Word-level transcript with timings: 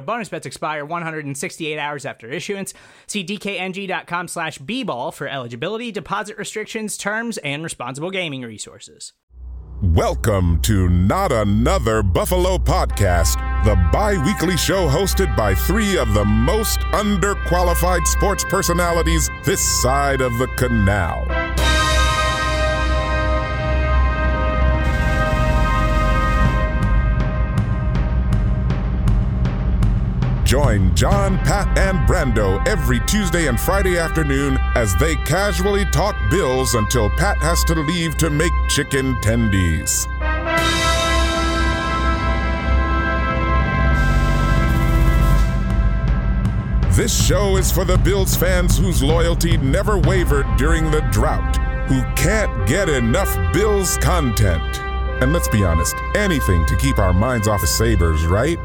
Bonus 0.00 0.28
bets 0.28 0.46
expire 0.46 0.84
168 0.84 1.78
hours 1.78 2.06
after 2.06 2.28
issuance. 2.28 2.72
See 3.06 3.24
dkng.com 3.24 4.28
slash 4.28 4.58
bball 4.58 5.12
for 5.12 5.26
eligibility, 5.26 5.90
deposit 5.90 6.38
restrictions, 6.38 6.96
terms, 6.96 7.38
and 7.38 7.64
responsible 7.64 8.10
gaming 8.10 8.42
resources. 8.42 9.12
Welcome 9.82 10.60
to 10.62 10.90
Not 10.90 11.32
Another 11.32 12.02
Buffalo 12.02 12.58
Podcast, 12.58 13.64
the 13.64 13.76
bi 13.90 14.22
weekly 14.26 14.58
show 14.58 14.86
hosted 14.86 15.34
by 15.34 15.54
three 15.54 15.96
of 15.96 16.12
the 16.12 16.24
most 16.24 16.80
underqualified 16.92 18.06
sports 18.06 18.44
personalities 18.44 19.30
this 19.46 19.62
side 19.80 20.20
of 20.20 20.36
the 20.36 20.48
canal. 20.58 21.49
Join 30.50 30.92
John, 30.96 31.38
Pat, 31.44 31.78
and 31.78 31.96
Brando 32.08 32.66
every 32.66 32.98
Tuesday 33.06 33.46
and 33.46 33.60
Friday 33.60 33.98
afternoon 33.98 34.58
as 34.74 34.96
they 34.96 35.14
casually 35.14 35.84
talk 35.92 36.16
bills 36.28 36.74
until 36.74 37.08
Pat 37.10 37.38
has 37.38 37.62
to 37.66 37.74
leave 37.74 38.16
to 38.16 38.30
make 38.30 38.50
chicken 38.68 39.14
tendies. 39.22 40.08
This 46.96 47.14
show 47.24 47.56
is 47.56 47.70
for 47.70 47.84
the 47.84 47.98
Bills 47.98 48.34
fans 48.34 48.76
whose 48.76 49.04
loyalty 49.04 49.56
never 49.58 49.98
wavered 49.98 50.46
during 50.56 50.90
the 50.90 51.02
drought, 51.12 51.58
who 51.86 52.02
can't 52.16 52.66
get 52.66 52.88
enough 52.88 53.32
Bills 53.52 53.98
content. 53.98 54.80
And 55.22 55.32
let's 55.32 55.46
be 55.46 55.62
honest, 55.62 55.94
anything 56.16 56.66
to 56.66 56.76
keep 56.76 56.98
our 56.98 57.12
minds 57.12 57.46
off 57.46 57.60
the 57.60 57.68
Sabres, 57.68 58.26
right? 58.26 58.58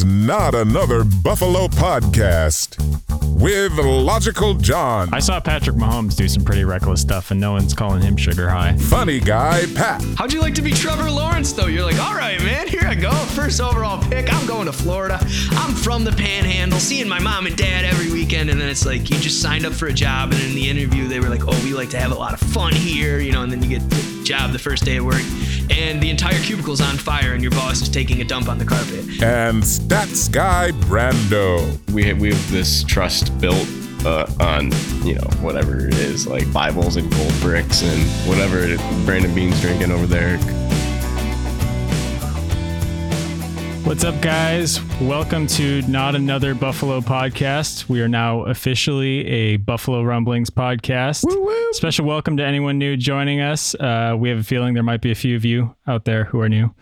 It's 0.00 0.06
not 0.06 0.54
another 0.54 1.04
Buffalo 1.04 1.68
podcast 1.68 2.78
with 3.38 3.72
Logical 3.72 4.54
John, 4.54 5.10
I 5.12 5.20
saw 5.20 5.40
Patrick 5.40 5.76
Mahomes 5.76 6.16
do 6.16 6.26
some 6.26 6.42
pretty 6.42 6.64
reckless 6.64 7.02
stuff, 7.02 7.30
and 7.30 7.38
no 7.38 7.52
one's 7.52 7.74
calling 7.74 8.00
him 8.00 8.16
sugar 8.16 8.48
high. 8.48 8.76
funny 8.78 9.20
guy 9.20 9.66
Pat, 9.74 10.02
How'd 10.16 10.32
you 10.32 10.40
like 10.40 10.54
to 10.54 10.62
be 10.62 10.72
Trevor 10.72 11.10
Lawrence, 11.10 11.52
though? 11.52 11.66
You're 11.66 11.84
like, 11.84 11.98
all 11.98 12.14
right, 12.14 12.38
man, 12.42 12.66
here 12.66 12.84
I 12.84 12.94
go. 12.94 13.10
First 13.10 13.60
overall 13.60 14.02
pick. 14.02 14.32
I'm 14.32 14.46
going 14.46 14.64
to 14.66 14.72
Florida. 14.72 15.18
I'm 15.52 15.74
from 15.74 16.04
the 16.04 16.12
panhandle, 16.12 16.80
seeing 16.80 17.06
my 17.06 17.18
mom 17.18 17.46
and 17.46 17.56
dad 17.56 17.84
every 17.84 18.10
weekend. 18.10 18.48
And 18.48 18.58
then 18.58 18.70
it's 18.70 18.86
like, 18.86 19.10
you 19.10 19.18
just 19.18 19.42
signed 19.42 19.66
up 19.66 19.74
for 19.74 19.88
a 19.88 19.92
job. 19.92 20.32
And 20.32 20.40
in 20.42 20.54
the 20.54 20.70
interview, 20.70 21.08
they 21.08 21.20
were 21.20 21.28
like, 21.28 21.46
oh, 21.46 21.64
we 21.64 21.74
like 21.74 21.90
to 21.90 21.98
have 21.98 22.12
a 22.12 22.18
lot 22.18 22.32
of 22.32 22.40
fun 22.40 22.72
here, 22.72 23.18
you 23.18 23.32
know, 23.32 23.42
and 23.42 23.52
then 23.52 23.62
you 23.62 23.68
get 23.68 23.90
the 23.90 24.19
job 24.30 24.52
the 24.52 24.58
first 24.58 24.84
day 24.84 24.96
of 24.98 25.04
work. 25.04 25.22
And 25.70 26.00
the 26.00 26.08
entire 26.08 26.38
cubicle's 26.40 26.80
on 26.80 26.96
fire, 26.96 27.34
and 27.34 27.42
your 27.42 27.50
boss 27.52 27.82
is 27.82 27.88
taking 27.88 28.20
a 28.20 28.24
dump 28.24 28.48
on 28.48 28.58
the 28.58 28.64
carpet. 28.64 29.00
and 29.22 29.62
stats 29.62 30.30
guy 30.30 30.70
Brando. 30.72 31.78
we 31.92 32.04
have, 32.04 32.20
we 32.20 32.28
have 32.30 32.50
this 32.50 32.84
trust 32.84 33.36
built 33.40 33.66
uh, 34.04 34.26
on 34.40 34.70
you 35.04 35.14
know 35.16 35.28
whatever 35.42 35.86
it 35.86 35.94
is 35.94 36.26
like 36.26 36.50
Bibles 36.52 36.96
and 36.96 37.10
gold 37.12 37.32
bricks 37.40 37.82
and 37.82 38.00
whatever 38.28 38.58
it- 38.60 38.80
Brandon 39.04 39.34
Bean's 39.34 39.60
drinking 39.60 39.90
over 39.90 40.06
there. 40.06 40.38
What's 43.84 44.04
up, 44.04 44.20
guys? 44.20 44.80
Welcome 45.00 45.46
to 45.48 45.82
Not 45.82 46.14
Another 46.14 46.54
Buffalo 46.54 47.00
Podcast. 47.00 47.88
We 47.88 48.00
are 48.02 48.08
now 48.08 48.42
officially 48.44 49.26
a 49.26 49.56
Buffalo 49.56 50.02
Rumblings 50.02 50.50
podcast. 50.50 51.24
Special 51.72 52.06
welcome 52.06 52.36
to 52.36 52.44
anyone 52.44 52.78
new 52.78 52.96
joining 52.96 53.40
us. 53.40 53.74
Uh, 53.74 54.14
we 54.18 54.28
have 54.28 54.38
a 54.38 54.42
feeling 54.44 54.74
there 54.74 54.82
might 54.82 55.00
be 55.00 55.10
a 55.10 55.14
few 55.16 55.34
of 55.34 55.44
you 55.44 55.74
out 55.88 56.04
there 56.04 56.24
who 56.24 56.40
are 56.40 56.48
new 56.48 56.72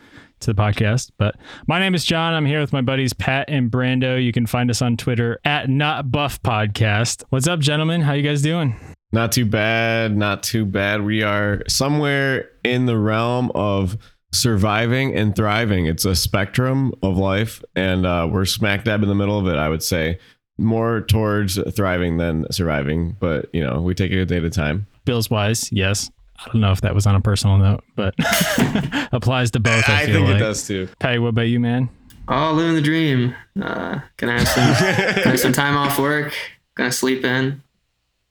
to 0.40 0.52
the 0.52 0.60
podcast. 0.60 1.10
But 1.18 1.36
my 1.66 1.78
name 1.78 1.94
is 1.94 2.04
John. 2.04 2.34
I'm 2.34 2.46
here 2.46 2.60
with 2.60 2.72
my 2.72 2.82
buddies 2.82 3.12
Pat 3.14 3.46
and 3.48 3.70
Brando. 3.70 4.22
You 4.22 4.32
can 4.32 4.46
find 4.46 4.70
us 4.70 4.82
on 4.82 4.96
Twitter 4.96 5.38
at 5.44 5.70
Not 5.70 6.10
Buff 6.10 6.42
Podcast. 6.42 7.24
What's 7.30 7.46
up, 7.48 7.60
gentlemen? 7.60 8.02
How 8.02 8.12
you 8.12 8.22
guys 8.22 8.42
doing? 8.42 8.76
Not 9.12 9.32
too 9.32 9.46
bad, 9.46 10.14
not 10.16 10.42
too 10.42 10.66
bad. 10.66 11.02
We 11.02 11.22
are 11.22 11.62
somewhere 11.66 12.50
in 12.62 12.84
the 12.84 12.98
realm 12.98 13.50
of 13.54 13.96
surviving 14.32 15.14
and 15.14 15.34
thriving. 15.34 15.86
It's 15.86 16.04
a 16.04 16.14
spectrum 16.14 16.92
of 17.02 17.16
life, 17.16 17.62
and 17.74 18.06
uh, 18.06 18.28
we're 18.30 18.44
smack 18.44 18.84
dab 18.84 19.02
in 19.02 19.08
the 19.08 19.14
middle 19.14 19.38
of 19.38 19.46
it. 19.46 19.56
I 19.56 19.68
would 19.68 19.82
say 19.82 20.18
more 20.58 21.00
towards 21.02 21.58
thriving 21.74 22.18
than 22.18 22.50
surviving, 22.52 23.16
but 23.20 23.48
you 23.52 23.62
know 23.62 23.80
we 23.80 23.94
take 23.94 24.10
it 24.10 24.20
a 24.20 24.26
day 24.26 24.38
at 24.38 24.44
a 24.44 24.50
time. 24.50 24.86
Bills 25.04 25.30
wise, 25.30 25.70
yes. 25.72 26.10
I 26.40 26.52
don't 26.52 26.60
know 26.60 26.70
if 26.70 26.82
that 26.82 26.94
was 26.94 27.06
on 27.06 27.16
a 27.16 27.20
personal 27.20 27.58
note, 27.58 27.82
but 27.96 28.14
applies 29.12 29.50
to 29.52 29.60
both. 29.60 29.88
I, 29.88 30.02
I 30.02 30.06
feel 30.06 30.16
think 30.16 30.26
like. 30.28 30.36
it 30.36 30.38
does 30.38 30.66
too. 30.66 30.88
Patty, 31.00 31.18
what 31.18 31.28
about 31.28 31.48
you, 31.48 31.58
man? 31.58 31.88
Oh, 32.28 32.52
living 32.52 32.74
the 32.74 32.82
dream. 32.82 33.34
Uh, 33.60 34.00
gonna 34.18 34.38
have 34.38 34.48
some, 34.48 34.64
gonna 35.14 35.30
have 35.30 35.40
some 35.40 35.52
time 35.52 35.76
off 35.76 35.98
work. 35.98 36.32
Gonna 36.74 36.92
sleep 36.92 37.24
in, 37.24 37.62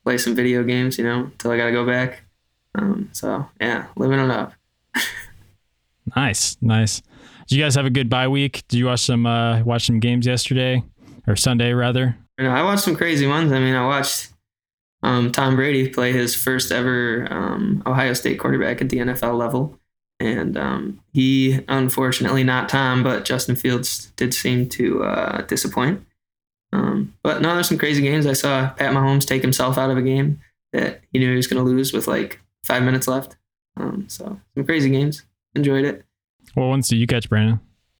play 0.03 0.17
some 0.17 0.35
video 0.35 0.63
games. 0.63 0.97
You 0.97 1.03
know, 1.03 1.23
until 1.25 1.51
I 1.51 1.57
gotta 1.57 1.71
go 1.71 1.85
back. 1.85 2.23
Um, 2.75 3.09
so 3.11 3.49
yeah, 3.59 3.87
living 3.95 4.19
it 4.19 4.29
up. 4.29 4.53
Nice, 6.15 6.57
nice. 6.61 7.01
Did 7.47 7.55
you 7.55 7.63
guys 7.63 7.75
have 7.75 7.85
a 7.85 7.89
good 7.89 8.09
bye 8.09 8.27
week? 8.27 8.63
Did 8.67 8.77
you 8.77 8.85
watch 8.87 9.01
some 9.01 9.25
uh, 9.25 9.63
watch 9.63 9.85
some 9.85 9.99
games 9.99 10.25
yesterday 10.25 10.83
or 11.27 11.35
Sunday 11.35 11.73
rather? 11.73 12.17
I 12.39 12.63
watched 12.63 12.83
some 12.83 12.95
crazy 12.95 13.25
ones. 13.25 13.51
I 13.51 13.59
mean, 13.59 13.73
I 13.73 13.85
watched 13.85 14.29
um, 15.03 15.31
Tom 15.31 15.55
Brady 15.55 15.89
play 15.89 16.11
his 16.11 16.35
first 16.35 16.71
ever 16.71 17.27
um, 17.31 17.81
Ohio 17.85 18.13
State 18.13 18.39
quarterback 18.39 18.81
at 18.81 18.89
the 18.89 18.97
NFL 18.97 19.37
level, 19.37 19.79
and 20.19 20.57
um, 20.57 20.99
he, 21.13 21.59
unfortunately, 21.67 22.43
not 22.43 22.69
Tom, 22.69 23.03
but 23.03 23.25
Justin 23.25 23.55
Fields 23.55 24.11
did 24.17 24.33
seem 24.33 24.69
to 24.69 25.03
uh, 25.03 25.41
disappoint. 25.43 26.05
Um, 26.73 27.13
but 27.23 27.41
no, 27.41 27.53
there's 27.53 27.69
some 27.69 27.77
crazy 27.77 28.01
games. 28.01 28.27
I 28.27 28.33
saw 28.33 28.69
Pat 28.71 28.93
Mahomes 28.93 29.25
take 29.25 29.41
himself 29.41 29.77
out 29.77 29.89
of 29.89 29.97
a 29.97 30.01
game 30.01 30.41
that 30.73 31.01
he 31.11 31.19
knew 31.19 31.29
he 31.29 31.35
was 31.37 31.47
going 31.47 31.63
to 31.63 31.69
lose 31.69 31.93
with 31.93 32.07
like 32.07 32.39
five 32.63 32.83
minutes 32.83 33.07
left. 33.07 33.37
Um, 33.77 34.05
so 34.09 34.39
some 34.55 34.65
crazy 34.65 34.89
games. 34.89 35.23
Enjoyed 35.57 35.85
it. 35.85 36.05
What 36.53 36.67
ones 36.67 36.87
did 36.87 36.97
you 36.97 37.07
catch, 37.07 37.27
Brandon? 37.27 37.59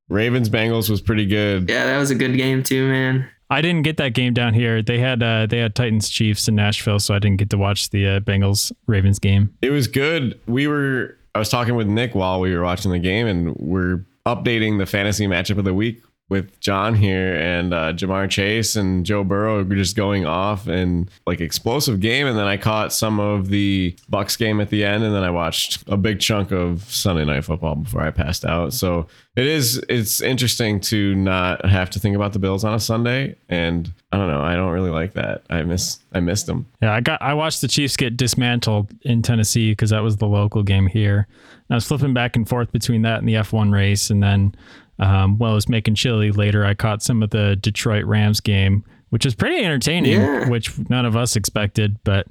Ravens 0.09 0.47
Bengals 0.47 0.89
was 0.89 1.01
pretty 1.01 1.25
good. 1.25 1.67
Yeah, 1.69 1.85
that 1.85 1.97
was 1.97 2.11
a 2.11 2.15
good 2.15 2.37
game 2.37 2.61
too, 2.61 2.87
man. 2.87 3.27
I 3.49 3.61
didn't 3.61 3.81
get 3.81 3.97
that 3.97 4.13
game 4.13 4.33
down 4.33 4.53
here. 4.53 4.83
They 4.83 4.99
had 4.99 5.23
uh, 5.23 5.47
they 5.47 5.57
had 5.57 5.73
Titans 5.73 6.07
Chiefs 6.09 6.47
in 6.47 6.55
Nashville, 6.55 6.99
so 6.99 7.15
I 7.15 7.19
didn't 7.19 7.37
get 7.37 7.49
to 7.49 7.57
watch 7.57 7.89
the 7.89 8.07
uh, 8.07 8.19
Bengals 8.19 8.71
Ravens 8.85 9.19
game. 9.19 9.55
It 9.61 9.71
was 9.71 9.87
good. 9.87 10.39
We 10.47 10.67
were 10.67 11.17
I 11.33 11.39
was 11.39 11.49
talking 11.49 11.75
with 11.75 11.87
Nick 11.87 12.13
while 12.13 12.39
we 12.39 12.53
were 12.53 12.61
watching 12.61 12.91
the 12.91 12.99
game 12.99 13.25
and 13.25 13.55
we're 13.55 14.05
updating 14.25 14.77
the 14.77 14.85
fantasy 14.85 15.25
matchup 15.25 15.57
of 15.57 15.65
the 15.65 15.73
week 15.73 16.01
with 16.29 16.59
John 16.59 16.93
here 16.93 17.35
and 17.35 17.73
uh, 17.73 17.93
Ja'Marr 17.93 18.29
Chase 18.29 18.75
and 18.75 19.05
Joe 19.05 19.23
Burrow 19.23 19.63
just 19.63 19.95
going 19.95 20.25
off 20.25 20.67
and 20.67 21.09
like 21.25 21.39
explosive 21.39 22.01
game. 22.01 22.27
And 22.27 22.37
then 22.37 22.47
I 22.47 22.57
caught 22.57 22.91
some 22.91 23.19
of 23.19 23.47
the 23.47 23.95
Bucks 24.09 24.35
game 24.35 24.59
at 24.59 24.69
the 24.69 24.83
end, 24.83 25.03
and 25.03 25.15
then 25.15 25.23
I 25.23 25.29
watched 25.29 25.83
a 25.87 25.95
big 25.95 26.19
chunk 26.19 26.51
of 26.51 26.83
Sunday 26.83 27.23
Night 27.23 27.45
Football 27.45 27.75
before 27.75 28.01
I 28.01 28.11
passed 28.11 28.43
out. 28.43 28.73
So 28.73 29.07
it 29.37 29.45
is 29.45 29.77
it's 29.87 30.19
interesting 30.19 30.79
to 30.81 31.15
not 31.15 31.65
have 31.65 31.89
to 31.91 31.99
think 31.99 32.15
about 32.15 32.33
the 32.33 32.39
Bills 32.39 32.63
on 32.63 32.73
a 32.73 32.79
Sunday, 32.79 33.35
and 33.47 33.91
I 34.11 34.17
don't 34.17 34.27
know, 34.27 34.41
I 34.41 34.55
don't 34.55 34.71
really 34.71 34.89
like 34.89 35.13
that. 35.13 35.43
I 35.49 35.63
miss 35.63 35.99
I 36.11 36.19
missed 36.19 36.47
them. 36.47 36.65
Yeah, 36.81 36.93
I 36.93 36.99
got 36.99 37.21
I 37.21 37.35
watched 37.35 37.61
the 37.61 37.67
Chiefs 37.67 37.95
get 37.95 38.17
dismantled 38.17 38.93
in 39.03 39.21
Tennessee 39.21 39.71
because 39.71 39.91
that 39.91 40.03
was 40.03 40.17
the 40.17 40.27
local 40.27 40.63
game 40.63 40.87
here. 40.87 41.27
And 41.69 41.75
I 41.75 41.75
was 41.75 41.85
flipping 41.85 42.13
back 42.13 42.35
and 42.35 42.47
forth 42.47 42.71
between 42.71 43.03
that 43.03 43.19
and 43.19 43.27
the 43.27 43.35
F1 43.35 43.71
race, 43.71 44.09
and 44.09 44.23
then 44.23 44.55
um, 44.99 45.37
while 45.37 45.51
I 45.51 45.55
was 45.55 45.69
making 45.69 45.95
chili 45.95 46.31
later, 46.31 46.65
I 46.65 46.73
caught 46.73 47.03
some 47.03 47.21
of 47.23 47.29
the 47.29 47.55
Detroit 47.55 48.05
Rams 48.05 48.39
game, 48.39 48.83
which 49.09 49.25
was 49.25 49.35
pretty 49.35 49.63
entertaining, 49.63 50.13
Yeah. 50.19 50.49
which 50.49 50.71
none 50.89 51.05
of 51.05 51.15
us 51.15 51.35
expected. 51.35 51.97
But 52.03 52.27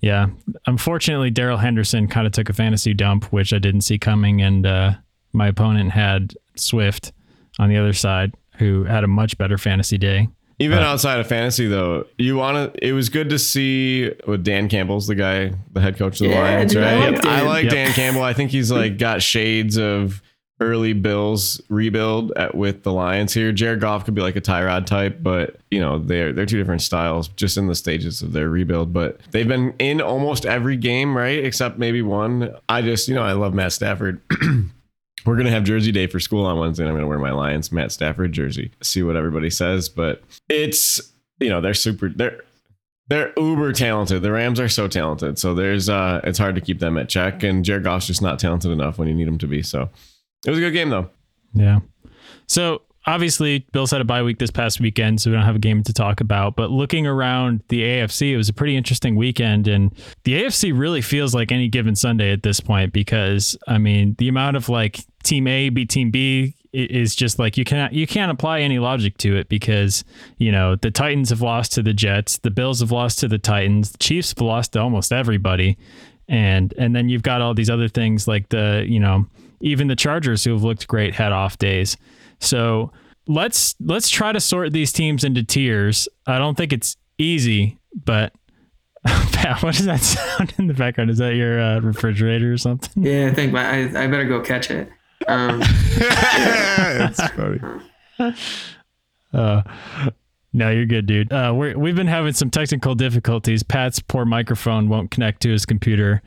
yeah, 0.00 0.26
unfortunately, 0.66 1.30
Darrell 1.30 1.58
Henderson 1.58 2.08
kind 2.08 2.26
of 2.26 2.32
took 2.32 2.48
a 2.48 2.52
fantasy 2.52 2.94
dump, 2.94 3.24
which 3.32 3.52
I 3.52 3.58
didn't 3.58 3.82
see 3.82 3.98
coming, 3.98 4.40
and 4.42 4.66
uh, 4.66 4.92
my 5.32 5.48
opponent 5.48 5.92
had 5.92 6.34
Swift 6.56 7.12
on 7.58 7.68
the 7.68 7.76
other 7.76 7.92
side, 7.92 8.32
who 8.56 8.84
had 8.84 9.04
a 9.04 9.08
much 9.08 9.36
better 9.38 9.58
fantasy 9.58 9.98
day. 9.98 10.28
Even 10.58 10.78
Right. 10.78 10.86
outside 10.86 11.20
of 11.20 11.26
fantasy, 11.26 11.66
though, 11.66 12.06
you 12.18 12.36
want 12.36 12.74
to. 12.74 12.86
It 12.86 12.92
was 12.92 13.08
good 13.08 13.30
to 13.30 13.38
see 13.38 14.10
with 14.26 14.44
Dan 14.44 14.68
Campbell's 14.68 15.06
the 15.06 15.14
guy, 15.14 15.52
the 15.72 15.80
head 15.80 15.96
coach 15.96 16.20
of 16.20 16.26
the 16.28 16.34
Yeah, 16.34 16.42
Lions, 16.42 16.72
dude, 16.74 16.82
I 16.84 16.94
right? 16.98 17.12
like 17.14 17.24
I 17.26 17.42
like 17.42 17.64
Yep. 17.64 17.72
Dan 17.72 17.92
Campbell. 17.92 18.22
I 18.22 18.34
think 18.34 18.50
he's 18.50 18.70
like 18.70 18.98
got 18.98 19.22
shades 19.22 19.78
of 19.78 20.20
early 20.60 20.92
Bills 20.92 21.60
rebuild 21.68 22.32
at, 22.36 22.54
with 22.54 22.82
the 22.82 22.92
Lions 22.92 23.32
here. 23.32 23.50
Jared 23.52 23.80
Goff 23.80 24.04
could 24.04 24.14
be 24.14 24.22
like 24.22 24.36
a 24.36 24.40
Tyrod 24.40 24.86
type, 24.86 25.18
but 25.22 25.56
you 25.70 25.80
know 25.80 25.98
they're 25.98 26.32
they're 26.32 26.46
two 26.46 26.58
different 26.58 26.82
styles, 26.82 27.28
just 27.28 27.56
in 27.56 27.66
the 27.66 27.74
stages 27.74 28.22
of 28.22 28.32
their 28.32 28.48
rebuild. 28.48 28.92
But 28.92 29.20
they've 29.30 29.48
been 29.48 29.74
in 29.78 30.00
almost 30.00 30.46
every 30.46 30.76
game, 30.76 31.16
right? 31.16 31.42
Except 31.44 31.78
maybe 31.78 32.02
one. 32.02 32.54
I 32.68 32.82
just 32.82 33.08
you 33.08 33.14
know 33.14 33.22
I 33.22 33.32
love 33.32 33.54
Matt 33.54 33.72
Stafford. 33.72 34.20
We're 35.26 35.36
gonna 35.36 35.50
have 35.50 35.64
Jersey 35.64 35.92
Day 35.92 36.06
for 36.06 36.20
school 36.20 36.46
on 36.46 36.58
Wednesday. 36.58 36.84
and 36.84 36.90
I'm 36.90 36.96
gonna 36.96 37.08
wear 37.08 37.18
my 37.18 37.32
Lions 37.32 37.72
Matt 37.72 37.92
Stafford 37.92 38.32
jersey. 38.32 38.70
See 38.82 39.02
what 39.02 39.16
everybody 39.16 39.50
says, 39.50 39.88
but 39.88 40.22
it's 40.48 41.00
you 41.40 41.48
know 41.48 41.60
they're 41.60 41.74
super 41.74 42.08
they're 42.08 42.40
they're 43.08 43.32
uber 43.36 43.72
talented. 43.72 44.22
The 44.22 44.30
Rams 44.30 44.60
are 44.60 44.68
so 44.68 44.86
talented, 44.88 45.38
so 45.38 45.52
there's 45.52 45.88
uh 45.88 46.20
it's 46.24 46.38
hard 46.38 46.54
to 46.54 46.60
keep 46.60 46.78
them 46.78 46.96
at 46.96 47.08
check. 47.08 47.42
And 47.42 47.64
Jared 47.64 47.84
Goff's 47.84 48.06
just 48.06 48.22
not 48.22 48.38
talented 48.38 48.70
enough 48.70 48.98
when 48.98 49.08
you 49.08 49.14
need 49.14 49.28
him 49.28 49.38
to 49.38 49.46
be. 49.46 49.62
So 49.62 49.90
it 50.46 50.50
was 50.50 50.58
a 50.58 50.62
good 50.62 50.72
game 50.72 50.90
though. 50.90 51.10
Yeah. 51.52 51.80
So 52.46 52.82
obviously, 53.06 53.60
Bills 53.72 53.90
had 53.90 54.00
a 54.00 54.04
bye 54.04 54.22
week 54.22 54.38
this 54.38 54.50
past 54.50 54.80
weekend, 54.80 55.20
so 55.20 55.30
we 55.30 55.36
don't 55.36 55.44
have 55.44 55.56
a 55.56 55.60
game 55.60 55.82
to 55.84 55.92
talk 55.92 56.20
about. 56.20 56.56
But 56.56 56.70
looking 56.70 57.06
around 57.06 57.62
the 57.68 57.82
AFC, 57.82 58.32
it 58.32 58.36
was 58.36 58.48
a 58.48 58.52
pretty 58.52 58.76
interesting 58.76 59.16
weekend, 59.16 59.68
and 59.68 59.94
the 60.24 60.42
AFC 60.42 60.76
really 60.76 61.00
feels 61.00 61.34
like 61.34 61.52
any 61.52 61.68
given 61.68 61.96
Sunday 61.96 62.32
at 62.32 62.42
this 62.42 62.60
point 62.60 62.92
because 62.92 63.56
I 63.66 63.78
mean, 63.78 64.16
the 64.18 64.28
amount 64.28 64.56
of 64.56 64.68
like 64.68 65.00
Team 65.22 65.46
A 65.46 65.68
beat 65.68 65.90
Team 65.90 66.10
B 66.10 66.54
is 66.72 67.16
just 67.16 67.36
like 67.40 67.56
you 67.56 67.64
can't 67.64 67.92
you 67.92 68.06
can't 68.06 68.30
apply 68.30 68.60
any 68.60 68.78
logic 68.78 69.18
to 69.18 69.36
it 69.36 69.48
because 69.48 70.04
you 70.38 70.52
know 70.52 70.76
the 70.76 70.90
Titans 70.90 71.30
have 71.30 71.42
lost 71.42 71.72
to 71.72 71.82
the 71.82 71.92
Jets, 71.92 72.38
the 72.38 72.50
Bills 72.50 72.80
have 72.80 72.92
lost 72.92 73.18
to 73.20 73.28
the 73.28 73.38
Titans, 73.38 73.90
the 73.92 73.98
Chiefs 73.98 74.30
have 74.30 74.40
lost 74.40 74.72
to 74.74 74.80
almost 74.80 75.12
everybody 75.12 75.76
and 76.30 76.72
and 76.78 76.94
then 76.94 77.08
you've 77.08 77.24
got 77.24 77.42
all 77.42 77.54
these 77.54 77.68
other 77.68 77.88
things 77.88 78.28
like 78.28 78.48
the 78.50 78.86
you 78.88 79.00
know 79.00 79.26
even 79.60 79.88
the 79.88 79.96
Chargers 79.96 80.44
who 80.44 80.52
have 80.52 80.62
looked 80.62 80.86
great 80.88 81.14
had 81.14 81.32
off 81.32 81.58
days. 81.58 81.96
So 82.38 82.92
let's 83.26 83.74
let's 83.80 84.08
try 84.08 84.32
to 84.32 84.40
sort 84.40 84.72
these 84.72 84.92
teams 84.92 85.24
into 85.24 85.42
tiers. 85.42 86.08
I 86.26 86.38
don't 86.38 86.56
think 86.56 86.72
it's 86.72 86.96
easy, 87.18 87.78
but 88.04 88.32
Pat, 89.06 89.62
what 89.62 89.76
does 89.76 89.86
that 89.86 90.00
sound 90.00 90.52
in 90.58 90.66
the 90.66 90.74
background? 90.74 91.10
Is 91.10 91.18
that 91.18 91.34
your 91.34 91.60
uh, 91.60 91.80
refrigerator 91.80 92.52
or 92.52 92.58
something? 92.58 93.02
Yeah, 93.02 93.28
I 93.30 93.34
think 93.34 93.52
my, 93.52 93.64
I, 93.64 94.04
I 94.04 94.06
better 94.06 94.26
go 94.26 94.40
catch 94.40 94.70
it. 94.70 94.90
Um, 95.26 95.60
That's 95.98 97.22
funny. 97.30 97.60
Uh, 99.32 99.62
no, 100.52 100.70
you're 100.70 100.86
good, 100.86 101.06
dude. 101.06 101.32
Uh, 101.32 101.52
we're, 101.54 101.78
we've 101.78 101.94
been 101.94 102.06
having 102.08 102.32
some 102.32 102.50
technical 102.50 102.94
difficulties. 102.94 103.62
Pat's 103.62 104.00
poor 104.00 104.24
microphone 104.24 104.88
won't 104.88 105.10
connect 105.10 105.40
to 105.42 105.50
his 105.50 105.64
computer, 105.64 106.22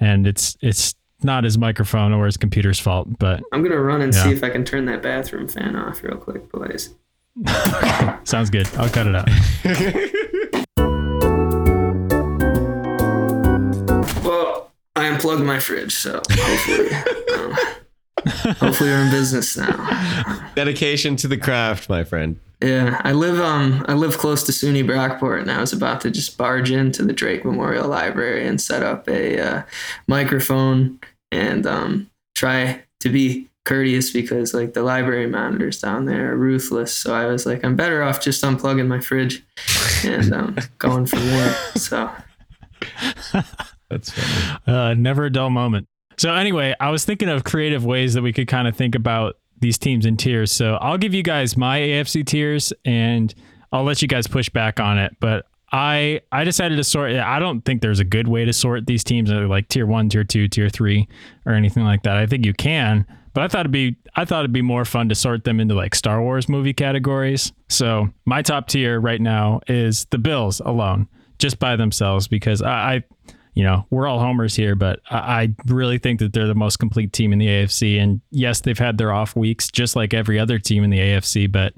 and 0.00 0.26
it's 0.26 0.56
it's 0.60 0.94
not 1.22 1.44
his 1.44 1.56
microphone 1.58 2.12
or 2.12 2.26
his 2.26 2.36
computer's 2.36 2.78
fault. 2.78 3.18
But 3.18 3.42
I'm 3.52 3.62
gonna 3.62 3.80
run 3.80 4.02
and 4.02 4.14
Yeah. 4.14 4.24
see 4.24 4.30
if 4.32 4.42
I 4.44 4.50
can 4.50 4.64
turn 4.64 4.84
that 4.86 5.02
bathroom 5.02 5.48
fan 5.48 5.76
off 5.76 6.02
real 6.02 6.16
quick, 6.16 6.50
boys. 6.52 6.94
sounds 8.24 8.50
good. 8.50 8.68
I'll 8.76 8.88
cut 8.88 9.06
it 9.06 9.14
out. 9.14 9.28
Well, 14.24 14.72
I 14.96 15.06
unplugged 15.06 15.44
my 15.44 15.60
fridge, 15.60 15.94
so 15.94 16.20
hopefully, 16.30 16.88
um, 17.34 17.56
hopefully 18.28 18.90
we're 18.90 19.02
in 19.02 19.10
business 19.10 19.56
now. 19.56 20.50
Dedication 20.54 21.16
to 21.16 21.28
the 21.28 21.36
craft, 21.36 21.88
my 21.88 22.04
friend. 22.04 22.38
Yeah, 22.62 23.00
I 23.04 23.12
live 23.12 23.38
um 23.38 23.84
I 23.86 23.94
live 23.94 24.16
close 24.16 24.42
to 24.44 24.52
SUNY 24.52 24.82
Brockport, 24.84 25.42
and 25.42 25.50
I 25.50 25.60
was 25.60 25.72
about 25.72 26.00
to 26.02 26.10
just 26.10 26.38
barge 26.38 26.70
into 26.70 27.04
the 27.04 27.12
Drake 27.12 27.44
Memorial 27.44 27.86
Library 27.88 28.46
and 28.46 28.60
set 28.60 28.82
up 28.82 29.08
a 29.08 29.38
uh, 29.38 29.62
microphone 30.08 30.98
and 31.30 31.66
um 31.66 32.10
try 32.34 32.82
to 33.00 33.08
be 33.10 33.48
courteous 33.66 34.12
because 34.12 34.54
like 34.54 34.72
the 34.72 34.82
library 34.82 35.26
monitors 35.26 35.80
down 35.80 36.06
there 36.06 36.32
are 36.32 36.36
ruthless. 36.36 36.94
So 36.94 37.12
I 37.12 37.26
was 37.26 37.44
like, 37.44 37.64
I'm 37.64 37.76
better 37.76 38.02
off 38.02 38.22
just 38.22 38.42
unplugging 38.42 38.86
my 38.86 39.00
fridge 39.00 39.44
and 40.04 40.32
um, 40.32 40.56
going 40.78 41.04
from 41.04 41.26
there. 41.26 41.54
So 41.74 42.10
That's 43.90 44.10
funny. 44.10 44.58
Uh, 44.66 44.94
never 44.94 45.26
a 45.26 45.30
dull 45.30 45.50
moment. 45.50 45.88
So 46.18 46.32
anyway, 46.32 46.74
I 46.80 46.90
was 46.90 47.04
thinking 47.04 47.28
of 47.28 47.44
creative 47.44 47.84
ways 47.84 48.14
that 48.14 48.22
we 48.22 48.32
could 48.32 48.48
kind 48.48 48.66
of 48.66 48.76
think 48.76 48.94
about 48.94 49.36
these 49.60 49.78
teams 49.78 50.06
in 50.06 50.16
tiers. 50.16 50.52
So 50.52 50.74
I'll 50.74 50.98
give 50.98 51.14
you 51.14 51.22
guys 51.22 51.56
my 51.56 51.78
AFC 51.78 52.26
tiers, 52.26 52.72
and 52.84 53.34
I'll 53.72 53.84
let 53.84 54.02
you 54.02 54.08
guys 54.08 54.26
push 54.26 54.48
back 54.48 54.80
on 54.80 54.98
it. 54.98 55.16
But 55.20 55.46
I 55.72 56.20
I 56.32 56.44
decided 56.44 56.76
to 56.76 56.84
sort. 56.84 57.12
I 57.12 57.38
don't 57.38 57.62
think 57.64 57.82
there's 57.82 58.00
a 58.00 58.04
good 58.04 58.28
way 58.28 58.44
to 58.44 58.52
sort 58.52 58.86
these 58.86 59.04
teams 59.04 59.30
uh, 59.30 59.46
like 59.48 59.68
tier 59.68 59.86
one, 59.86 60.08
tier 60.08 60.24
two, 60.24 60.48
tier 60.48 60.68
three, 60.68 61.08
or 61.44 61.52
anything 61.52 61.84
like 61.84 62.02
that. 62.04 62.16
I 62.16 62.26
think 62.26 62.46
you 62.46 62.54
can, 62.54 63.06
but 63.34 63.42
I 63.42 63.48
thought 63.48 63.60
it'd 63.60 63.72
be 63.72 63.96
I 64.14 64.24
thought 64.24 64.40
it'd 64.40 64.52
be 64.52 64.62
more 64.62 64.84
fun 64.84 65.08
to 65.08 65.14
sort 65.14 65.44
them 65.44 65.60
into 65.60 65.74
like 65.74 65.94
Star 65.94 66.22
Wars 66.22 66.48
movie 66.48 66.72
categories. 66.72 67.52
So 67.68 68.08
my 68.24 68.42
top 68.42 68.68
tier 68.68 69.00
right 69.00 69.20
now 69.20 69.60
is 69.66 70.06
the 70.06 70.18
Bills 70.18 70.60
alone, 70.60 71.08
just 71.38 71.58
by 71.58 71.76
themselves, 71.76 72.28
because 72.28 72.62
I. 72.62 72.94
I 72.96 73.04
you 73.56 73.62
know, 73.64 73.86
we're 73.88 74.06
all 74.06 74.20
homers 74.20 74.54
here, 74.54 74.74
but 74.74 75.00
I 75.10 75.54
really 75.64 75.96
think 75.96 76.20
that 76.20 76.34
they're 76.34 76.46
the 76.46 76.54
most 76.54 76.76
complete 76.76 77.14
team 77.14 77.32
in 77.32 77.38
the 77.38 77.46
AFC. 77.46 77.98
And 77.98 78.20
yes, 78.30 78.60
they've 78.60 78.78
had 78.78 78.98
their 78.98 79.12
off 79.12 79.34
weeks, 79.34 79.70
just 79.70 79.96
like 79.96 80.12
every 80.12 80.38
other 80.38 80.58
team 80.58 80.84
in 80.84 80.90
the 80.90 80.98
AFC. 80.98 81.50
But 81.50 81.72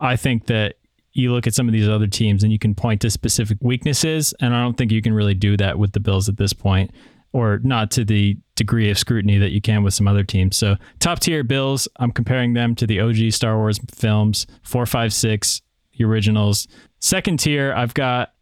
I 0.00 0.16
think 0.16 0.46
that 0.46 0.76
you 1.12 1.30
look 1.30 1.46
at 1.46 1.52
some 1.52 1.68
of 1.68 1.74
these 1.74 1.86
other 1.86 2.06
teams 2.06 2.42
and 2.42 2.50
you 2.50 2.58
can 2.58 2.74
point 2.74 3.02
to 3.02 3.10
specific 3.10 3.58
weaknesses. 3.60 4.32
And 4.40 4.54
I 4.54 4.62
don't 4.62 4.78
think 4.78 4.90
you 4.90 5.02
can 5.02 5.12
really 5.12 5.34
do 5.34 5.54
that 5.58 5.78
with 5.78 5.92
the 5.92 6.00
Bills 6.00 6.30
at 6.30 6.38
this 6.38 6.54
point, 6.54 6.92
or 7.34 7.60
not 7.62 7.90
to 7.90 8.06
the 8.06 8.38
degree 8.54 8.90
of 8.90 8.98
scrutiny 8.98 9.36
that 9.36 9.50
you 9.50 9.60
can 9.60 9.82
with 9.82 9.92
some 9.92 10.08
other 10.08 10.24
teams. 10.24 10.56
So, 10.56 10.76
top 10.98 11.18
tier 11.18 11.44
Bills, 11.44 11.86
I'm 11.96 12.10
comparing 12.10 12.54
them 12.54 12.74
to 12.76 12.86
the 12.86 13.00
OG 13.00 13.32
Star 13.32 13.58
Wars 13.58 13.78
films, 13.92 14.46
four, 14.62 14.86
five, 14.86 15.12
six, 15.12 15.60
the 15.98 16.04
originals. 16.04 16.68
Second 17.00 17.38
tier, 17.38 17.74
I've 17.74 17.92
got 17.92 18.32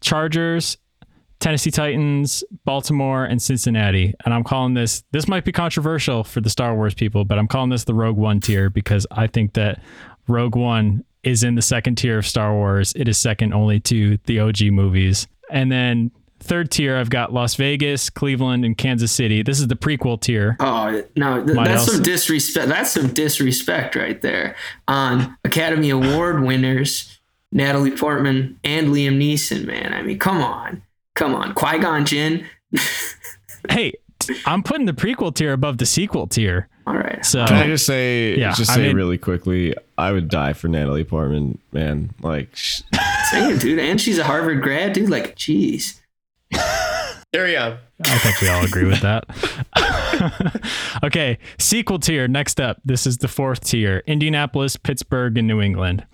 Chargers, 0.00 0.78
Tennessee 1.40 1.70
Titans, 1.70 2.44
Baltimore, 2.64 3.24
and 3.24 3.40
Cincinnati. 3.40 4.14
And 4.24 4.32
I'm 4.34 4.44
calling 4.44 4.74
this, 4.74 5.02
this 5.10 5.26
might 5.26 5.44
be 5.44 5.52
controversial 5.52 6.22
for 6.22 6.40
the 6.40 6.50
Star 6.50 6.74
Wars 6.76 6.94
people, 6.94 7.24
but 7.24 7.38
I'm 7.38 7.48
calling 7.48 7.70
this 7.70 7.84
the 7.84 7.94
Rogue 7.94 8.16
One 8.18 8.40
tier 8.40 8.70
because 8.70 9.06
I 9.10 9.26
think 9.26 9.54
that 9.54 9.80
Rogue 10.28 10.54
One 10.54 11.04
is 11.22 11.42
in 11.42 11.54
the 11.54 11.62
second 11.62 11.96
tier 11.96 12.18
of 12.18 12.26
Star 12.26 12.54
Wars. 12.54 12.92
It 12.94 13.08
is 13.08 13.18
second 13.18 13.52
only 13.54 13.80
to 13.80 14.18
the 14.26 14.40
OG 14.40 14.62
movies. 14.70 15.26
And 15.50 15.72
then 15.72 16.10
third 16.40 16.70
tier, 16.70 16.96
I've 16.96 17.10
got 17.10 17.32
Las 17.32 17.54
Vegas, 17.54 18.08
Cleveland, 18.10 18.64
and 18.64 18.76
Kansas 18.76 19.10
City. 19.12 19.42
This 19.42 19.60
is 19.60 19.68
the 19.68 19.76
prequel 19.76 20.20
tier. 20.20 20.56
Oh 20.60 21.02
no, 21.16 21.44
th- 21.44 21.56
that's 21.56 21.80
also- 21.80 21.92
some 21.92 22.02
disrespect. 22.02 22.68
That's 22.68 22.90
some 22.90 23.08
disrespect 23.08 23.96
right 23.96 24.20
there 24.20 24.56
on 24.88 25.36
Academy 25.44 25.90
Award 25.90 26.42
winners 26.42 27.18
Natalie 27.52 27.90
Portman 27.90 28.58
and 28.62 28.88
Liam 28.88 29.18
Neeson. 29.18 29.64
Man, 29.66 29.92
I 29.92 30.02
mean, 30.02 30.18
come 30.18 30.40
on, 30.42 30.82
come 31.20 31.34
on, 31.34 31.52
Qui 31.54 31.78
Gon 31.78 32.04
Jinn. 32.04 32.46
Hey, 33.68 33.92
I'm 34.46 34.62
putting 34.62 34.86
the 34.86 34.94
prequel 34.94 35.34
tier 35.34 35.52
above 35.52 35.76
the 35.76 35.84
sequel 35.84 36.26
tier. 36.26 36.66
All 36.86 36.94
right, 36.96 37.22
So 37.24 37.44
Can 37.44 37.56
I 37.58 37.66
just 37.66 37.84
say, 37.84 38.34
Yeah, 38.38 38.54
just 38.54 38.70
I 38.70 38.76
say 38.76 38.82
mean- 38.86 38.96
really 38.96 39.18
quickly, 39.18 39.74
I 39.98 40.12
would 40.12 40.28
die 40.30 40.54
for 40.54 40.66
Natalie 40.68 41.04
Portman, 41.04 41.58
man. 41.70 42.10
Like, 42.22 42.48
sh- 42.56 42.80
saying, 43.30 43.58
dude, 43.58 43.78
and 43.78 44.00
she's 44.00 44.16
a 44.18 44.24
Harvard 44.24 44.62
grad, 44.62 44.94
dude. 44.94 45.10
Like, 45.10 45.36
jeez. 45.36 46.00
Carry 47.34 47.54
on. 47.58 47.76
I 48.02 48.16
think 48.18 48.40
we 48.40 48.48
all 48.48 48.64
agree 48.64 48.86
with 48.86 49.00
that. 49.02 49.26
okay, 51.04 51.38
sequel 51.58 51.98
tier. 51.98 52.26
Next 52.28 52.60
up, 52.62 52.78
this 52.84 53.06
is 53.06 53.18
the 53.18 53.28
fourth 53.28 53.60
tier: 53.62 54.02
Indianapolis, 54.06 54.76
Pittsburgh, 54.76 55.36
and 55.38 55.46
New 55.46 55.60
England. 55.60 56.06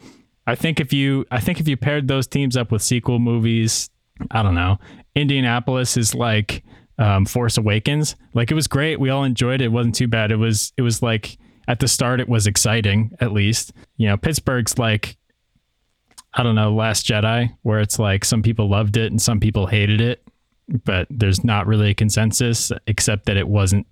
I 0.48 0.56
think 0.56 0.80
if 0.80 0.92
you, 0.92 1.24
I 1.30 1.40
think 1.40 1.60
if 1.60 1.68
you 1.68 1.76
paired 1.76 2.08
those 2.08 2.26
teams 2.26 2.56
up 2.56 2.70
with 2.72 2.82
sequel 2.82 3.18
movies, 3.18 3.88
I 4.30 4.42
don't 4.42 4.54
know. 4.54 4.78
Indianapolis 5.14 5.96
is 5.96 6.14
like 6.14 6.62
um, 6.98 7.26
Force 7.26 7.58
Awakens. 7.58 8.16
Like 8.34 8.50
it 8.50 8.54
was 8.54 8.66
great. 8.66 9.00
We 9.00 9.10
all 9.10 9.24
enjoyed 9.24 9.60
it. 9.60 9.66
It 9.66 9.72
wasn't 9.72 9.94
too 9.94 10.08
bad. 10.08 10.32
It 10.32 10.36
was, 10.36 10.72
it 10.76 10.82
was 10.82 11.02
like 11.02 11.38
at 11.68 11.80
the 11.80 11.88
start, 11.88 12.20
it 12.20 12.28
was 12.28 12.46
exciting. 12.46 13.10
At 13.20 13.32
least, 13.32 13.72
you 13.96 14.06
know, 14.06 14.16
Pittsburgh's 14.16 14.78
like 14.78 15.16
I 16.36 16.42
don't 16.42 16.54
know, 16.54 16.74
Last 16.74 17.06
Jedi, 17.06 17.56
where 17.62 17.80
it's 17.80 17.98
like 17.98 18.24
some 18.24 18.42
people 18.42 18.68
loved 18.68 18.98
it 18.98 19.10
and 19.10 19.20
some 19.20 19.40
people 19.40 19.66
hated 19.66 20.02
it, 20.02 20.22
but 20.84 21.06
there's 21.08 21.42
not 21.42 21.66
really 21.66 21.90
a 21.90 21.94
consensus 21.94 22.70
except 22.86 23.24
that 23.24 23.38
it 23.38 23.48
wasn't 23.48 23.86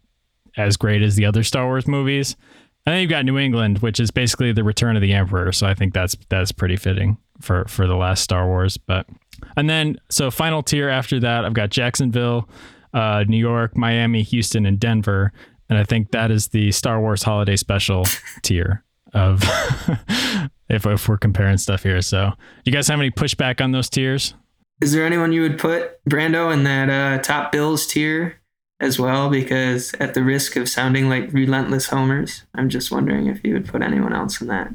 as 0.59 0.77
great 0.77 1.03
as 1.03 1.17
the 1.17 1.25
other 1.25 1.43
Star 1.43 1.65
Wars 1.65 1.89
movies. 1.89 2.37
And 2.85 2.93
then 2.93 3.01
you've 3.01 3.11
got 3.11 3.25
New 3.25 3.39
England, 3.39 3.79
which 3.79 3.99
is 3.99 4.11
basically 4.11 4.53
the 4.53 4.63
Return 4.63 4.95
of 4.95 5.01
the 5.01 5.15
Emperor. 5.15 5.53
So 5.53 5.67
I 5.67 5.73
think 5.73 5.95
that's 5.95 6.17
that's 6.29 6.53
pretty 6.53 6.77
fitting 6.77 7.17
for 7.41 7.65
for 7.67 7.87
the 7.87 7.97
last 7.97 8.23
Star 8.23 8.47
Wars. 8.47 8.77
But 8.77 9.07
and 9.57 9.69
then 9.69 9.99
so 10.11 10.31
final 10.31 10.63
tier 10.63 10.89
after 10.89 11.21
that, 11.21 11.45
I've 11.45 11.55
got 11.55 11.71
Jacksonville, 11.71 12.49
uh, 12.93 13.25
New 13.29 13.39
York, 13.39 13.77
Miami, 13.77 14.23
Houston, 14.23 14.67
and 14.67 14.79
Denver. 14.79 15.33
And 15.69 15.79
I 15.79 15.85
think 15.85 16.11
that 16.11 16.31
is 16.31 16.49
the 16.49 16.73
Star 16.73 17.01
Wars 17.01 17.23
Holiday 17.23 17.57
Special 17.57 18.05
tier 18.43 18.85
of 19.13 19.43
if, 20.69 20.87
if 20.87 21.09
we're 21.09 21.17
comparing 21.17 21.59
stuff 21.59 21.83
here. 21.83 22.01
So, 22.03 22.33
you 22.65 22.73
guys 22.73 22.89
have 22.89 23.01
any 23.01 23.11
pushback 23.11 23.61
on 23.63 23.73
those 23.73 23.89
tiers? 23.89 24.35
Is 24.81 24.93
there 24.93 25.07
anyone 25.07 25.33
you 25.33 25.43
would 25.43 25.59
put 25.59 26.05
Brando 26.05 26.53
in 26.53 26.65
that 26.65 26.91
uh, 26.91 27.23
top 27.23 27.53
Bills 27.53 27.87
tier 27.87 28.41
as 28.81 28.99
well? 28.99 29.31
Because 29.31 29.95
at 30.01 30.15
the 30.15 30.23
risk 30.23 30.57
of 30.57 30.69
sounding 30.69 31.09
like 31.09 31.33
relentless 31.33 31.87
homers, 31.87 32.43
I'm 32.55 32.69
just 32.69 32.91
wondering 32.91 33.29
if 33.29 33.43
you 33.45 33.55
would 33.55 33.69
put 33.69 33.83
anyone 33.83 34.13
else 34.13 34.41
in 34.41 34.49
that 34.49 34.73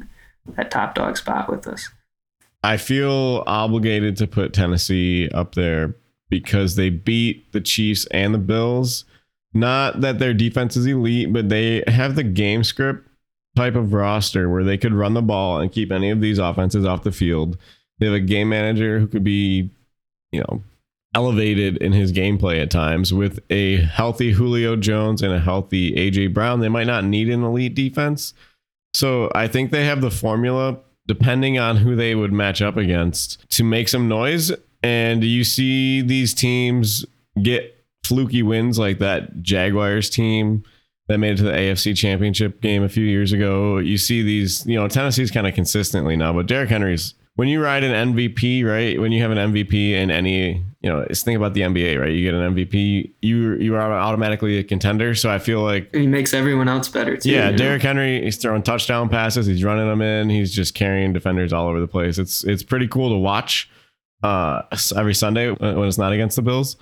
that 0.56 0.70
top 0.70 0.94
dog 0.94 1.16
spot 1.16 1.50
with 1.50 1.66
us. 1.66 1.90
I 2.62 2.76
feel 2.76 3.42
obligated 3.46 4.16
to 4.18 4.26
put 4.26 4.52
Tennessee 4.52 5.28
up 5.30 5.54
there 5.54 5.94
because 6.28 6.76
they 6.76 6.90
beat 6.90 7.52
the 7.52 7.60
Chiefs 7.60 8.06
and 8.06 8.34
the 8.34 8.38
Bills. 8.38 9.04
Not 9.52 10.00
that 10.02 10.18
their 10.18 10.34
defense 10.34 10.76
is 10.76 10.86
elite, 10.86 11.32
but 11.32 11.48
they 11.48 11.82
have 11.86 12.14
the 12.14 12.22
game 12.22 12.62
script 12.62 13.08
type 13.56 13.74
of 13.74 13.92
roster 13.92 14.48
where 14.48 14.62
they 14.62 14.78
could 14.78 14.94
run 14.94 15.14
the 15.14 15.22
ball 15.22 15.58
and 15.58 15.72
keep 15.72 15.90
any 15.90 16.10
of 16.10 16.20
these 16.20 16.38
offenses 16.38 16.84
off 16.84 17.02
the 17.02 17.10
field. 17.10 17.56
They 17.98 18.06
have 18.06 18.14
a 18.14 18.20
game 18.20 18.48
manager 18.48 18.98
who 18.98 19.06
could 19.06 19.24
be, 19.24 19.70
you 20.30 20.40
know, 20.40 20.62
elevated 21.14 21.76
in 21.78 21.92
his 21.92 22.12
gameplay 22.12 22.62
at 22.62 22.70
times 22.70 23.12
with 23.12 23.40
a 23.50 23.78
healthy 23.78 24.32
Julio 24.32 24.76
Jones 24.76 25.22
and 25.22 25.32
a 25.32 25.40
healthy 25.40 25.92
AJ 25.92 26.32
Brown. 26.32 26.60
They 26.60 26.68
might 26.68 26.86
not 26.86 27.04
need 27.04 27.28
an 27.28 27.42
elite 27.42 27.74
defense. 27.74 28.32
So 28.94 29.30
I 29.34 29.48
think 29.48 29.70
they 29.70 29.84
have 29.84 30.00
the 30.00 30.10
formula 30.10 30.78
depending 31.10 31.58
on 31.58 31.76
who 31.76 31.96
they 31.96 32.14
would 32.14 32.32
match 32.32 32.62
up 32.62 32.76
against 32.76 33.44
to 33.50 33.64
make 33.64 33.88
some 33.88 34.06
noise. 34.06 34.52
And 34.80 35.24
you 35.24 35.42
see 35.42 36.02
these 36.02 36.32
teams 36.32 37.04
get 37.42 37.84
fluky 38.04 38.44
wins 38.44 38.78
like 38.78 39.00
that 39.00 39.42
Jaguars 39.42 40.08
team 40.08 40.62
that 41.08 41.18
made 41.18 41.32
it 41.32 41.36
to 41.38 41.42
the 41.42 41.50
AFC 41.50 41.96
Championship 41.96 42.60
game 42.60 42.84
a 42.84 42.88
few 42.88 43.04
years 43.04 43.32
ago. 43.32 43.78
You 43.78 43.98
see 43.98 44.22
these, 44.22 44.64
you 44.66 44.76
know, 44.76 44.86
Tennessee's 44.86 45.32
kind 45.32 45.48
of 45.48 45.54
consistently 45.56 46.16
now, 46.16 46.32
but 46.32 46.46
Derrick 46.46 46.70
Henry's 46.70 47.14
when 47.34 47.48
you 47.48 47.60
ride 47.60 47.82
an 47.82 48.14
MVP, 48.14 48.64
right? 48.64 49.00
When 49.00 49.10
you 49.10 49.20
have 49.22 49.32
an 49.32 49.52
MVP 49.52 49.90
in 49.90 50.12
any, 50.12 50.64
you 50.80 50.88
know, 50.88 51.00
it's 51.00 51.22
think 51.22 51.36
about 51.36 51.52
the 51.52 51.60
NBA, 51.60 52.00
right? 52.00 52.10
You 52.10 52.24
get 52.24 52.34
an 52.34 52.54
MVP, 52.54 53.12
you 53.20 53.54
you 53.54 53.74
are 53.74 53.92
automatically 53.92 54.56
a 54.58 54.64
contender. 54.64 55.14
So 55.14 55.30
I 55.30 55.38
feel 55.38 55.60
like 55.60 55.94
he 55.94 56.06
makes 56.06 56.32
everyone 56.32 56.68
else 56.68 56.88
better 56.88 57.16
too. 57.18 57.30
Yeah, 57.30 57.50
Derrick 57.52 57.82
Henry, 57.82 58.22
he's 58.22 58.38
throwing 58.38 58.62
touchdown 58.62 59.10
passes, 59.10 59.46
he's 59.46 59.62
running 59.62 59.86
them 59.86 60.00
in, 60.00 60.30
he's 60.30 60.54
just 60.54 60.74
carrying 60.74 61.12
defenders 61.12 61.52
all 61.52 61.68
over 61.68 61.80
the 61.80 61.88
place. 61.88 62.16
It's 62.16 62.44
it's 62.44 62.62
pretty 62.62 62.88
cool 62.88 63.10
to 63.10 63.16
watch 63.16 63.70
uh 64.22 64.62
every 64.96 65.14
Sunday 65.14 65.50
when 65.50 65.84
it's 65.84 65.98
not 65.98 66.12
against 66.12 66.36
the 66.36 66.42
Bills. 66.42 66.76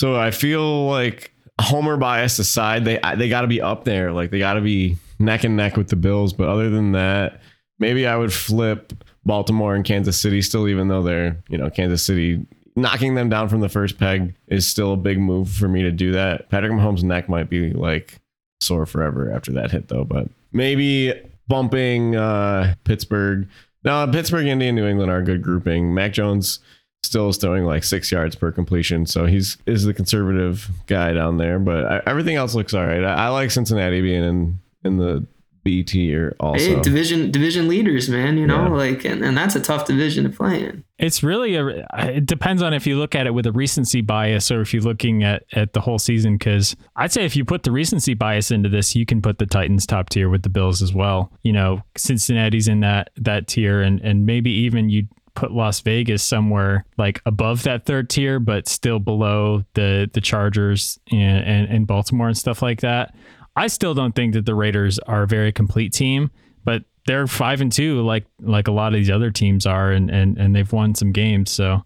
So 0.00 0.14
I 0.16 0.30
feel 0.30 0.86
like 0.86 1.32
homer 1.58 1.96
bias 1.96 2.38
aside, 2.38 2.84
they 2.84 3.00
they 3.16 3.30
got 3.30 3.42
to 3.42 3.48
be 3.48 3.62
up 3.62 3.84
there. 3.84 4.12
Like 4.12 4.30
they 4.30 4.38
got 4.38 4.54
to 4.54 4.60
be 4.60 4.98
neck 5.18 5.44
and 5.44 5.56
neck 5.56 5.76
with 5.76 5.88
the 5.88 5.96
Bills. 5.96 6.34
But 6.34 6.48
other 6.48 6.68
than 6.68 6.92
that, 6.92 7.40
maybe 7.78 8.06
I 8.06 8.16
would 8.16 8.32
flip 8.32 8.92
Baltimore 9.24 9.74
and 9.74 9.84
Kansas 9.84 10.20
City 10.20 10.42
still, 10.42 10.68
even 10.68 10.88
though 10.88 11.02
they're 11.02 11.42
you 11.48 11.56
know 11.56 11.70
Kansas 11.70 12.04
City 12.04 12.46
knocking 12.78 13.14
them 13.14 13.28
down 13.28 13.48
from 13.48 13.60
the 13.60 13.68
first 13.68 13.98
peg 13.98 14.34
is 14.46 14.66
still 14.66 14.92
a 14.92 14.96
big 14.96 15.18
move 15.18 15.50
for 15.50 15.68
me 15.68 15.82
to 15.82 15.90
do 15.90 16.12
that. 16.12 16.48
Patrick 16.48 16.72
Mahomes' 16.72 17.02
neck 17.02 17.28
might 17.28 17.50
be 17.50 17.72
like 17.72 18.18
sore 18.60 18.86
forever 18.86 19.30
after 19.32 19.52
that 19.52 19.70
hit 19.70 19.88
though, 19.88 20.04
but 20.04 20.28
maybe 20.52 21.12
bumping 21.48 22.16
uh, 22.16 22.74
Pittsburgh. 22.84 23.48
Now 23.84 24.06
Pittsburgh, 24.10 24.46
Indy, 24.46 24.68
and 24.68 24.76
New 24.76 24.86
England 24.86 25.10
are 25.10 25.18
a 25.18 25.24
good 25.24 25.42
grouping. 25.42 25.94
Mac 25.94 26.12
Jones 26.12 26.60
still 27.02 27.28
is 27.28 27.36
throwing 27.36 27.64
like 27.64 27.84
six 27.84 28.10
yards 28.12 28.36
per 28.36 28.52
completion. 28.52 29.06
So 29.06 29.26
he's 29.26 29.56
is 29.66 29.84
the 29.84 29.94
conservative 29.94 30.70
guy 30.86 31.12
down 31.12 31.36
there, 31.38 31.58
but 31.58 31.84
I, 31.84 32.02
everything 32.06 32.36
else 32.36 32.54
looks 32.54 32.74
all 32.74 32.86
right. 32.86 33.04
I, 33.04 33.26
I, 33.26 33.28
like 33.28 33.50
Cincinnati 33.50 34.00
being 34.00 34.24
in 34.24 34.60
in 34.84 34.98
the 34.98 35.26
B 35.68 35.82
tier 35.82 36.34
also. 36.40 36.76
Hey, 36.76 36.80
division 36.80 37.30
division 37.30 37.68
leaders, 37.68 38.08
man. 38.08 38.38
You 38.38 38.46
know, 38.46 38.62
yeah. 38.62 38.68
like 38.70 39.04
and, 39.04 39.22
and 39.22 39.36
that's 39.36 39.54
a 39.54 39.60
tough 39.60 39.84
division 39.84 40.24
to 40.24 40.30
play 40.30 40.64
in. 40.64 40.82
It's 40.96 41.22
really 41.22 41.56
a. 41.56 41.86
It 41.98 42.24
depends 42.24 42.62
on 42.62 42.72
if 42.72 42.86
you 42.86 42.96
look 42.96 43.14
at 43.14 43.26
it 43.26 43.34
with 43.34 43.44
a 43.44 43.52
recency 43.52 44.00
bias 44.00 44.50
or 44.50 44.62
if 44.62 44.72
you're 44.72 44.82
looking 44.82 45.24
at 45.24 45.44
at 45.52 45.74
the 45.74 45.80
whole 45.82 45.98
season. 45.98 46.38
Because 46.38 46.74
I'd 46.96 47.12
say 47.12 47.26
if 47.26 47.36
you 47.36 47.44
put 47.44 47.64
the 47.64 47.70
recency 47.70 48.14
bias 48.14 48.50
into 48.50 48.70
this, 48.70 48.96
you 48.96 49.04
can 49.04 49.20
put 49.20 49.36
the 49.36 49.44
Titans 49.44 49.84
top 49.84 50.08
tier 50.08 50.30
with 50.30 50.42
the 50.42 50.48
Bills 50.48 50.80
as 50.80 50.94
well. 50.94 51.30
You 51.42 51.52
know, 51.52 51.82
Cincinnati's 51.98 52.66
in 52.66 52.80
that 52.80 53.10
that 53.16 53.46
tier, 53.46 53.82
and 53.82 54.00
and 54.00 54.24
maybe 54.24 54.50
even 54.50 54.88
you 54.88 55.06
put 55.34 55.52
Las 55.52 55.80
Vegas 55.82 56.22
somewhere 56.22 56.86
like 56.96 57.20
above 57.26 57.64
that 57.64 57.84
third 57.84 58.08
tier, 58.08 58.40
but 58.40 58.66
still 58.66 58.98
below 58.98 59.64
the 59.74 60.10
the 60.14 60.22
Chargers 60.22 60.98
and, 61.12 61.44
and, 61.44 61.68
and 61.68 61.86
Baltimore 61.86 62.28
and 62.28 62.38
stuff 62.38 62.62
like 62.62 62.80
that. 62.80 63.14
I 63.58 63.66
still 63.66 63.92
don't 63.92 64.14
think 64.14 64.34
that 64.34 64.46
the 64.46 64.54
Raiders 64.54 64.98
are 65.00 65.24
a 65.24 65.26
very 65.26 65.50
complete 65.50 65.92
team, 65.92 66.30
but 66.64 66.84
they're 67.06 67.26
five 67.26 67.60
and 67.60 67.72
two, 67.72 68.02
like 68.02 68.24
like 68.40 68.68
a 68.68 68.72
lot 68.72 68.92
of 68.92 68.98
these 68.98 69.10
other 69.10 69.30
teams 69.32 69.66
are, 69.66 69.90
and 69.90 70.10
and 70.10 70.38
and 70.38 70.54
they've 70.54 70.72
won 70.72 70.94
some 70.94 71.10
games. 71.10 71.50
So 71.50 71.82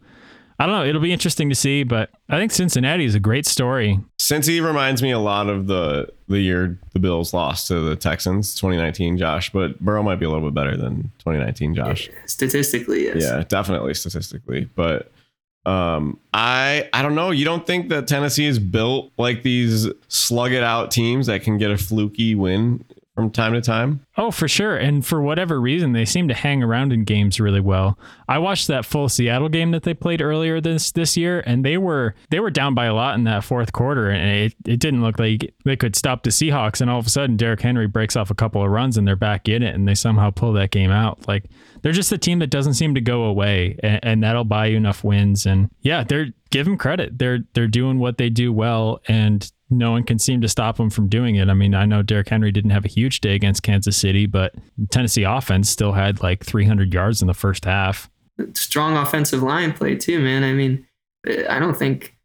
I 0.59 0.67
don't 0.67 0.75
know. 0.75 0.85
It'll 0.85 1.01
be 1.01 1.13
interesting 1.13 1.49
to 1.49 1.55
see, 1.55 1.83
but 1.83 2.11
I 2.29 2.39
think 2.39 2.53
Cincinnati 2.53 3.05
is 3.05 3.15
a 3.15 3.21
great 3.21 3.47
story. 3.47 3.99
Cincy 4.19 4.65
reminds 4.65 5.03
me 5.03 5.13
a 5.13 5.19
lot 5.19 5.49
of 5.49 5.67
the 5.67 6.13
the 6.29 6.41
year 6.41 6.79
the 6.93 6.99
Bills 6.99 7.33
lost 7.33 7.69
to 7.69 7.81
the 7.81 7.97
Texans, 7.97 8.55
2019, 8.55 9.17
Josh. 9.17 9.51
But 9.51 9.81
Burrow 9.81 10.03
might 10.03 10.17
be 10.21 10.27
a 10.27 10.31
little 10.31 10.47
bit 10.47 10.55
better 10.55 10.77
than 10.77 11.11
2019, 11.21 11.75
Josh. 11.75 12.11
Statistically, 12.27 13.05
yes. 13.05 13.23
Yeah, 13.23 13.45
definitely 13.49 13.95
statistically. 13.95 14.69
But 14.75 15.11
um, 15.65 16.19
I 16.35 16.89
I 16.93 17.03
don't 17.03 17.15
know. 17.15 17.31
You 17.31 17.45
don't 17.45 17.67
think 17.67 17.89
that 17.91 18.09
Tennessee 18.09 18.47
is 18.47 18.59
built 18.59 19.13
like 19.17 19.43
these 19.43 19.89
slug 20.09 20.53
it 20.53 20.63
out 20.63 20.91
teams 20.91 21.27
that 21.27 21.43
can 21.43 21.59
get 21.59 21.71
a 21.71 21.79
fluky 21.79 22.35
win 22.35 22.85
from 23.15 23.31
time 23.31 23.53
to 23.53 23.61
time. 23.61 24.07
Oh, 24.17 24.31
for 24.31 24.49
sure. 24.49 24.77
And 24.77 25.05
for 25.05 25.21
whatever 25.21 25.61
reason, 25.61 25.93
they 25.93 26.07
seem 26.07 26.29
to 26.29 26.35
hang 26.35 26.63
around 26.63 26.93
in 26.93 27.05
games 27.05 27.39
really 27.39 27.61
well. 27.61 27.99
I 28.27 28.39
watched 28.39 28.69
that 28.69 28.87
full 28.87 29.09
Seattle 29.09 29.51
game 29.51 29.71
that 29.73 29.83
they 29.83 29.93
played 29.93 30.23
earlier 30.23 30.61
this 30.61 30.93
this 30.93 31.17
year, 31.17 31.43
and 31.45 31.65
they 31.65 31.77
were 31.77 32.15
they 32.31 32.41
were 32.41 32.51
down 32.51 32.75
by 32.75 32.87
a 32.87 32.95
lot 32.95 33.15
in 33.15 33.25
that 33.25 33.45
fourth 33.45 33.73
quarter, 33.73 34.09
and 34.09 34.31
it, 34.31 34.55
it 34.67 34.81
didn't 34.81 35.03
look 35.03 35.19
like 35.19 35.55
they 35.65 35.77
could 35.77 35.95
stop 35.95 36.23
the 36.23 36.31
Seahawks. 36.31 36.81
And 36.81 36.91
all 36.91 36.99
of 36.99 37.07
a 37.07 37.11
sudden, 37.11 37.37
Derrick 37.37 37.61
Henry 37.61 37.87
breaks 37.87 38.17
off 38.17 38.31
a 38.31 38.35
couple 38.35 38.65
of 38.65 38.71
runs, 38.71 38.97
and 38.97 39.07
they're 39.07 39.17
back 39.17 39.49
in 39.49 39.63
it, 39.63 39.75
and 39.75 39.87
they 39.87 39.95
somehow 39.95 40.31
pull 40.31 40.55
that 40.55 40.71
game 40.71 40.91
out. 40.91 41.29
Like 41.29 41.45
they're 41.83 41.93
just 41.93 42.13
a 42.13 42.19
team 42.19 42.39
that 42.39 42.51
doesn't 42.51 42.75
seem 42.75 42.95
to 42.95 43.01
go 43.01 43.25
away, 43.25 43.79
and, 43.83 44.01
and 44.03 44.23
that'll 44.23 44.45
buy 44.45 44.67
you 44.67 44.79
enough 44.79 45.05
wins. 45.05 45.45
And 45.45 45.71
yeah, 45.83 46.05
they're 46.05 46.29
give 46.51 46.67
them 46.67 46.79
credit. 46.79 47.19
They're 47.19 47.41
they're 47.53 47.67
doing 47.67 47.99
what 47.99 48.17
they 48.17 48.31
do 48.31 48.53
well, 48.53 49.01
and 49.07 49.51
no 49.73 49.93
one 49.93 50.05
can 50.05 50.19
seem 50.19 50.41
to 50.41 50.49
stop 50.49 50.77
them 50.77 50.91
from 50.91 51.09
doing 51.09 51.37
it. 51.37 51.49
I 51.49 51.55
mean, 51.55 51.75
I 51.75 51.85
know 51.85 52.03
Derrick 52.03 52.29
Henry 52.29 52.53
didn't 52.53 52.71
have 52.71 52.85
a 52.85 52.89
huge 52.89 53.21
day 53.21 53.35
against 53.35 53.63
Kansas 53.63 53.97
City, 53.97 54.27
but 54.27 54.55
Tennessee 54.91 55.25
offense 55.25 55.69
still 55.71 55.93
had 55.93 56.23
like 56.23 56.45
300 56.45 56.93
yards 56.93 57.23
in 57.23 57.29
the 57.29 57.35
first 57.35 57.65
half. 57.65 58.11
Strong 58.55 58.97
offensive 58.97 59.43
line 59.43 59.73
play 59.73 59.97
too, 59.97 60.21
man. 60.21 60.45
I 60.45 60.53
mean, 60.53 60.87
I 61.49 61.59
don't 61.59 61.77
think 61.77 62.17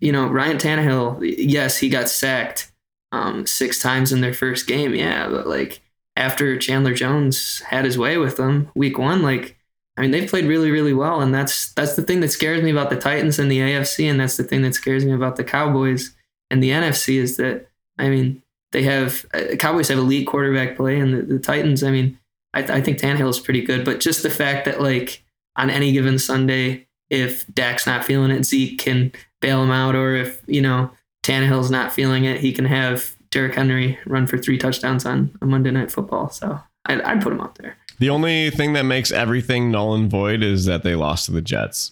you 0.00 0.12
know 0.12 0.26
Ryan 0.26 0.58
Tannehill. 0.58 1.18
Yes, 1.20 1.78
he 1.78 1.88
got 1.88 2.08
sacked 2.08 2.72
um, 3.12 3.46
six 3.46 3.78
times 3.78 4.12
in 4.12 4.20
their 4.20 4.34
first 4.34 4.66
game. 4.66 4.94
Yeah, 4.94 5.28
but 5.28 5.46
like 5.46 5.80
after 6.16 6.58
Chandler 6.58 6.94
Jones 6.94 7.60
had 7.60 7.84
his 7.84 7.98
way 7.98 8.16
with 8.18 8.36
them, 8.36 8.70
week 8.74 8.98
one, 8.98 9.22
like 9.22 9.56
I 9.96 10.02
mean, 10.02 10.10
they've 10.10 10.28
played 10.28 10.46
really, 10.46 10.70
really 10.70 10.94
well, 10.94 11.20
and 11.20 11.32
that's 11.32 11.72
that's 11.74 11.96
the 11.96 12.02
thing 12.02 12.20
that 12.20 12.32
scares 12.32 12.62
me 12.62 12.70
about 12.70 12.90
the 12.90 12.96
Titans 12.96 13.38
and 13.38 13.50
the 13.50 13.60
AFC, 13.60 14.10
and 14.10 14.18
that's 14.18 14.36
the 14.36 14.44
thing 14.44 14.62
that 14.62 14.74
scares 14.74 15.04
me 15.04 15.12
about 15.12 15.36
the 15.36 15.44
Cowboys 15.44 16.14
and 16.54 16.62
the 16.62 16.70
NFC 16.70 17.16
is 17.16 17.36
that 17.38 17.66
I 17.98 18.08
mean 18.08 18.40
they 18.70 18.84
have 18.84 19.26
uh, 19.34 19.56
Cowboys 19.56 19.88
have 19.88 19.98
elite 19.98 20.28
quarterback 20.28 20.76
play, 20.76 21.00
and 21.00 21.12
the, 21.12 21.22
the 21.22 21.40
Titans. 21.40 21.82
I 21.82 21.90
mean, 21.90 22.16
I, 22.54 22.60
th- 22.60 22.70
I 22.70 22.80
think 22.80 22.98
Tannehill 22.98 23.28
is 23.28 23.40
pretty 23.40 23.62
good, 23.62 23.84
but 23.84 23.98
just 23.98 24.22
the 24.22 24.30
fact 24.30 24.64
that 24.66 24.80
like 24.80 25.24
on 25.56 25.68
any 25.68 25.90
given 25.90 26.16
Sunday, 26.18 26.86
if 27.10 27.44
Dak's 27.52 27.88
not 27.88 28.04
feeling 28.04 28.30
it, 28.30 28.44
Zeke 28.44 28.78
can 28.78 29.10
bail 29.40 29.64
him 29.64 29.72
out, 29.72 29.96
or 29.96 30.14
if 30.14 30.42
you 30.46 30.62
know 30.62 30.92
Tannehill's 31.24 31.72
not 31.72 31.92
feeling 31.92 32.24
it, 32.24 32.38
he 32.38 32.52
can 32.52 32.66
have 32.66 33.16
Derrick 33.30 33.56
Henry 33.56 33.98
run 34.06 34.28
for 34.28 34.38
three 34.38 34.58
touchdowns 34.58 35.04
on 35.04 35.36
a 35.42 35.46
Monday 35.46 35.72
Night 35.72 35.90
Football. 35.90 36.30
So 36.30 36.60
I'd, 36.86 37.00
I'd 37.00 37.20
put 37.20 37.32
him 37.32 37.40
out 37.40 37.56
there. 37.56 37.76
The 37.98 38.10
only 38.10 38.50
thing 38.50 38.74
that 38.74 38.84
makes 38.84 39.10
everything 39.10 39.72
null 39.72 39.94
and 39.94 40.08
void 40.08 40.44
is 40.44 40.66
that 40.66 40.84
they 40.84 40.94
lost 40.94 41.26
to 41.26 41.32
the 41.32 41.42
Jets. 41.42 41.90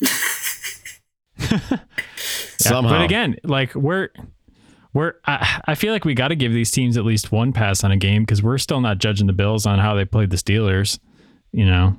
Somehow. 2.68 2.90
But 2.98 3.02
again, 3.04 3.36
like 3.44 3.74
we're 3.74 4.08
we're 4.92 5.14
I, 5.26 5.60
I 5.66 5.74
feel 5.74 5.92
like 5.92 6.04
we 6.04 6.14
got 6.14 6.28
to 6.28 6.36
give 6.36 6.52
these 6.52 6.70
teams 6.70 6.96
at 6.96 7.04
least 7.04 7.32
one 7.32 7.52
pass 7.52 7.84
on 7.84 7.90
a 7.92 7.96
game 7.96 8.22
because 8.22 8.42
we're 8.42 8.58
still 8.58 8.80
not 8.80 8.98
judging 8.98 9.26
the 9.26 9.32
Bills 9.32 9.66
on 9.66 9.78
how 9.78 9.94
they 9.94 10.04
played 10.04 10.30
the 10.30 10.36
Steelers, 10.36 10.98
you 11.52 11.66
know. 11.66 11.96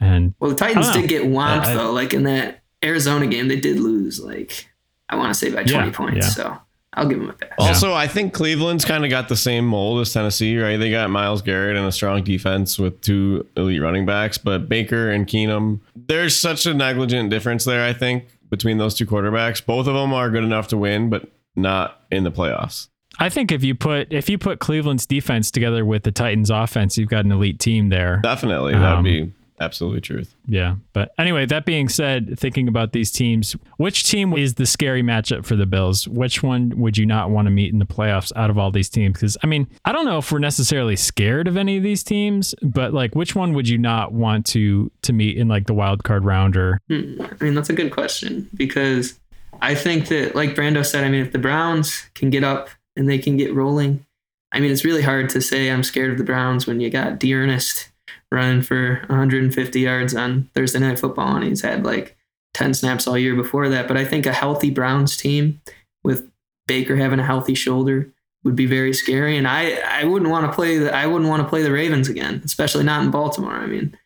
And 0.00 0.34
Well, 0.40 0.50
the 0.50 0.56
Titans 0.56 0.90
did 0.92 1.08
get 1.08 1.22
whomped 1.22 1.66
I- 1.66 1.72
I- 1.72 1.74
though. 1.74 1.92
Like 1.92 2.12
in 2.14 2.24
that 2.24 2.60
Arizona 2.84 3.26
game, 3.26 3.48
they 3.48 3.60
did 3.60 3.78
lose. 3.78 4.18
Like 4.20 4.68
I 5.08 5.16
want 5.16 5.28
to 5.32 5.34
say 5.38 5.50
by 5.50 5.62
20 5.64 5.72
Yeah, 5.88 5.92
points. 5.92 6.16
yeah. 6.16 6.28
So 6.30 6.58
I'll 6.94 7.06
give 7.08 7.20
them 7.20 7.30
a 7.30 7.32
pass. 7.34 7.50
Also, 7.58 7.92
I 7.94 8.06
think 8.06 8.32
Cleveland's 8.34 8.84
kind 8.84 9.04
of 9.04 9.10
got 9.10 9.28
the 9.28 9.36
same 9.36 9.66
mold 9.66 10.00
as 10.00 10.12
Tennessee, 10.12 10.58
right? 10.58 10.76
They 10.78 10.90
got 10.90 11.08
Myles 11.10 11.40
Garrett 11.42 11.76
and 11.76 11.86
a 11.86 11.92
strong 11.92 12.22
defense 12.24 12.78
with 12.78 13.00
two 13.02 13.46
elite 13.56 13.80
running 13.80 14.04
backs, 14.06 14.36
but 14.38 14.68
Baker 14.68 15.10
and 15.10 15.26
Keenum, 15.26 15.80
there's 15.94 16.38
such 16.38 16.66
a 16.66 16.74
negligent 16.74 17.30
difference 17.30 17.64
there, 17.64 17.84
I 17.84 17.92
think, 17.92 18.24
between 18.52 18.76
those 18.78 18.94
two 18.94 19.06
quarterbacks. 19.06 19.64
Both 19.64 19.88
of 19.88 19.94
them 19.94 20.12
are 20.12 20.30
good 20.30 20.44
enough 20.44 20.68
to 20.68 20.76
win, 20.76 21.08
but 21.08 21.26
not 21.56 22.02
in 22.12 22.22
the 22.22 22.30
playoffs. 22.30 22.88
I 23.18 23.28
think 23.30 23.50
if 23.50 23.64
you 23.64 23.74
put 23.74 24.12
if 24.12 24.28
you 24.30 24.38
put 24.38 24.58
Cleveland's 24.60 25.06
defense 25.06 25.50
together 25.50 25.84
with 25.84 26.02
the 26.04 26.12
Titans 26.12 26.50
offense, 26.50 26.96
you've 26.96 27.08
got 27.08 27.24
an 27.24 27.32
elite 27.32 27.58
team 27.58 27.88
there. 27.88 28.20
Definitely. 28.22 28.72
That 28.74 28.96
Um, 28.98 29.04
be 29.04 29.32
absolutely 29.60 30.00
truth. 30.00 30.34
Yeah. 30.46 30.76
But 30.92 31.12
anyway, 31.18 31.46
that 31.46 31.64
being 31.64 31.88
said, 31.88 32.38
thinking 32.38 32.68
about 32.68 32.92
these 32.92 33.10
teams, 33.10 33.56
which 33.76 34.04
team 34.04 34.32
is 34.32 34.54
the 34.54 34.66
scary 34.66 35.02
matchup 35.02 35.44
for 35.44 35.56
the 35.56 35.66
Bills? 35.66 36.08
Which 36.08 36.42
one 36.42 36.72
would 36.76 36.96
you 36.96 37.06
not 37.06 37.30
want 37.30 37.46
to 37.46 37.50
meet 37.50 37.72
in 37.72 37.78
the 37.78 37.86
playoffs 37.86 38.32
out 38.36 38.50
of 38.50 38.58
all 38.58 38.70
these 38.70 38.88
teams? 38.88 39.14
Because, 39.14 39.36
I 39.42 39.46
mean, 39.46 39.68
I 39.84 39.92
don't 39.92 40.04
know 40.04 40.18
if 40.18 40.30
we're 40.32 40.38
necessarily 40.38 40.96
scared 40.96 41.48
of 41.48 41.56
any 41.56 41.76
of 41.76 41.82
these 41.82 42.02
teams, 42.02 42.54
but 42.62 42.92
like, 42.92 43.14
which 43.14 43.34
one 43.34 43.52
would 43.54 43.68
you 43.68 43.78
not 43.78 44.12
want 44.12 44.46
to 44.46 44.90
to 45.02 45.12
meet 45.12 45.36
in 45.36 45.48
like 45.48 45.66
the 45.66 45.74
wild 45.74 46.04
card 46.04 46.24
round 46.24 46.56
or 46.56 46.80
Hmm, 46.88 47.20
I 47.20 47.44
mean, 47.44 47.54
that's 47.54 47.70
a 47.70 47.74
good 47.74 47.92
question 47.92 48.48
because 48.54 49.18
I 49.60 49.74
think 49.74 50.08
that, 50.08 50.34
like 50.34 50.54
Brando 50.54 50.84
said, 50.84 51.04
I 51.04 51.08
mean, 51.08 51.22
if 51.22 51.32
the 51.32 51.38
Browns 51.38 52.04
can 52.14 52.30
get 52.30 52.44
up 52.44 52.68
and 52.96 53.08
they 53.08 53.18
can 53.18 53.36
get 53.36 53.54
rolling, 53.54 54.04
I 54.52 54.60
mean, 54.60 54.70
it's 54.70 54.84
really 54.84 55.02
hard 55.02 55.28
to 55.30 55.40
say 55.40 55.70
I'm 55.70 55.82
scared 55.82 56.10
of 56.10 56.18
the 56.18 56.24
Browns 56.24 56.66
when 56.66 56.80
you 56.80 56.90
got 56.90 57.18
D'Ernest 57.18 57.88
running 58.32 58.62
for 58.62 59.02
150 59.06 59.80
yards 59.80 60.14
on 60.14 60.50
Thursday 60.54 60.78
Night 60.78 60.98
Football 60.98 61.36
and 61.36 61.44
he's 61.44 61.62
had 61.62 61.84
like 61.84 62.16
10 62.54 62.74
snaps 62.74 63.06
all 63.06 63.18
year 63.18 63.34
before 63.34 63.68
that. 63.68 63.88
But 63.88 63.96
I 63.96 64.04
think 64.04 64.26
a 64.26 64.32
healthy 64.32 64.70
Browns 64.70 65.16
team 65.16 65.60
with 66.02 66.30
Baker 66.66 66.96
having 66.96 67.20
a 67.20 67.24
healthy 67.26 67.54
shoulder 67.54 68.12
would 68.44 68.56
be 68.56 68.66
very 68.66 68.92
scary. 68.92 69.36
And 69.36 69.46
I, 69.46 69.74
I 70.00 70.04
wouldn't 70.04 70.30
want 70.30 70.46
to 70.46 70.54
play 70.54 70.78
the 70.78 70.94
I 70.94 71.06
wouldn't 71.06 71.30
want 71.30 71.42
to 71.42 71.48
play 71.48 71.62
the 71.62 71.72
Ravens 71.72 72.08
again, 72.08 72.42
especially 72.44 72.84
not 72.84 73.04
in 73.04 73.10
Baltimore. 73.10 73.54
I 73.54 73.66
mean, 73.66 73.96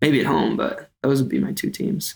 maybe 0.00 0.20
at 0.20 0.26
home, 0.26 0.56
but 0.56 0.90
those 1.02 1.20
would 1.20 1.30
be 1.30 1.40
my 1.40 1.52
two 1.52 1.70
teams. 1.70 2.14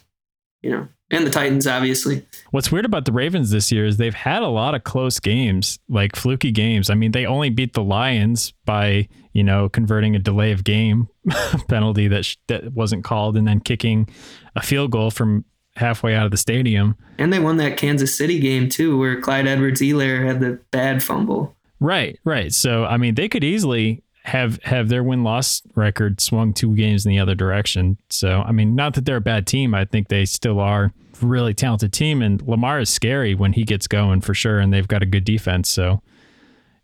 You 0.62 0.70
know, 0.70 0.88
and 1.10 1.26
the 1.26 1.30
Titans, 1.30 1.66
obviously. 1.66 2.26
What's 2.50 2.72
weird 2.72 2.84
about 2.84 3.04
the 3.04 3.12
Ravens 3.12 3.50
this 3.50 3.70
year 3.70 3.86
is 3.86 3.96
they've 3.96 4.14
had 4.14 4.42
a 4.42 4.48
lot 4.48 4.74
of 4.74 4.84
close 4.84 5.20
games, 5.20 5.78
like 5.88 6.16
fluky 6.16 6.50
games. 6.50 6.90
I 6.90 6.94
mean, 6.94 7.12
they 7.12 7.26
only 7.26 7.50
beat 7.50 7.74
the 7.74 7.82
Lions 7.82 8.52
by, 8.64 9.08
you 9.32 9.44
know, 9.44 9.68
converting 9.68 10.16
a 10.16 10.18
delay 10.18 10.50
of 10.50 10.64
game 10.64 11.08
penalty 11.68 12.08
that 12.08 12.24
sh- 12.24 12.36
that 12.48 12.72
wasn't 12.72 13.04
called 13.04 13.36
and 13.36 13.46
then 13.46 13.60
kicking 13.60 14.08
a 14.56 14.62
field 14.62 14.90
goal 14.90 15.10
from 15.10 15.44
halfway 15.76 16.14
out 16.14 16.24
of 16.24 16.30
the 16.32 16.36
stadium. 16.36 16.96
And 17.18 17.32
they 17.32 17.38
won 17.38 17.58
that 17.58 17.76
Kansas 17.76 18.16
City 18.16 18.40
game 18.40 18.68
too, 18.68 18.98
where 18.98 19.20
Clyde 19.20 19.46
Edwards-Helaire 19.46 20.26
had 20.26 20.40
the 20.40 20.58
bad 20.70 21.02
fumble. 21.02 21.54
Right, 21.78 22.18
right. 22.24 22.52
So, 22.52 22.84
I 22.84 22.96
mean, 22.96 23.14
they 23.14 23.28
could 23.28 23.44
easily 23.44 24.02
have 24.26 24.62
have 24.64 24.88
their 24.88 25.04
win 25.04 25.22
loss 25.22 25.62
record 25.74 26.20
swung 26.20 26.52
two 26.52 26.74
games 26.74 27.06
in 27.06 27.10
the 27.10 27.18
other 27.18 27.34
direction. 27.34 27.96
So, 28.10 28.42
I 28.42 28.52
mean, 28.52 28.74
not 28.74 28.94
that 28.94 29.04
they're 29.04 29.16
a 29.16 29.20
bad 29.20 29.46
team. 29.46 29.74
I 29.74 29.84
think 29.84 30.08
they 30.08 30.24
still 30.24 30.58
are 30.58 30.92
a 31.22 31.26
really 31.26 31.54
talented 31.54 31.92
team 31.92 32.20
and 32.22 32.42
Lamar 32.42 32.80
is 32.80 32.90
scary 32.90 33.34
when 33.34 33.52
he 33.52 33.64
gets 33.64 33.86
going 33.86 34.20
for 34.20 34.34
sure 34.34 34.58
and 34.58 34.72
they've 34.72 34.88
got 34.88 35.02
a 35.02 35.06
good 35.06 35.24
defense. 35.24 35.68
So, 35.68 36.02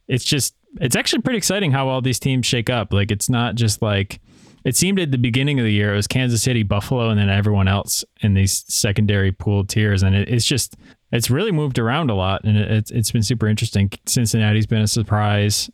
it's 0.07 0.25
just 0.25 0.55
it's 0.81 0.97
actually 0.97 1.23
pretty 1.23 1.39
exciting 1.39 1.73
how 1.73 1.89
all 1.89 2.01
these 2.01 2.21
teams 2.21 2.47
shake 2.47 2.71
up. 2.71 2.93
Like 2.93 3.11
it's 3.11 3.29
not 3.29 3.57
just 3.57 3.83
like 3.83 4.21
it 4.65 4.77
seemed 4.77 5.01
at 5.01 5.11
the 5.11 5.19
beginning 5.19 5.59
of 5.59 5.65
the 5.65 5.73
year 5.73 5.93
it 5.93 5.97
was 5.97 6.07
Kansas 6.07 6.43
City, 6.43 6.63
Buffalo, 6.63 7.09
and 7.09 7.19
then 7.19 7.29
everyone 7.29 7.67
else 7.67 8.05
in 8.21 8.35
these 8.35 8.65
secondary 8.69 9.33
pool 9.33 9.65
tiers, 9.65 10.03
and 10.03 10.15
it, 10.15 10.29
it's 10.29 10.47
just 10.47 10.77
it's 11.11 11.29
really 11.31 11.53
moved 11.53 11.79
around 11.79 12.11
a 12.11 12.15
lot, 12.15 12.45
and 12.45 12.57
it, 12.57 12.71
it's 12.71 12.91
it's 12.91 13.11
been 13.11 13.23
super 13.23 13.49
interesting. 13.49 13.91
Cincinnati's 14.07 14.67
been 14.67 14.83
a 14.83 14.89
surprise, 14.89 15.71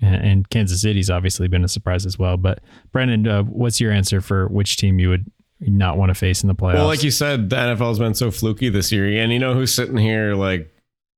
and, 0.00 0.48
Kansas 0.50 0.82
City's 0.82 1.10
obviously 1.10 1.48
been 1.48 1.64
a 1.64 1.68
surprise 1.68 2.06
as 2.06 2.18
well. 2.18 2.36
But 2.36 2.60
Brendan, 2.92 3.26
uh, 3.26 3.42
what's 3.44 3.80
your 3.80 3.92
answer 3.92 4.20
for 4.20 4.48
which 4.48 4.76
team 4.76 4.98
you 4.98 5.08
would 5.08 5.30
not 5.60 5.96
want 5.96 6.10
to 6.10 6.14
face 6.14 6.42
in 6.42 6.48
the 6.48 6.54
playoffs? 6.54 6.74
Well, 6.74 6.86
like 6.86 7.02
you 7.02 7.10
said, 7.10 7.50
the 7.50 7.56
NFL's 7.56 7.98
been 7.98 8.14
so 8.14 8.30
fluky 8.30 8.68
this 8.68 8.92
year. 8.92 9.22
And 9.22 9.32
you 9.32 9.38
know 9.38 9.54
who's 9.54 9.72
sitting 9.74 9.96
here 9.96 10.34
like 10.34 10.72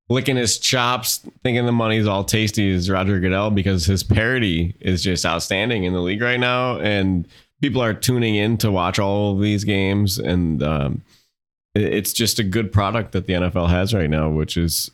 licking 0.08 0.36
his 0.36 0.58
chops, 0.58 1.18
thinking 1.42 1.66
the 1.66 1.72
money's 1.72 2.06
all 2.06 2.24
tasty 2.24 2.70
is 2.70 2.88
Roger 2.88 3.20
Goodell 3.20 3.50
because 3.50 3.84
his 3.84 4.02
parody 4.02 4.74
is 4.80 5.02
just 5.02 5.26
outstanding 5.26 5.84
in 5.84 5.92
the 5.92 6.00
league 6.00 6.22
right 6.22 6.40
now. 6.40 6.78
And 6.78 7.26
people 7.60 7.82
are 7.82 7.94
tuning 7.94 8.36
in 8.36 8.56
to 8.58 8.70
watch 8.70 8.98
all 8.98 9.34
of 9.34 9.42
these 9.42 9.64
games. 9.64 10.18
And 10.18 10.62
um, 10.62 11.02
it's 11.74 12.12
just 12.12 12.38
a 12.38 12.44
good 12.44 12.72
product 12.72 13.12
that 13.12 13.26
the 13.26 13.34
NFL 13.34 13.68
has 13.70 13.92
right 13.92 14.10
now, 14.10 14.30
which 14.30 14.56
is 14.56 14.90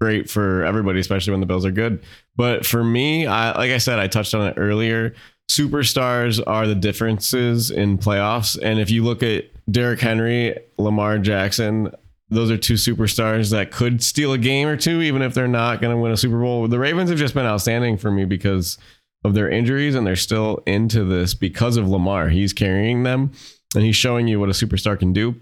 great 0.00 0.30
for 0.30 0.64
everybody, 0.64 1.00
especially 1.00 1.32
when 1.32 1.40
the 1.40 1.46
Bills 1.46 1.64
are 1.64 1.70
good. 1.70 2.02
But 2.36 2.64
for 2.64 2.84
me, 2.84 3.26
I, 3.26 3.56
like 3.56 3.70
I 3.70 3.78
said, 3.78 3.98
I 3.98 4.06
touched 4.06 4.34
on 4.34 4.46
it 4.46 4.54
earlier. 4.56 5.14
Superstars 5.50 6.42
are 6.46 6.66
the 6.66 6.74
differences 6.74 7.70
in 7.70 7.98
playoffs. 7.98 8.58
And 8.60 8.78
if 8.78 8.90
you 8.90 9.02
look 9.02 9.22
at 9.22 9.46
Derrick 9.70 10.00
Henry, 10.00 10.56
Lamar 10.78 11.18
Jackson, 11.18 11.90
those 12.30 12.50
are 12.50 12.58
two 12.58 12.74
superstars 12.74 13.50
that 13.52 13.72
could 13.72 14.02
steal 14.02 14.32
a 14.32 14.38
game 14.38 14.68
or 14.68 14.76
two, 14.76 15.00
even 15.00 15.22
if 15.22 15.34
they're 15.34 15.48
not 15.48 15.80
going 15.80 15.94
to 15.94 16.00
win 16.00 16.12
a 16.12 16.16
Super 16.16 16.38
Bowl. 16.38 16.68
The 16.68 16.78
Ravens 16.78 17.10
have 17.10 17.18
just 17.18 17.34
been 17.34 17.46
outstanding 17.46 17.96
for 17.96 18.10
me 18.10 18.24
because 18.24 18.78
of 19.24 19.34
their 19.34 19.48
injuries, 19.48 19.94
and 19.94 20.06
they're 20.06 20.16
still 20.16 20.62
into 20.66 21.04
this 21.04 21.34
because 21.34 21.76
of 21.76 21.88
Lamar. 21.88 22.28
He's 22.28 22.52
carrying 22.52 23.02
them, 23.02 23.32
and 23.74 23.82
he's 23.82 23.96
showing 23.96 24.28
you 24.28 24.38
what 24.38 24.50
a 24.50 24.52
superstar 24.52 24.98
can 24.98 25.12
do. 25.12 25.34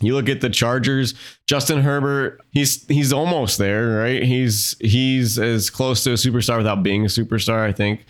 You 0.00 0.14
look 0.14 0.28
at 0.28 0.40
the 0.40 0.50
Chargers, 0.50 1.14
Justin 1.46 1.80
Herbert, 1.80 2.40
he's 2.50 2.86
he's 2.86 3.12
almost 3.12 3.58
there, 3.58 3.98
right? 3.98 4.22
He's 4.22 4.76
he's 4.80 5.38
as 5.38 5.70
close 5.70 6.04
to 6.04 6.10
a 6.10 6.14
superstar 6.14 6.58
without 6.58 6.82
being 6.82 7.04
a 7.04 7.08
superstar, 7.08 7.60
I 7.60 7.72
think, 7.72 8.04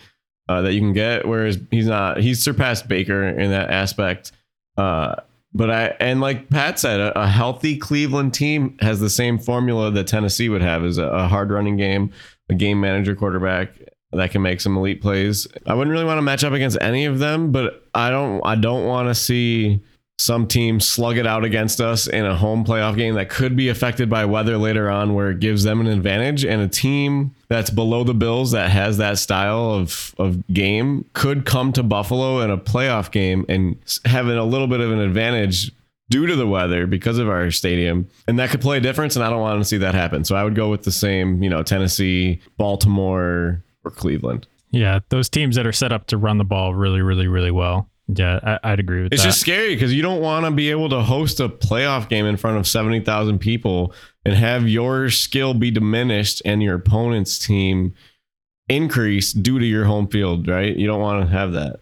uh, 0.49 0.61
that 0.61 0.73
you 0.73 0.79
can 0.79 0.93
get. 0.93 1.27
Whereas 1.27 1.59
he's 1.71 1.87
not. 1.87 2.19
He's 2.19 2.41
surpassed 2.41 2.87
Baker 2.87 3.27
in 3.27 3.51
that 3.51 3.69
aspect. 3.69 4.31
Uh, 4.77 5.15
but 5.53 5.71
I 5.71 5.85
and 5.99 6.21
like 6.21 6.49
Pat 6.49 6.79
said, 6.79 6.99
a, 6.99 7.17
a 7.21 7.27
healthy 7.27 7.77
Cleveland 7.77 8.33
team 8.33 8.77
has 8.81 8.99
the 8.99 9.09
same 9.09 9.37
formula 9.37 9.91
that 9.91 10.07
Tennessee 10.07 10.49
would 10.49 10.61
have: 10.61 10.83
is 10.83 10.97
a, 10.97 11.05
a 11.05 11.27
hard 11.27 11.51
running 11.51 11.77
game, 11.77 12.11
a 12.49 12.55
game 12.55 12.81
manager 12.81 13.15
quarterback 13.15 13.69
that 14.11 14.31
can 14.31 14.41
make 14.41 14.61
some 14.61 14.77
elite 14.77 15.01
plays. 15.01 15.47
I 15.65 15.73
wouldn't 15.73 15.91
really 15.91 16.05
want 16.05 16.17
to 16.17 16.23
match 16.23 16.43
up 16.43 16.53
against 16.53 16.77
any 16.81 17.05
of 17.05 17.19
them, 17.19 17.51
but 17.51 17.87
I 17.93 18.09
don't. 18.09 18.41
I 18.45 18.55
don't 18.55 18.85
want 18.85 19.07
to 19.07 19.15
see 19.15 19.81
some 20.17 20.47
team 20.47 20.79
slug 20.79 21.17
it 21.17 21.27
out 21.27 21.43
against 21.43 21.81
us 21.81 22.07
in 22.07 22.25
a 22.25 22.35
home 22.35 22.63
playoff 22.63 22.95
game 22.95 23.15
that 23.15 23.29
could 23.29 23.55
be 23.55 23.69
affected 23.69 24.09
by 24.09 24.25
weather 24.25 24.57
later 24.57 24.89
on 24.89 25.13
where 25.13 25.31
it 25.31 25.39
gives 25.39 25.63
them 25.63 25.81
an 25.81 25.87
advantage. 25.87 26.45
And 26.45 26.61
a 26.61 26.67
team 26.67 27.35
that's 27.49 27.69
below 27.69 28.03
the 28.03 28.13
bills 28.13 28.51
that 28.51 28.69
has 28.69 28.97
that 28.97 29.17
style 29.17 29.71
of, 29.71 30.15
of 30.17 30.45
game 30.47 31.05
could 31.13 31.45
come 31.45 31.73
to 31.73 31.83
buffalo 31.83 32.39
in 32.39 32.49
a 32.49 32.57
playoff 32.57 33.11
game 33.11 33.45
and 33.49 33.75
having 34.05 34.37
a 34.37 34.45
little 34.45 34.67
bit 34.67 34.79
of 34.79 34.91
an 34.91 34.99
advantage 34.99 35.71
due 36.09 36.27
to 36.27 36.35
the 36.35 36.47
weather 36.47 36.87
because 36.87 37.17
of 37.17 37.27
our 37.27 37.51
stadium. 37.51 38.07
And 38.27 38.39
that 38.39 38.51
could 38.51 38.61
play 38.61 38.77
a 38.77 38.81
difference 38.81 39.15
and 39.15 39.25
i 39.25 39.29
don't 39.29 39.41
want 39.41 39.59
to 39.59 39.65
see 39.65 39.77
that 39.77 39.95
happen. 39.95 40.23
So 40.23 40.35
i 40.35 40.43
would 40.43 40.55
go 40.55 40.69
with 40.69 40.83
the 40.83 40.91
same 40.91 41.43
you 41.43 41.49
know 41.49 41.61
tennessee 41.61 42.41
baltimore 42.57 43.63
or 43.83 43.91
cleveland. 43.91 44.47
Yeah, 44.71 44.99
those 45.09 45.29
teams 45.29 45.55
that 45.55 45.65
are 45.65 45.71
set 45.71 45.91
up 45.93 46.07
to 46.07 46.17
run 46.17 46.37
the 46.37 46.43
ball 46.43 46.75
really, 46.75 47.01
really, 47.01 47.27
really 47.27 47.51
well. 47.51 47.89
Yeah, 48.07 48.39
I, 48.43 48.71
I'd 48.71 48.79
agree 48.79 49.03
with 49.03 49.13
It's 49.13 49.23
that. 49.23 49.29
It's 49.29 49.35
just 49.35 49.41
scary 49.41 49.73
because 49.75 49.93
you 49.93 50.01
don't 50.01 50.21
want 50.21 50.45
to 50.45 50.51
be 50.51 50.69
able 50.69 50.89
to 50.89 51.01
host 51.01 51.39
a 51.39 51.49
playoff 51.49 52.07
game 52.07 52.25
in 52.25 52.37
front 52.37 52.57
of 52.57 52.67
70,000 52.67 53.39
people 53.39 53.93
and 54.23 54.35
have 54.35 54.67
your 54.67 55.09
skill 55.09 55.53
be 55.53 55.71
diminished 55.71 56.41
and 56.45 56.61
your 56.61 56.75
opponent's 56.75 57.39
team 57.39 57.93
increase 58.69 59.33
due 59.33 59.59
to 59.59 59.65
your 59.65 59.85
home 59.85 60.07
field, 60.07 60.47
right? 60.47 60.75
You 60.75 60.87
don't 60.87 61.01
want 61.01 61.25
to 61.25 61.31
have 61.31 61.53
that. 61.53 61.79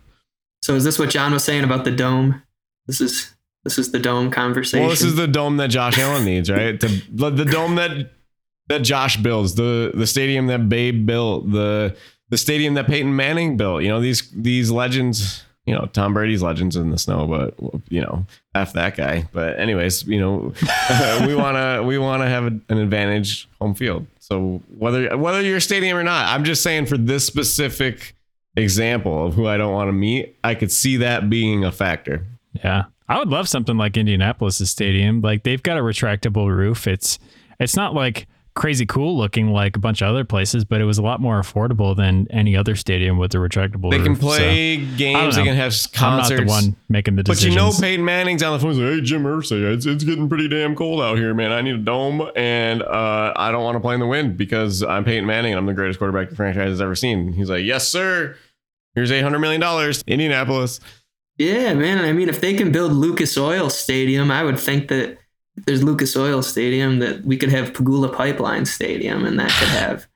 So 0.61 0.75
is 0.75 0.85
this 0.85 0.97
what 0.97 1.09
John 1.09 1.33
was 1.33 1.43
saying 1.43 1.63
about 1.65 1.83
the 1.83 1.91
dome? 1.91 2.41
This 2.87 3.01
is 3.01 3.33
this 3.63 3.77
is 3.77 3.91
the 3.91 3.99
dome 3.99 4.31
conversation. 4.31 4.81
Well, 4.81 4.89
this 4.89 5.01
is 5.01 5.15
the 5.15 5.27
dome 5.27 5.57
that 5.57 5.69
Josh 5.69 5.97
Allen 5.97 6.25
needs, 6.25 6.49
right? 6.49 6.79
To, 6.79 6.87
the 7.11 7.29
the 7.29 7.45
dome 7.45 7.75
that 7.75 8.11
that 8.67 8.79
Josh 8.79 9.17
builds, 9.17 9.55
the 9.55 9.91
the 9.93 10.07
stadium 10.07 10.47
that 10.47 10.69
Babe 10.69 11.05
built, 11.05 11.51
the 11.51 11.95
the 12.29 12.37
stadium 12.37 12.75
that 12.75 12.87
Peyton 12.87 13.13
Manning 13.15 13.57
built. 13.57 13.83
You 13.83 13.89
know, 13.89 13.99
these 14.01 14.31
these 14.35 14.71
legends 14.71 15.43
you 15.65 15.73
know, 15.73 15.89
Tom 15.93 16.13
Brady's 16.13 16.43
legends 16.43 16.75
in 16.75 16.89
the 16.89 16.97
snow, 16.97 17.27
but 17.27 17.55
you 17.89 18.01
know, 18.01 18.25
f 18.53 18.73
that 18.73 18.97
guy. 18.97 19.27
But 19.31 19.59
anyways, 19.59 20.03
you 20.03 20.19
know, 20.19 20.53
we 21.25 21.35
wanna 21.35 21.83
we 21.83 21.97
wanna 21.97 22.27
have 22.27 22.45
an 22.45 22.63
advantage 22.69 23.47
home 23.61 23.75
field. 23.75 24.05
So 24.19 24.61
whether 24.77 25.17
whether 25.17 25.41
you're 25.41 25.57
a 25.57 25.61
stadium 25.61 25.97
or 25.97 26.03
not, 26.03 26.27
I'm 26.27 26.43
just 26.43 26.63
saying 26.63 26.87
for 26.87 26.97
this 26.97 27.25
specific 27.25 28.15
example 28.55 29.27
of 29.27 29.33
who 29.33 29.47
I 29.47 29.57
don't 29.57 29.73
want 29.73 29.87
to 29.87 29.93
meet, 29.93 30.35
I 30.43 30.55
could 30.55 30.71
see 30.71 30.97
that 30.97 31.29
being 31.29 31.63
a 31.63 31.71
factor. 31.71 32.25
Yeah. 32.53 32.85
I 33.09 33.19
would 33.19 33.29
love 33.29 33.49
something 33.49 33.77
like 33.77 33.97
Indianapolis 33.97 34.57
stadium. 34.69 35.21
Like 35.21 35.43
they've 35.43 35.61
got 35.61 35.77
a 35.77 35.81
retractable 35.81 36.49
roof. 36.49 36.87
It's 36.87 37.19
it's 37.59 37.75
not 37.75 37.93
like 37.93 38.27
crazy 38.55 38.85
cool 38.85 39.17
looking 39.17 39.49
like 39.49 39.75
a 39.75 39.79
bunch 39.79 40.01
of 40.01 40.07
other 40.09 40.23
places, 40.23 40.63
but 40.63 40.79
it 40.79 40.85
was 40.85 40.97
a 40.97 41.01
lot 41.01 41.19
more 41.19 41.41
affordable 41.41 41.95
than 41.95 42.27
any 42.29 42.55
other 42.55 42.75
stadium 42.75 43.17
with 43.17 43.33
a 43.33 43.37
retractable 43.37 43.89
They 43.91 43.97
roof. 43.97 44.05
can 44.05 44.15
play 44.15 44.79
So, 44.85 44.97
games. 44.97 45.35
They 45.35 45.43
can 45.43 45.55
have 45.55 45.73
I'm 45.99 46.17
not 46.17 46.29
the 46.29 46.43
one 46.45 46.75
making 46.89 47.15
the 47.15 47.23
decisions. 47.23 47.55
But 47.55 47.61
you 47.61 47.67
know, 47.67 47.73
Peyton 47.79 48.05
Manning's 48.05 48.43
on 48.43 48.53
the 48.53 48.59
phone. 48.59 48.71
He's 48.73 48.79
like, 48.79 48.93
"Hey, 48.93 49.01
Jim 49.01 49.23
Irsay, 49.23 49.73
it's, 49.73 49.85
it's 49.85 50.03
getting 50.03 50.29
pretty 50.29 50.47
damn 50.47 50.75
cold 50.75 51.01
out 51.01 51.17
here, 51.17 51.33
man. 51.33 51.51
I 51.51 51.61
need 51.61 51.75
a 51.75 51.77
dome, 51.79 52.29
and 52.35 52.83
uh, 52.83 53.33
I 53.35 53.51
don't 53.51 53.63
want 53.63 53.75
to 53.75 53.79
play 53.79 53.93
in 53.95 53.99
the 53.99 54.07
wind 54.07 54.37
because 54.37 54.83
I'm 54.83 55.03
Peyton 55.03 55.25
Manning 55.25 55.53
and 55.53 55.59
I'm 55.59 55.65
the 55.65 55.73
greatest 55.73 55.99
quarterback 55.99 56.29
the 56.29 56.35
franchise 56.35 56.69
has 56.69 56.81
ever 56.81 56.95
seen." 56.95 57.33
He's 57.33 57.49
like, 57.49 57.63
"Yes, 57.63 57.87
sir. 57.87 58.35
Here's 58.95 59.11
eight 59.11 59.23
hundred 59.23 59.39
million 59.39 59.61
dollars, 59.61 60.03
Indianapolis." 60.05 60.79
Yeah, 61.39 61.73
man. 61.73 61.97
I 62.05 62.13
mean, 62.13 62.29
if 62.29 62.39
they 62.41 62.53
can 62.53 62.71
build 62.71 62.91
Lucas 62.91 63.35
Oil 63.37 63.71
Stadium, 63.71 64.29
I 64.29 64.43
would 64.43 64.59
think 64.59 64.89
that 64.89 65.09
if 65.13 65.17
there's 65.55 65.83
Lucas 65.83 66.15
Oil 66.15 66.41
Stadium 66.41 66.99
that 66.99 67.23
we 67.23 67.37
could 67.37 67.49
have 67.49 67.73
Pegula 67.73 68.13
Pipeline 68.13 68.65
Stadium, 68.65 69.25
and 69.25 69.39
that 69.39 69.51
could 69.51 69.69
have, 69.69 70.07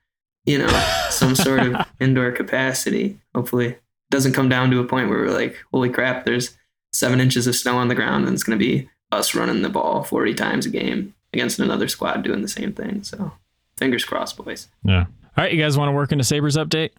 you 0.46 0.58
know, 0.58 0.68
some 1.10 1.36
sort 1.36 1.60
of 1.62 1.86
indoor 2.00 2.32
capacity. 2.32 3.20
Hopefully, 3.36 3.68
it 3.68 3.82
doesn't 4.10 4.34
come 4.34 4.50
down 4.50 4.72
to 4.72 4.80
a 4.80 4.86
point 4.86 5.10
where 5.10 5.20
we're 5.20 5.32
like, 5.32 5.58
holy 5.72 5.90
crap, 5.90 6.26
there's 6.26 6.58
seven 6.92 7.22
inches 7.22 7.48
of 7.48 7.56
snow 7.56 7.78
on 7.78 7.88
the 7.88 7.96
ground, 7.96 8.26
and 8.26 8.34
it's 8.34 8.44
going 8.44 8.58
to 8.58 8.66
be 8.66 8.90
us 9.12 9.36
running 9.36 9.62
the 9.62 9.70
ball 9.70 10.04
40 10.04 10.34
times 10.34 10.66
a 10.66 10.70
game 10.70 11.14
against 11.34 11.60
another 11.60 11.88
squad 11.88 12.24
doing 12.24 12.42
the 12.42 12.48
same 12.48 12.74
thing. 12.74 13.04
So, 13.04 13.32
fingers 13.78 14.06
crossed, 14.06 14.38
boys. 14.38 14.68
Yeah. 14.84 15.06
All 15.38 15.44
right, 15.44 15.54
you 15.54 15.62
guys 15.62 15.78
want 15.78 15.90
to 15.90 15.94
work 15.94 16.12
into 16.12 16.24
Sabres 16.24 16.58
update? 16.58 16.92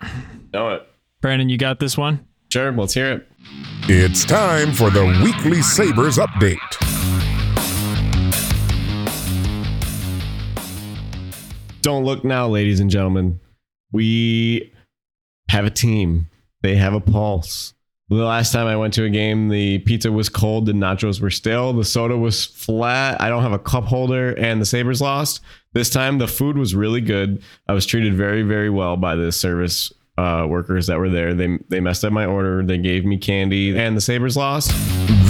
Know 0.53 0.71
it. 0.75 0.89
Brandon, 1.21 1.49
you 1.49 1.59
got 1.59 1.81
this 1.81 1.99
one? 1.99 2.25
Sure, 2.51 2.71
let's 2.73 2.95
hear 2.95 3.13
it. 3.13 3.29
It's 3.89 4.25
time 4.25 4.73
for 4.73 4.91
the 4.91 5.05
weekly 5.25 5.61
Sabres 5.61 6.19
update. 6.19 6.98
Don't 11.89 12.05
look 12.05 12.23
now, 12.23 12.47
ladies 12.47 12.81
and 12.81 12.91
gentlemen. 12.91 13.41
We 13.93 14.75
have 15.49 15.65
a 15.65 15.71
team. 15.71 16.29
They 16.61 16.77
have 16.77 16.93
a 16.93 17.01
pulse. 17.01 17.73
The 18.11 18.17
last 18.17 18.53
time 18.53 18.67
I 18.67 18.77
went 18.77 18.93
to 18.95 19.05
a 19.05 19.09
game, 19.09 19.49
the 19.49 19.79
pizza 19.79 20.13
was 20.13 20.29
cold, 20.29 20.67
the 20.67 20.73
nachos 20.73 21.23
were 21.23 21.31
stale, 21.31 21.73
the 21.73 21.87
soda 21.87 22.15
was 22.15 22.45
flat. 22.45 23.19
I 23.23 23.31
don't 23.31 23.43
have 23.43 23.55
a 23.55 23.59
cup 23.59 23.85
holder, 23.85 24.35
and 24.35 24.61
the 24.61 24.67
Sabres 24.67 25.01
lost. 25.01 25.41
This 25.73 25.89
time, 25.89 26.19
the 26.19 26.29
food 26.29 26.59
was 26.59 26.75
really 26.75 27.01
good. 27.01 27.43
I 27.67 27.73
was 27.73 27.87
treated 27.87 28.15
very, 28.15 28.43
very 28.43 28.69
well 28.69 28.99
by 28.99 29.17
the 29.17 29.33
service 29.33 29.91
uh, 30.19 30.45
workers 30.47 30.89
that 30.89 30.99
were 30.99 31.09
there. 31.09 31.33
They 31.33 31.59
they 31.71 31.81
messed 31.81 32.05
up 32.05 32.13
my 32.13 32.27
order. 32.27 32.63
They 32.63 32.77
gave 32.77 33.07
me 33.07 33.17
candy, 33.17 33.79
and 33.79 33.97
the 33.97 34.03
Sabres 34.03 34.37
lost. 34.37 34.73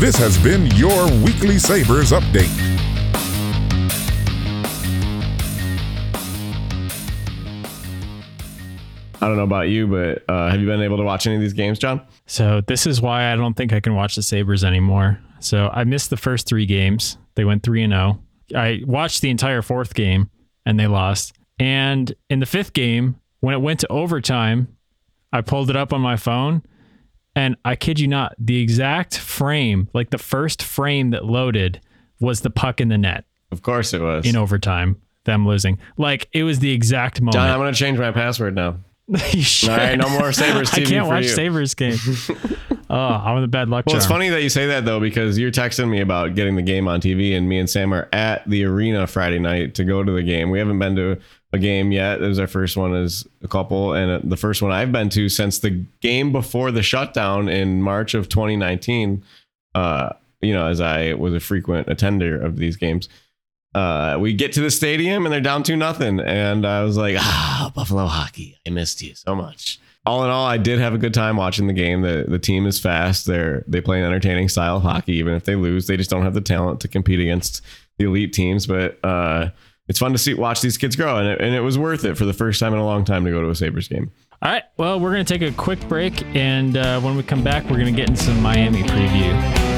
This 0.01 0.17
has 0.17 0.37
been 0.39 0.67
your 0.73 1.07
weekly 1.23 1.61
Sabres 1.61 2.11
update. 2.11 2.98
I 9.21 9.27
don't 9.27 9.37
know 9.37 9.43
about 9.43 9.69
you, 9.69 9.87
but 9.87 10.25
uh, 10.29 10.51
have 10.51 10.61
you 10.61 10.67
been 10.67 10.81
able 10.83 10.97
to 10.99 11.03
watch 11.03 11.27
any 11.27 11.35
of 11.37 11.41
these 11.41 11.53
games, 11.53 11.79
John? 11.79 12.01
So 12.27 12.61
this 12.67 12.87
is 12.87 13.01
why 13.01 13.33
I 13.33 13.37
don't 13.37 13.55
think 13.55 13.73
I 13.73 13.81
can 13.81 13.95
watch 13.95 14.15
the 14.17 14.23
Sabres 14.23 14.63
anymore. 14.65 15.19
So 15.41 15.71
I 15.73 15.85
missed 15.85 16.11
the 16.11 16.17
first 16.17 16.47
three 16.47 16.67
games. 16.67 17.19
They 17.35 17.45
went 17.45 17.63
3 17.63 17.83
and 17.85 17.93
0. 17.93 18.21
I 18.55 18.81
watched 18.87 19.21
the 19.23 19.31
entire 19.31 19.63
fourth 19.63 19.95
game 19.95 20.31
and 20.65 20.79
they 20.79 20.87
lost. 20.87 21.35
And 21.59 22.13
in 22.31 22.41
the 22.41 22.47
fifth 22.47 22.73
game, 22.73 23.17
when 23.41 23.55
it 23.55 23.61
went 23.61 23.81
to 23.81 23.89
overtime, 23.89 24.69
I 25.33 25.41
pulled 25.41 25.71
it 25.71 25.77
up 25.77 25.93
on 25.93 26.01
my 26.01 26.17
phone 26.17 26.63
and 27.35 27.57
I 27.65 27.77
kid 27.77 28.01
you 28.01 28.09
not, 28.09 28.35
the 28.39 28.61
exact 28.61 29.19
frame, 29.19 29.89
like 29.93 30.11
the 30.11 30.19
first 30.19 30.63
frame 30.63 31.11
that 31.11 31.25
loaded 31.25 31.81
was 32.21 32.41
the 32.41 32.51
puck 32.51 32.81
in 32.81 32.89
the 32.89 32.99
net 32.99 33.25
Of 33.53 33.63
course 33.63 33.93
it 33.95 34.01
was. 34.01 34.27
in 34.27 34.35
overtime, 34.37 35.01
them 35.25 35.47
losing. 35.47 35.79
Like 35.97 36.29
it 36.33 36.43
was 36.45 36.59
the 36.61 36.73
exact 36.73 37.21
moment. 37.21 37.35
John, 37.35 37.51
I'm 37.51 37.59
going 37.59 37.73
to 37.73 37.79
change 37.79 37.99
my 37.99 38.11
password 38.13 38.55
now. 38.55 38.79
you 39.33 39.43
should. 39.43 39.71
All 39.71 39.77
right, 39.77 39.97
no 39.97 40.09
more 40.11 40.33
Sabres 40.33 40.71
TV 40.71 40.83
I 40.87 40.91
can't 40.91 41.07
watch 41.07 41.23
you. 41.25 41.29
Sabres 41.31 41.75
game. 41.75 41.97
oh, 42.91 42.97
I'm 42.97 43.37
in 43.37 43.43
the 43.43 43.49
bad 43.49 43.71
luck 43.71 43.87
Well, 43.87 43.97
it's 43.97 44.05
funny 44.05 44.29
that 44.29 44.43
you 44.43 44.51
say 44.51 44.67
that 44.67 44.85
though, 44.85 45.01
because 45.01 45.39
you're 45.39 45.51
texting 45.51 45.89
me 45.89 46.01
about 46.01 46.35
getting 46.35 46.57
the 46.57 46.63
game 46.63 46.87
on 46.87 47.01
TV, 47.01 47.35
and 47.35 47.49
me 47.49 47.59
and 47.59 47.71
Sam 47.71 47.95
are 47.95 48.09
at 48.13 48.49
the 48.49 48.65
arena 48.65 49.07
Friday 49.07 49.39
night 49.39 49.75
to 49.77 49.85
go 49.85 50.05
to 50.05 50.13
the 50.13 50.23
game. 50.23 50.51
We 50.51 50.59
haven't 50.59 50.79
been 50.79 50.95
to 50.97 51.19
a 51.55 51.59
game 51.59 51.91
yet. 51.91 52.21
It 52.21 52.29
was 52.29 52.39
our 52.39 52.47
first 52.47 52.77
one 52.77 52.95
as 52.95 53.27
a 53.43 53.49
couple, 53.49 53.95
and 53.95 54.31
the 54.31 54.37
first 54.37 54.61
one 54.61 54.73
I've 54.73 54.93
been 54.93 55.09
to 55.11 55.31
since 55.31 55.59
the 55.59 55.71
game 56.03 56.31
before 56.31 56.71
the 56.71 56.83
shutdown 56.83 57.49
in 57.49 57.81
March 57.81 58.13
of 58.13 58.29
2019. 58.29 59.25
Uh, 59.75 60.11
you 60.43 60.53
know, 60.53 60.67
as 60.67 60.83
I 60.83 61.15
was 61.15 61.33
a 61.33 61.41
frequent 61.41 61.89
attender 61.89 62.39
of 62.41 62.57
these 62.57 62.77
games. 62.77 63.09
Uh, 63.75 64.17
we 64.19 64.33
get 64.33 64.53
to 64.55 64.61
the 64.61 64.71
stadium 64.71 65.27
and 65.27 65.33
they're 65.33 65.41
down 65.41 65.63
to 65.65 65.77
nothing, 65.77 66.21
and 66.21 66.67
I 66.67 66.83
was 66.83 66.97
like, 66.97 67.17
"Ah, 67.19 67.71
Buffalo 67.75 68.07
hockey! 68.07 68.59
I 68.67 68.71
missed 68.71 69.03
you 69.03 69.15
so 69.15 69.35
much." 69.35 69.79
all 70.09 70.25
in 70.25 70.31
all, 70.31 70.47
I 70.47 70.57
did 70.57 70.79
have 70.79 70.95
a 70.95 70.99
good 70.99 71.13
time 71.13 71.37
watching 71.37 71.67
the 71.67 71.73
game. 71.73 72.01
The 72.01 72.25
the 72.27 72.39
team 72.39 72.67
is 72.67 72.81
fast. 72.81 73.27
They're 73.27 73.65
they 73.69 73.81
play 73.81 74.01
an 74.01 74.07
entertaining 74.07 74.49
style 74.49 74.79
of 74.79 74.83
hockey. 74.83 75.13
Even 75.15 75.35
if 75.35 75.45
they 75.45 75.55
lose, 75.55 75.87
they 75.87 75.97
just 75.97 76.11
don't 76.11 76.23
have 76.23 76.35
the 76.35 76.41
talent 76.41 76.81
to 76.81 76.89
compete 76.89 77.21
against 77.21 77.61
the 77.99 78.07
elite 78.07 78.33
teams. 78.33 78.67
But 78.67 78.99
uh, 79.05 79.51
it's 79.87 79.99
fun 79.99 80.13
to 80.13 80.19
see 80.19 80.35
watch 80.35 80.63
these 80.63 80.79
kids 80.79 80.97
grow, 80.97 81.19
and 81.19 81.29
it, 81.29 81.41
and 81.41 81.55
it 81.55 81.61
was 81.61 81.79
worth 81.79 82.05
it 82.05 82.17
for 82.17 82.25
the 82.25 82.33
first 82.33 82.59
time 82.59 82.73
in 82.73 82.79
a 82.79 82.87
long 82.87 83.05
time 83.05 83.25
to 83.27 83.31
go 83.31 83.43
to 83.43 83.51
a 83.51 83.55
Sabres 83.55 83.89
game. 83.89 84.11
All 84.41 84.51
right. 84.51 84.63
Well, 84.77 84.99
we're 84.99 85.13
going 85.13 85.25
to 85.25 85.39
take 85.39 85.43
a 85.43 85.55
quick 85.55 85.81
break. 85.89 86.25
And 86.37 86.77
uh, 86.77 87.01
when 87.01 87.17
we 87.17 87.23
come 87.25 87.43
back, 87.43 87.65
we're 87.65 87.79
going 87.79 87.93
to 87.93 88.01
get 88.01 88.09
into 88.09 88.23
some 88.23 88.41
Miami 88.41 88.83
preview. 88.83 89.78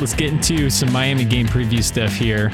Let's 0.00 0.14
get 0.14 0.32
into 0.32 0.70
some 0.70 0.92
Miami 0.92 1.24
game 1.24 1.48
preview 1.48 1.82
stuff 1.82 2.12
here. 2.12 2.52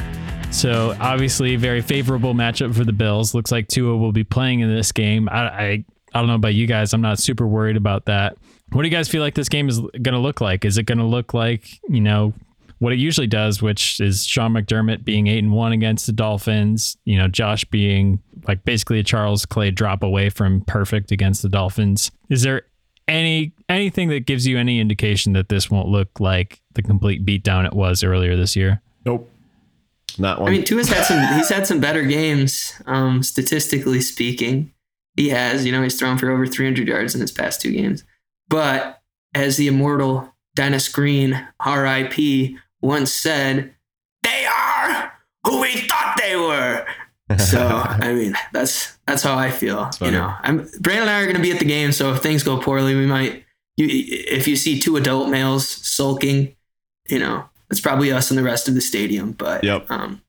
So, 0.51 0.97
obviously, 0.99 1.57
very 1.57 1.83
favorable 1.83 2.33
matchup 2.33 2.75
for 2.75 2.85
the 2.85 2.93
Bills. 2.93 3.35
Looks 3.35 3.53
like 3.53 3.69
Tua 3.69 3.97
will 3.97 4.13
be 4.13 4.25
playing 4.25 4.61
in 4.61 4.75
this 4.75 4.93
game. 4.93 5.29
I, 5.29 5.35
I, 5.35 5.85
I 6.15 6.19
don't 6.21 6.27
know 6.27 6.37
about 6.37 6.55
you 6.55 6.67
guys. 6.67 6.95
I'm 6.95 7.03
not 7.03 7.19
super 7.19 7.47
worried 7.47 7.77
about 7.77 8.07
that. 8.07 8.39
What 8.73 8.83
do 8.83 8.89
you 8.89 8.95
guys 8.95 9.09
feel 9.09 9.21
like 9.21 9.35
this 9.35 9.51
game 9.51 9.69
is 9.69 9.79
going 9.81 10.15
to 10.15 10.19
look 10.19 10.41
like? 10.41 10.65
Is 10.65 10.79
it 10.79 10.85
going 10.85 10.99
to 10.99 11.05
look 11.05 11.35
like, 11.35 11.69
you 11.89 12.01
know, 12.01 12.33
what 12.79 12.93
it 12.93 12.99
usually 12.99 13.27
does, 13.27 13.61
which 13.61 14.01
is 14.01 14.25
Sean 14.25 14.53
McDermott 14.53 15.05
being 15.05 15.27
eight 15.27 15.39
and 15.39 15.53
one 15.53 15.73
against 15.73 16.07
the 16.07 16.13
Dolphins, 16.13 16.97
you 17.05 17.19
know, 17.19 17.29
Josh 17.29 17.65
being 17.67 18.23
like 18.49 18.65
basically 18.65 19.01
a 19.01 19.05
Charles 19.05 19.45
Clay 19.45 19.71
drop 19.71 20.03
away 20.03 20.31
from 20.31 20.63
perfect 20.63 21.13
against 21.13 21.43
the 21.43 21.49
Dolphins. 21.49 22.11
Is 22.31 22.43
there 22.43 22.63
any 23.07 23.53
anything 23.69 24.09
that 24.09 24.27
gives 24.27 24.47
you 24.47 24.59
any 24.59 24.81
indication 24.81 25.35
that 25.35 25.49
this 25.49 25.71
won't 25.71 25.89
look 25.89 26.21
like 26.21 26.61
the 26.75 26.83
complete 26.83 27.25
beatdown 27.25 27.67
it 27.67 27.73
was 27.75 28.05
earlier 28.05 28.37
this 28.37 28.57
year? 28.57 28.81
Nope. 29.05 29.31
Not 30.19 30.41
one. 30.41 30.49
I 30.49 30.53
mean, 30.53 30.65
Tua's 30.65 30.89
had 30.89 31.05
some. 31.05 31.37
He's 31.37 31.49
had 31.49 31.67
some 31.67 31.81
better 31.81 32.03
games, 32.03 32.81
um, 32.87 33.23
statistically 33.23 34.01
speaking. 34.01 34.73
He 35.17 35.31
has. 35.31 35.67
You 35.67 35.73
know, 35.73 35.83
he's 35.83 35.99
thrown 35.99 36.19
for 36.19 36.31
over 36.31 36.47
300 36.47 36.87
yards 36.87 37.15
in 37.15 37.21
his 37.21 37.33
past 37.33 37.61
two 37.61 37.73
games. 37.73 38.05
But 38.49 39.03
as 39.35 39.57
the 39.57 39.67
immortal 39.67 40.33
Dennis 40.55 40.89
Green, 40.89 41.47
R.I.P., 41.61 42.59
once 42.81 43.13
said, 43.13 43.75
"They 44.23 44.45
are 44.45 45.13
who 45.45 45.61
we 45.61 45.73
thought 45.73 46.17
they 46.21 46.37
were." 46.37 46.87
So 47.39 47.67
I 47.85 48.13
mean, 48.13 48.35
that's 48.53 48.97
that's 49.07 49.23
how 49.23 49.37
I 49.37 49.51
feel. 49.51 49.91
You 50.01 50.11
know, 50.11 50.33
I'm 50.43 50.69
Brandon 50.81 51.09
and 51.09 51.11
I 51.11 51.21
are 51.21 51.25
going 51.25 51.37
to 51.37 51.43
be 51.43 51.51
at 51.51 51.59
the 51.59 51.65
game, 51.65 51.93
so 51.93 52.13
if 52.13 52.23
things 52.23 52.43
go 52.43 52.59
poorly, 52.59 52.95
we 52.95 53.07
might. 53.07 53.45
You, 53.77 53.89
if 53.91 54.47
you 54.47 54.55
see 54.55 54.79
two 54.79 54.97
adult 54.97 55.29
males 55.29 55.69
sulking, 55.69 56.55
you 57.09 57.19
know, 57.19 57.45
it's 57.71 57.81
probably 57.81 58.13
us 58.13 58.31
and 58.31 58.39
the 58.39 58.43
rest 58.45 58.69
of 58.69 58.75
the 58.75 58.81
stadium. 58.81 59.33
But 59.33 59.65
Yep. 59.65 59.91
um, 59.91 60.23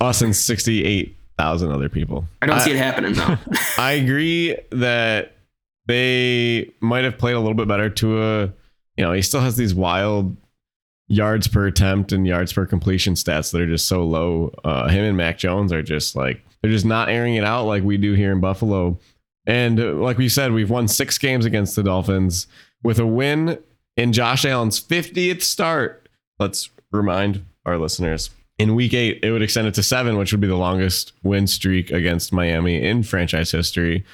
Us 0.00 0.20
and 0.22 0.34
68,000 0.36 1.70
other 1.70 1.88
people. 1.88 2.26
I 2.42 2.46
don't 2.46 2.60
see 2.60 2.70
it 2.72 2.76
happening 2.76 3.14
though. 3.14 3.36
I 3.78 3.92
agree 3.92 4.56
that 4.70 5.36
they 5.86 6.70
might 6.80 7.04
have 7.04 7.16
played 7.18 7.34
a 7.34 7.38
little 7.40 7.54
bit 7.54 7.68
better 7.68 7.88
to 7.90 8.22
a, 8.22 8.42
you 8.96 9.04
know, 9.04 9.12
he 9.12 9.22
still 9.22 9.40
has 9.40 9.56
these 9.56 9.74
wild 9.74 10.36
yards 11.08 11.46
per 11.46 11.66
attempt 11.66 12.12
and 12.12 12.26
yards 12.26 12.52
per 12.52 12.66
completion 12.66 13.14
stats 13.14 13.52
that 13.52 13.60
are 13.60 13.66
just 13.66 13.86
so 13.86 14.04
low. 14.04 14.52
Uh, 14.64 14.88
him 14.88 15.04
and 15.04 15.16
Mac 15.16 15.38
Jones 15.38 15.72
are 15.72 15.82
just 15.82 16.16
like, 16.16 16.42
they're 16.62 16.70
just 16.72 16.84
not 16.86 17.08
airing 17.08 17.34
it 17.36 17.44
out 17.44 17.64
like 17.66 17.84
we 17.84 17.96
do 17.96 18.14
here 18.14 18.32
in 18.32 18.40
Buffalo. 18.40 18.98
And 19.46 19.78
uh, 19.78 19.92
like 19.94 20.18
we 20.18 20.28
said, 20.28 20.52
we've 20.52 20.70
won 20.70 20.88
six 20.88 21.16
games 21.18 21.44
against 21.44 21.76
the 21.76 21.84
Dolphins 21.84 22.48
with 22.82 22.98
a 22.98 23.06
win 23.06 23.58
in 23.96 24.12
Josh 24.12 24.44
Allen's 24.44 24.80
50th 24.80 25.42
start. 25.42 26.08
Let's 26.38 26.70
remind 26.92 27.44
our 27.64 27.78
listeners. 27.78 28.30
In 28.58 28.74
week 28.74 28.94
eight, 28.94 29.20
it 29.22 29.30
would 29.32 29.42
extend 29.42 29.66
it 29.66 29.74
to 29.74 29.82
seven, 29.82 30.16
which 30.16 30.32
would 30.32 30.40
be 30.40 30.46
the 30.46 30.56
longest 30.56 31.12
win 31.22 31.46
streak 31.46 31.90
against 31.90 32.32
Miami 32.32 32.82
in 32.82 33.02
franchise 33.02 33.50
history. 33.50 34.04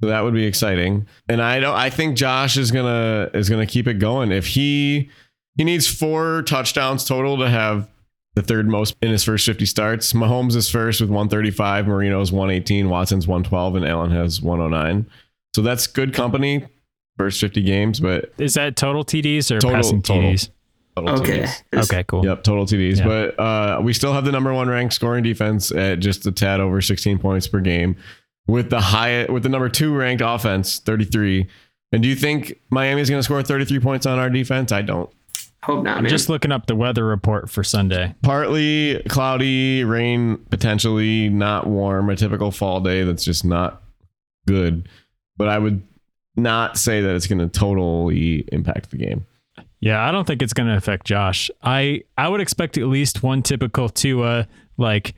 So 0.00 0.08
that 0.08 0.22
would 0.22 0.34
be 0.34 0.44
exciting. 0.44 1.06
And 1.28 1.40
I 1.40 1.60
don't 1.60 1.76
I 1.76 1.88
think 1.88 2.16
Josh 2.16 2.56
is 2.56 2.72
gonna 2.72 3.30
is 3.34 3.48
gonna 3.48 3.66
keep 3.66 3.86
it 3.86 4.00
going. 4.00 4.32
If 4.32 4.46
he 4.46 5.08
he 5.56 5.64
needs 5.64 5.86
four 5.86 6.42
touchdowns 6.42 7.04
total 7.04 7.38
to 7.38 7.48
have 7.48 7.88
the 8.34 8.42
third 8.42 8.66
most 8.66 8.96
in 9.02 9.10
his 9.10 9.22
first 9.22 9.44
50 9.44 9.66
starts. 9.66 10.12
Mahomes 10.14 10.56
is 10.56 10.70
first 10.70 11.02
with 11.02 11.10
135, 11.10 11.86
Marino's 11.86 12.32
118, 12.32 12.88
Watson's 12.88 13.28
112, 13.28 13.76
and 13.76 13.86
Allen 13.86 14.10
has 14.10 14.40
109. 14.40 15.06
So 15.54 15.60
that's 15.60 15.86
good 15.86 16.14
company 16.14 16.66
first 17.18 17.40
50 17.40 17.62
games, 17.62 18.00
but 18.00 18.32
Is 18.38 18.54
that 18.54 18.76
total 18.76 19.04
TDs 19.04 19.50
or 19.50 19.60
Total- 19.60 19.76
passing 19.76 20.02
total. 20.02 20.30
TDs? 20.30 20.48
total 20.96 21.20
okay. 21.20 21.42
TDs. 21.42 21.84
Okay, 21.84 22.04
cool. 22.06 22.24
Yep, 22.24 22.44
total 22.44 22.66
TDs. 22.66 22.98
Yeah. 22.98 23.04
But 23.06 23.38
uh, 23.40 23.80
we 23.82 23.92
still 23.92 24.12
have 24.12 24.24
the 24.24 24.32
number 24.32 24.52
one 24.52 24.68
ranked 24.68 24.94
scoring 24.94 25.22
defense 25.22 25.70
at 25.72 26.00
just 26.00 26.26
a 26.26 26.32
tad 26.32 26.60
over 26.60 26.80
16 26.80 27.18
points 27.18 27.46
per 27.46 27.60
game, 27.60 27.96
with 28.46 28.70
the 28.70 28.80
high 28.80 29.24
with 29.26 29.42
the 29.42 29.48
number 29.48 29.68
two 29.68 29.94
ranked 29.94 30.22
offense 30.24 30.78
33. 30.80 31.46
And 31.92 32.02
do 32.02 32.08
you 32.08 32.14
think 32.16 32.58
Miami 32.70 33.00
is 33.02 33.10
going 33.10 33.18
to 33.20 33.22
score 33.22 33.42
33 33.42 33.78
points 33.80 34.06
on 34.06 34.18
our 34.18 34.30
defense? 34.30 34.72
I 34.72 34.82
don't. 34.82 35.10
Hope 35.62 35.84
not, 35.84 35.98
I'm 35.98 36.06
just 36.08 36.28
looking 36.28 36.50
up 36.50 36.66
the 36.66 36.74
weather 36.74 37.04
report 37.06 37.48
for 37.48 37.62
Sunday. 37.62 38.16
Partly 38.22 39.00
cloudy, 39.08 39.84
rain 39.84 40.38
potentially, 40.50 41.28
not 41.28 41.68
warm, 41.68 42.10
a 42.10 42.16
typical 42.16 42.50
fall 42.50 42.80
day 42.80 43.04
that's 43.04 43.24
just 43.24 43.44
not 43.44 43.80
good. 44.48 44.88
But 45.36 45.48
I 45.48 45.58
would 45.58 45.82
not 46.36 46.78
say 46.78 47.00
that 47.00 47.14
it's 47.14 47.26
going 47.26 47.38
to 47.38 47.48
totally 47.48 48.44
impact 48.52 48.90
the 48.90 48.96
game. 48.96 49.26
Yeah, 49.80 50.06
I 50.06 50.12
don't 50.12 50.26
think 50.26 50.42
it's 50.42 50.52
going 50.52 50.68
to 50.68 50.76
affect 50.76 51.06
Josh. 51.06 51.50
I 51.62 52.02
I 52.16 52.28
would 52.28 52.40
expect 52.40 52.78
at 52.78 52.84
least 52.86 53.22
one 53.22 53.42
typical 53.42 53.88
Tua 53.88 54.46
like 54.78 55.14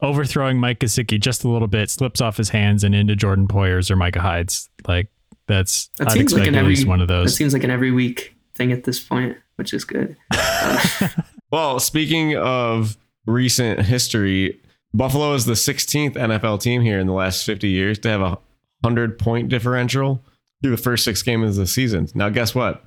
overthrowing 0.00 0.58
Mike 0.58 0.80
Gesicki 0.80 1.20
just 1.20 1.44
a 1.44 1.48
little 1.48 1.68
bit, 1.68 1.90
slips 1.90 2.20
off 2.20 2.36
his 2.36 2.48
hands 2.48 2.82
and 2.84 2.94
into 2.94 3.14
Jordan 3.14 3.46
Poyers 3.46 3.90
or 3.90 3.96
Micah 3.96 4.20
Hydes. 4.20 4.70
Like 4.88 5.08
that's 5.46 5.88
that 5.98 6.08
I'd 6.08 6.12
seems 6.12 6.22
expect 6.24 6.40
like 6.40 6.48
an 6.48 6.54
at 6.54 6.58
every 6.60 6.70
least 6.70 6.86
one 6.86 7.00
of 7.02 7.08
That 7.08 7.14
those. 7.14 7.36
seems 7.36 7.52
like 7.52 7.64
an 7.64 7.70
every 7.70 7.90
week 7.90 8.34
thing 8.54 8.72
at 8.72 8.84
this 8.84 9.00
point, 9.00 9.36
which 9.56 9.74
is 9.74 9.84
good. 9.84 10.16
Um, 10.32 10.78
well, 11.50 11.78
speaking 11.78 12.36
of 12.36 12.96
recent 13.26 13.80
history, 13.80 14.58
Buffalo 14.94 15.34
is 15.34 15.44
the 15.44 15.52
16th 15.52 16.14
NFL 16.14 16.62
team 16.62 16.80
here 16.80 16.98
in 16.98 17.06
the 17.06 17.12
last 17.12 17.44
50 17.44 17.68
years 17.68 17.98
to 18.00 18.08
have 18.08 18.20
a 18.22 18.38
100 18.84 19.18
point 19.18 19.48
differential 19.48 20.22
through 20.62 20.70
the 20.70 20.82
first 20.82 21.04
six 21.04 21.22
games 21.22 21.50
of 21.50 21.56
the 21.56 21.66
season. 21.66 22.08
Now, 22.14 22.28
guess 22.28 22.54
what? 22.54 22.84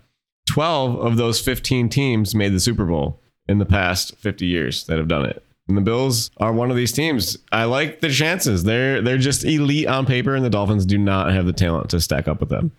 12 0.47 0.95
of 0.99 1.17
those 1.17 1.41
15 1.41 1.89
teams 1.89 2.33
made 2.33 2.53
the 2.53 2.60
Super 2.60 2.86
Bowl 2.86 3.19
in 3.49 3.57
the 3.57 3.65
past 3.65 4.15
50 4.17 4.45
years 4.45 4.86
that 4.86 4.97
have 4.97 5.07
done 5.07 5.25
it. 5.25 5.43
And 5.67 5.75
the 5.75 5.81
Bills 5.81 6.31
are 6.38 6.53
one 6.53 6.71
of 6.71 6.77
these 6.77 6.93
teams. 6.93 7.38
I 7.51 7.65
like 7.65 7.99
the 7.99 8.10
chances. 8.10 8.63
They're 8.63 9.01
they're 9.01 9.17
just 9.17 9.43
elite 9.43 9.88
on 9.88 10.05
paper, 10.05 10.33
and 10.33 10.45
the 10.45 10.49
Dolphins 10.49 10.86
do 10.86 10.97
not 10.97 11.33
have 11.33 11.45
the 11.45 11.51
talent 11.51 11.89
to 11.89 11.99
stack 11.99 12.29
up 12.29 12.39
with 12.39 12.47
them. 12.47 12.71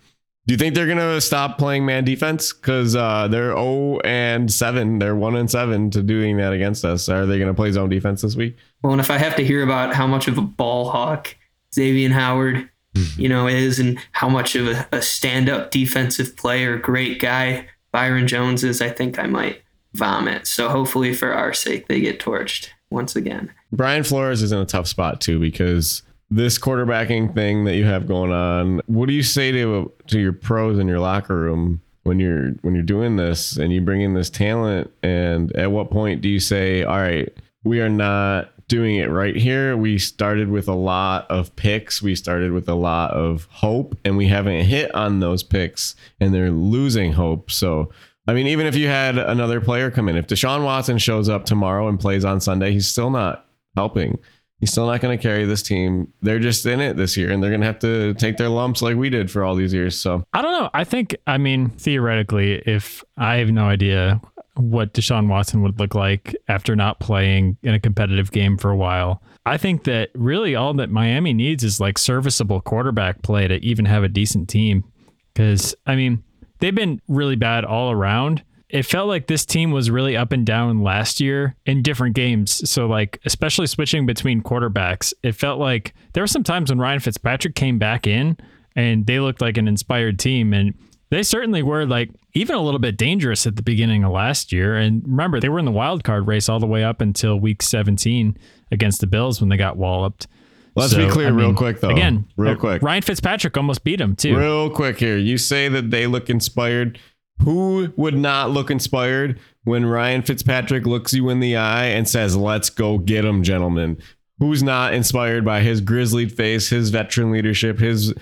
Do 0.47 0.55
you 0.55 0.59
think 0.59 0.75
they're 0.75 0.87
gonna 0.87 1.21
stop 1.21 1.59
playing 1.59 1.85
man 1.85 2.05
defense? 2.05 2.55
Because 2.55 2.97
uh, 2.97 3.29
they're 3.29 3.55
0 3.55 4.01
and 4.05 4.51
7. 4.51 4.99
They're 4.99 5.15
1 5.15 5.37
and 5.37 5.51
7 5.51 5.91
to 5.91 6.03
doing 6.03 6.39
that 6.39 6.55
against 6.55 6.87
us. 6.87 7.11
Are 7.11 7.27
they 7.27 7.39
gonna 7.39 7.53
play 7.53 7.71
zone 7.73 7.91
defense 7.91 8.23
this 8.23 8.37
week? 8.37 8.57
Well, 8.83 8.93
and 8.93 9.01
if 9.01 9.11
I 9.11 9.19
have 9.19 9.37
to 9.37 9.45
hear 9.45 9.63
about 9.63 9.95
how 9.95 10.07
much 10.07 10.27
of 10.27 10.39
a 10.39 10.43
ball 10.43 10.89
hawk 10.89 11.37
Xavier 11.75 12.09
Howard, 12.09 12.71
you 13.17 13.29
know, 13.29 13.47
is 13.47 13.79
and 13.79 13.99
how 14.13 14.29
much 14.29 14.55
of 14.55 14.67
a, 14.69 14.89
a 14.93 15.03
stand 15.03 15.49
up 15.49 15.71
defensive 15.71 16.37
player, 16.37 16.77
great 16.79 17.21
guy 17.21 17.67
Byron 17.93 18.29
Jones 18.29 18.65
is, 18.65 18.81
I 18.81 18.91
think 18.91 19.19
I 19.19 19.27
might 19.27 19.63
vomit. 19.95 20.47
So 20.47 20.69
hopefully 20.69 21.15
for 21.15 21.33
our 21.33 21.53
sake, 21.53 21.89
they 21.89 22.01
get 22.01 22.21
torched 22.21 22.69
once 22.91 23.17
again. 23.17 23.53
Brian 23.73 24.05
Flores 24.05 24.43
is 24.43 24.53
in 24.53 24.59
a 24.59 24.67
tough 24.67 24.87
spot 24.87 25.21
too 25.21 25.39
because 25.39 26.03
this 26.31 26.59
quarterbacking 26.59 27.35
thing 27.35 27.65
that 27.65 27.77
you 27.77 27.85
have 27.87 28.07
going 28.07 28.33
on. 28.33 28.83
What 28.87 29.07
do 29.07 29.15
you 29.15 29.23
say 29.23 29.51
to 29.53 29.91
to 30.09 30.21
your 30.21 30.33
pros 30.33 30.79
in 30.79 30.87
your 30.87 31.01
locker 31.01 31.37
room 31.37 31.81
when 32.03 32.21
you're 32.21 32.51
when 32.63 32.75
you're 32.75 32.83
doing 32.83 33.17
this 33.17 33.57
and 33.57 33.73
you 33.73 33.81
bring 33.81 34.03
in 34.03 34.15
this 34.15 34.29
talent? 34.29 34.91
And 35.03 35.55
at 35.57 35.73
what 35.73 35.91
point 35.91 36.21
do 36.21 36.29
you 36.29 36.41
say, 36.41 36.83
"All 36.83 36.99
right, 36.99 37.33
we 37.65 37.81
are 37.81 37.89
not 37.89 38.53
doing 38.69 38.97
it 38.97 39.11
right 39.11 39.35
here. 39.37 39.77
We 39.77 39.99
started 39.99 40.49
with 40.49 40.69
a 40.69 40.75
lot 40.75 41.31
of 41.31 41.55
picks. 41.57 42.01
We 42.01 42.15
started 42.15 42.53
with 42.53 42.69
a 42.69 42.75
lot 42.75 43.13
of 43.13 43.47
hope, 43.51 43.97
and 44.05 44.17
we 44.17 44.29
haven't 44.29 44.67
hit 44.67 44.95
on 44.95 45.21
those 45.21 45.43
picks, 45.43 45.97
and 46.21 46.33
they're 46.33 46.51
losing 46.51 47.13
hope." 47.13 47.51
So. 47.51 47.91
I 48.27 48.35
mean, 48.35 48.47
even 48.49 48.67
if 48.67 48.77
you 48.77 48.89
had 48.89 49.17
another 49.17 49.59
player 49.59 49.91
come 49.91 50.07
in, 50.07 50.17
if 50.19 50.27
Deshaun 50.27 50.63
Watson 50.63 50.99
shows 50.99 51.31
up 51.31 51.47
tomorrow 51.47 51.89
and 51.89 51.99
plays 51.99 52.27
on 52.27 52.43
Sunday, 52.43 52.73
he's 52.73 52.87
still 52.87 53.09
not 53.09 53.47
helping. 53.75 54.19
He's 54.61 54.73
still 54.73 54.87
not 54.87 55.01
going 55.01 55.17
to 55.17 55.23
carry 55.23 55.45
this 55.45 55.63
team. 55.63 56.13
They're 56.21 56.41
just 56.41 56.67
in 56.67 56.81
it 56.81 56.97
this 56.97 57.17
year, 57.17 57.31
and 57.31 57.43
they're 57.43 57.51
going 57.51 57.61
to 57.61 57.67
have 57.67 57.79
to 57.81 58.15
take 58.15 58.39
their 58.39 58.49
lumps 58.49 58.83
like 58.83 58.97
we 58.97 59.09
did 59.09 59.31
for 59.31 59.45
all 59.45 59.55
these 59.55 59.73
years. 59.73 59.99
So 59.99 60.25
I 60.33 60.43
don't 60.43 60.53
know. 60.53 60.71
I 60.75 60.85
think 60.85 61.17
I 61.27 61.39
mean 61.39 61.71
theoretically, 61.71 62.63
if 62.67 63.05
I 63.17 63.37
have 63.37 63.51
no 63.51 63.67
idea 63.67 64.21
what 64.59 64.93
Deshaun 64.93 65.29
Watson 65.29 65.63
would 65.63 65.79
look 65.79 65.95
like 65.95 66.35
after 66.49 66.75
not 66.75 66.99
playing 66.99 67.57
in 67.63 67.75
a 67.75 67.81
competitive 67.81 68.33
game 68.33 68.59
for 68.59 68.71
a 68.71 68.77
while. 68.77 69.23
I 69.47 69.57
think 69.57 69.85
that 69.85 70.11
really 70.15 70.55
all 70.55 70.75
that 70.75 70.91
Miami 70.91 71.33
needs 71.33 71.63
is 71.63 71.81
like 71.81 71.97
serviceable 71.97 72.61
quarterback 72.61 73.23
play 73.23 73.47
to 73.47 73.65
even 73.65 73.85
have 73.85 74.03
a 74.03 74.09
decent 74.09 74.49
team. 74.49 74.85
Because, 75.33 75.77
I 75.87 75.95
mean, 75.95 76.25
they've 76.59 76.75
been 76.75 77.01
really 77.07 77.37
bad 77.37 77.65
all 77.65 77.93
around. 77.93 78.43
It 78.71 78.85
felt 78.85 79.09
like 79.09 79.27
this 79.27 79.47
team 79.47 79.71
was 79.71 79.91
really 79.91 80.17
up 80.17 80.31
and 80.31 80.45
down 80.45 80.83
last 80.83 81.21
year 81.21 81.57
in 81.65 81.83
different 81.83 82.15
games. 82.15 82.69
So, 82.71 82.87
like, 82.87 83.19
especially 83.25 83.67
switching 83.67 84.05
between 84.05 84.43
quarterbacks, 84.43 85.15
it 85.23 85.33
felt 85.33 85.59
like 85.59 85.95
there 86.13 86.23
were 86.23 86.29
some 86.29 86.45
times 86.45 86.71
when 86.71 86.79
Ryan 86.79 87.01
Fitzpatrick 87.01 87.55
came 87.55 87.79
back 87.79 88.07
in 88.07 88.37
and 88.77 89.07
they 89.07 89.21
looked 89.21 89.41
like 89.41 89.57
an 89.57 89.69
inspired 89.69 90.19
team. 90.19 90.53
And 90.53 90.75
they 91.11 91.23
certainly 91.23 91.63
were 91.63 91.87
like 91.87 92.11
even 92.35 92.57
a 92.57 92.61
little 92.61 92.79
bit 92.79 92.97
dangerous 92.97 93.47
at 93.47 93.57
the 93.57 93.63
beginning 93.63 94.05
of 94.05 94.13
last 94.13 94.53
year. 94.53 94.77
And 94.77 95.03
remember, 95.07 95.41
they 95.41 95.49
were 95.49 95.59
in 95.59 95.65
the 95.65 95.71
wild 95.71 96.05
card 96.05 96.27
race 96.27 96.49
all 96.49 96.61
the 96.61 96.67
way 96.67 96.85
up 96.85 97.01
until 97.01 97.41
week 97.41 97.63
17 97.63 98.37
against 98.71 99.01
the 99.01 99.07
Bills 99.07 99.41
when 99.41 99.49
they 99.49 99.57
got 99.57 99.77
walloped. 99.77 100.27
let's 100.75 100.95
be 100.95 101.09
clear, 101.09 101.33
real 101.33 101.55
quick, 101.55 101.81
though. 101.81 101.89
Again, 101.89 102.27
real 102.37 102.53
uh, 102.53 102.57
quick, 102.57 102.83
Ryan 102.83 103.03
Fitzpatrick 103.03 103.57
almost 103.57 103.83
beat 103.83 104.01
him 104.01 104.15
too. 104.15 104.37
real 104.37 104.69
quick 104.71 104.99
here. 104.99 105.17
You 105.17 105.39
say 105.39 105.69
that 105.69 105.91
they 105.91 106.07
look 106.07 106.29
inspired. 106.29 107.01
Who 107.43 107.93
would 107.97 108.17
not 108.17 108.51
look 108.51 108.71
inspired 108.71 109.39
when 109.65 109.87
Ryan 109.87 110.23
Fitzpatrick 110.23 110.87
looks 110.87 111.13
you 111.15 111.29
in 111.29 111.41
the 111.41 111.57
eye 111.57 111.87
and 111.87 112.09
says, 112.09 112.37
"Let's 112.37 112.71
go 112.71 112.99
get 112.99 113.25
him, 113.25 113.43
gentlemen"? 113.43 113.99
Who's 114.39 114.63
not 114.63 114.95
inspired 114.95 115.45
by 115.45 115.61
his 115.61 115.81
grizzled 115.81 116.33
face, 116.33 116.69
his 116.69 116.91
veteran 116.91 117.33
leadership, 117.33 117.79
his 117.79 118.15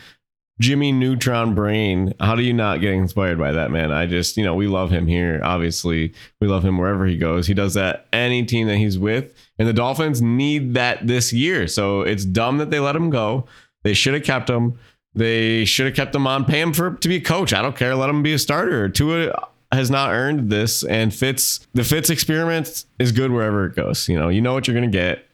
Jimmy 0.58 0.90
Neutron 0.90 1.54
brain. 1.54 2.14
How 2.18 2.34
do 2.34 2.42
you 2.42 2.54
not 2.54 2.80
get 2.80 2.94
inspired 2.94 3.38
by 3.38 3.52
that 3.52 3.70
man? 3.70 3.92
I 3.92 4.06
just, 4.06 4.36
you 4.36 4.44
know, 4.44 4.54
we 4.54 4.66
love 4.66 4.90
him 4.90 5.06
here. 5.06 5.40
Obviously, 5.42 6.14
we 6.40 6.48
love 6.48 6.64
him 6.64 6.78
wherever 6.78 7.04
he 7.04 7.18
goes. 7.18 7.46
He 7.46 7.54
does 7.54 7.74
that 7.74 8.06
any 8.12 8.44
team 8.44 8.66
that 8.68 8.78
he's 8.78 8.98
with, 8.98 9.34
and 9.58 9.68
the 9.68 9.74
Dolphins 9.74 10.22
need 10.22 10.74
that 10.74 11.06
this 11.06 11.32
year. 11.32 11.68
So 11.68 12.02
it's 12.02 12.24
dumb 12.24 12.58
that 12.58 12.70
they 12.70 12.80
let 12.80 12.96
him 12.96 13.10
go. 13.10 13.46
They 13.82 13.92
should 13.92 14.14
have 14.14 14.24
kept 14.24 14.48
him. 14.48 14.78
They 15.16 15.64
should 15.64 15.86
have 15.86 15.96
kept 15.96 16.14
him 16.14 16.26
on, 16.26 16.44
pay 16.44 16.60
him 16.60 16.74
for 16.74 16.92
to 16.92 17.08
be 17.08 17.16
a 17.16 17.20
coach. 17.20 17.52
I 17.54 17.62
don't 17.62 17.74
care. 17.74 17.96
Let 17.96 18.10
him 18.10 18.22
be 18.22 18.34
a 18.34 18.38
starter. 18.38 18.88
Tua 18.90 19.48
has 19.72 19.90
not 19.90 20.12
earned 20.12 20.50
this, 20.50 20.84
and 20.84 21.12
Fitz 21.12 21.66
the 21.72 21.82
Fitz 21.82 22.10
experiment 22.10 22.84
is 22.98 23.12
good 23.12 23.32
wherever 23.32 23.64
it 23.64 23.74
goes. 23.74 24.08
You 24.08 24.18
know, 24.18 24.28
you 24.28 24.42
know 24.42 24.52
what 24.52 24.68
you're 24.68 24.74
gonna 24.74 24.88
get 24.88 25.26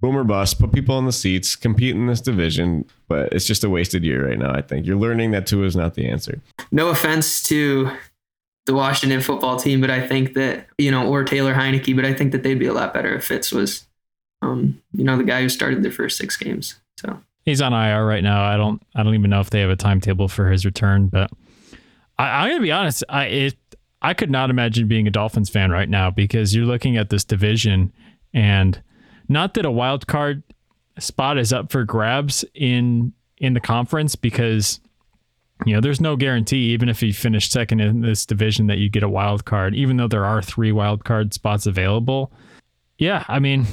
boomer 0.00 0.24
bust, 0.24 0.58
put 0.58 0.72
people 0.72 0.98
in 0.98 1.06
the 1.06 1.12
seats, 1.12 1.56
compete 1.56 1.94
in 1.94 2.06
this 2.06 2.20
division, 2.20 2.84
but 3.08 3.32
it's 3.32 3.46
just 3.46 3.64
a 3.64 3.70
wasted 3.70 4.02
year 4.02 4.28
right 4.28 4.38
now. 4.38 4.52
I 4.52 4.62
think 4.62 4.86
you're 4.86 4.96
learning 4.96 5.30
that 5.32 5.46
Tua 5.46 5.66
is 5.66 5.76
not 5.76 5.94
the 5.94 6.08
answer. 6.08 6.40
No 6.70 6.88
offense 6.88 7.42
to 7.44 7.90
the 8.66 8.74
Washington 8.74 9.20
football 9.20 9.58
team, 9.58 9.80
but 9.80 9.90
I 9.90 10.06
think 10.06 10.34
that 10.34 10.66
you 10.76 10.90
know, 10.90 11.08
or 11.08 11.24
Taylor 11.24 11.54
Heinicke, 11.54 11.96
but 11.96 12.04
I 12.04 12.12
think 12.12 12.32
that 12.32 12.42
they'd 12.42 12.58
be 12.58 12.66
a 12.66 12.74
lot 12.74 12.92
better 12.92 13.14
if 13.14 13.24
Fitz 13.24 13.52
was, 13.52 13.86
um, 14.42 14.80
you 14.92 15.04
know, 15.04 15.16
the 15.16 15.24
guy 15.24 15.40
who 15.42 15.48
started 15.48 15.82
their 15.82 15.92
first 15.92 16.18
six 16.18 16.36
games. 16.36 16.76
So 16.98 17.20
he's 17.44 17.62
on 17.62 17.72
IR 17.72 18.04
right 18.04 18.22
now. 18.22 18.44
I 18.44 18.56
don't, 18.56 18.82
I 18.94 19.02
don't 19.02 19.14
even 19.14 19.30
know 19.30 19.40
if 19.40 19.50
they 19.50 19.60
have 19.60 19.70
a 19.70 19.76
timetable 19.76 20.28
for 20.28 20.50
his 20.50 20.64
return, 20.64 21.08
but 21.08 21.30
I, 22.18 22.42
I'm 22.44 22.50
gonna 22.50 22.62
be 22.62 22.72
honest. 22.72 23.04
I 23.08 23.24
it, 23.26 23.54
I 24.02 24.14
could 24.14 24.30
not 24.30 24.50
imagine 24.50 24.88
being 24.88 25.06
a 25.06 25.10
Dolphins 25.10 25.50
fan 25.50 25.70
right 25.70 25.88
now 25.88 26.10
because 26.10 26.54
you're 26.54 26.66
looking 26.66 26.96
at 26.96 27.10
this 27.10 27.24
division 27.24 27.92
and 28.32 28.80
not 29.28 29.54
that 29.54 29.64
a 29.64 29.70
wild 29.70 30.06
card 30.06 30.42
spot 30.98 31.38
is 31.38 31.52
up 31.52 31.70
for 31.70 31.84
grabs 31.84 32.44
in 32.54 33.12
in 33.38 33.54
the 33.54 33.60
conference 33.60 34.16
because 34.16 34.80
you 35.64 35.74
know 35.74 35.80
there's 35.80 36.00
no 36.00 36.16
guarantee 36.16 36.72
even 36.72 36.88
if 36.88 37.02
you 37.02 37.12
finish 37.12 37.48
second 37.48 37.80
in 37.80 38.00
this 38.00 38.26
division 38.26 38.66
that 38.66 38.78
you 38.78 38.88
get 38.88 39.02
a 39.02 39.08
wild 39.08 39.44
card 39.44 39.74
even 39.74 39.96
though 39.96 40.08
there 40.08 40.24
are 40.24 40.42
three 40.42 40.72
wild 40.72 41.04
card 41.04 41.32
spots 41.32 41.66
available 41.66 42.30
yeah 42.98 43.24
i 43.28 43.38
mean 43.38 43.66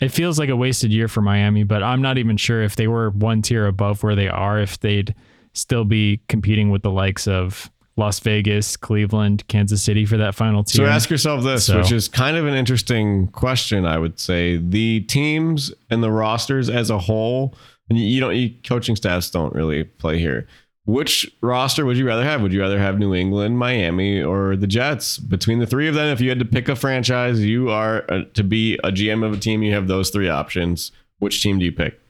it 0.00 0.08
feels 0.08 0.38
like 0.38 0.48
a 0.48 0.56
wasted 0.56 0.92
year 0.92 1.08
for 1.08 1.20
miami 1.20 1.62
but 1.62 1.82
i'm 1.82 2.02
not 2.02 2.18
even 2.18 2.36
sure 2.36 2.62
if 2.62 2.76
they 2.76 2.88
were 2.88 3.10
one 3.10 3.42
tier 3.42 3.66
above 3.66 4.02
where 4.02 4.14
they 4.14 4.28
are 4.28 4.60
if 4.60 4.78
they'd 4.80 5.14
still 5.52 5.84
be 5.84 6.20
competing 6.28 6.70
with 6.70 6.82
the 6.82 6.90
likes 6.90 7.26
of 7.26 7.70
Las 7.96 8.18
Vegas, 8.20 8.76
Cleveland, 8.76 9.46
Kansas 9.48 9.82
City 9.82 10.06
for 10.06 10.16
that 10.16 10.34
final 10.34 10.64
team. 10.64 10.84
So 10.84 10.86
ask 10.86 11.10
yourself 11.10 11.44
this, 11.44 11.66
so. 11.66 11.78
which 11.78 11.92
is 11.92 12.08
kind 12.08 12.36
of 12.36 12.46
an 12.46 12.54
interesting 12.54 13.28
question, 13.28 13.84
I 13.84 13.98
would 13.98 14.18
say. 14.18 14.56
The 14.56 15.00
teams 15.02 15.72
and 15.90 16.02
the 16.02 16.10
rosters 16.10 16.70
as 16.70 16.88
a 16.90 16.98
whole, 16.98 17.54
and 17.88 17.98
you 17.98 18.20
don't 18.20 18.34
you, 18.34 18.54
coaching 18.64 18.96
staffs 18.96 19.30
don't 19.30 19.54
really 19.54 19.84
play 19.84 20.18
here. 20.18 20.48
Which 20.86 21.30
roster 21.40 21.84
would 21.84 21.96
you 21.96 22.06
rather 22.06 22.24
have? 22.24 22.42
Would 22.42 22.52
you 22.52 22.60
rather 22.60 22.78
have 22.78 22.98
New 22.98 23.14
England, 23.14 23.58
Miami, 23.58 24.22
or 24.22 24.56
the 24.56 24.66
Jets? 24.66 25.18
Between 25.18 25.58
the 25.58 25.66
three 25.66 25.88
of 25.88 25.94
them, 25.94 26.06
if 26.06 26.20
you 26.20 26.28
had 26.30 26.38
to 26.38 26.44
pick 26.44 26.68
a 26.68 26.76
franchise, 26.76 27.40
you 27.40 27.68
are 27.70 28.04
uh, 28.08 28.22
to 28.34 28.42
be 28.42 28.74
a 28.82 28.90
GM 28.90 29.24
of 29.24 29.34
a 29.34 29.36
team, 29.36 29.62
you 29.62 29.72
have 29.74 29.88
those 29.88 30.10
three 30.10 30.28
options. 30.28 30.90
Which 31.18 31.42
team 31.42 31.58
do 31.58 31.64
you 31.64 31.72
pick? 31.72 32.00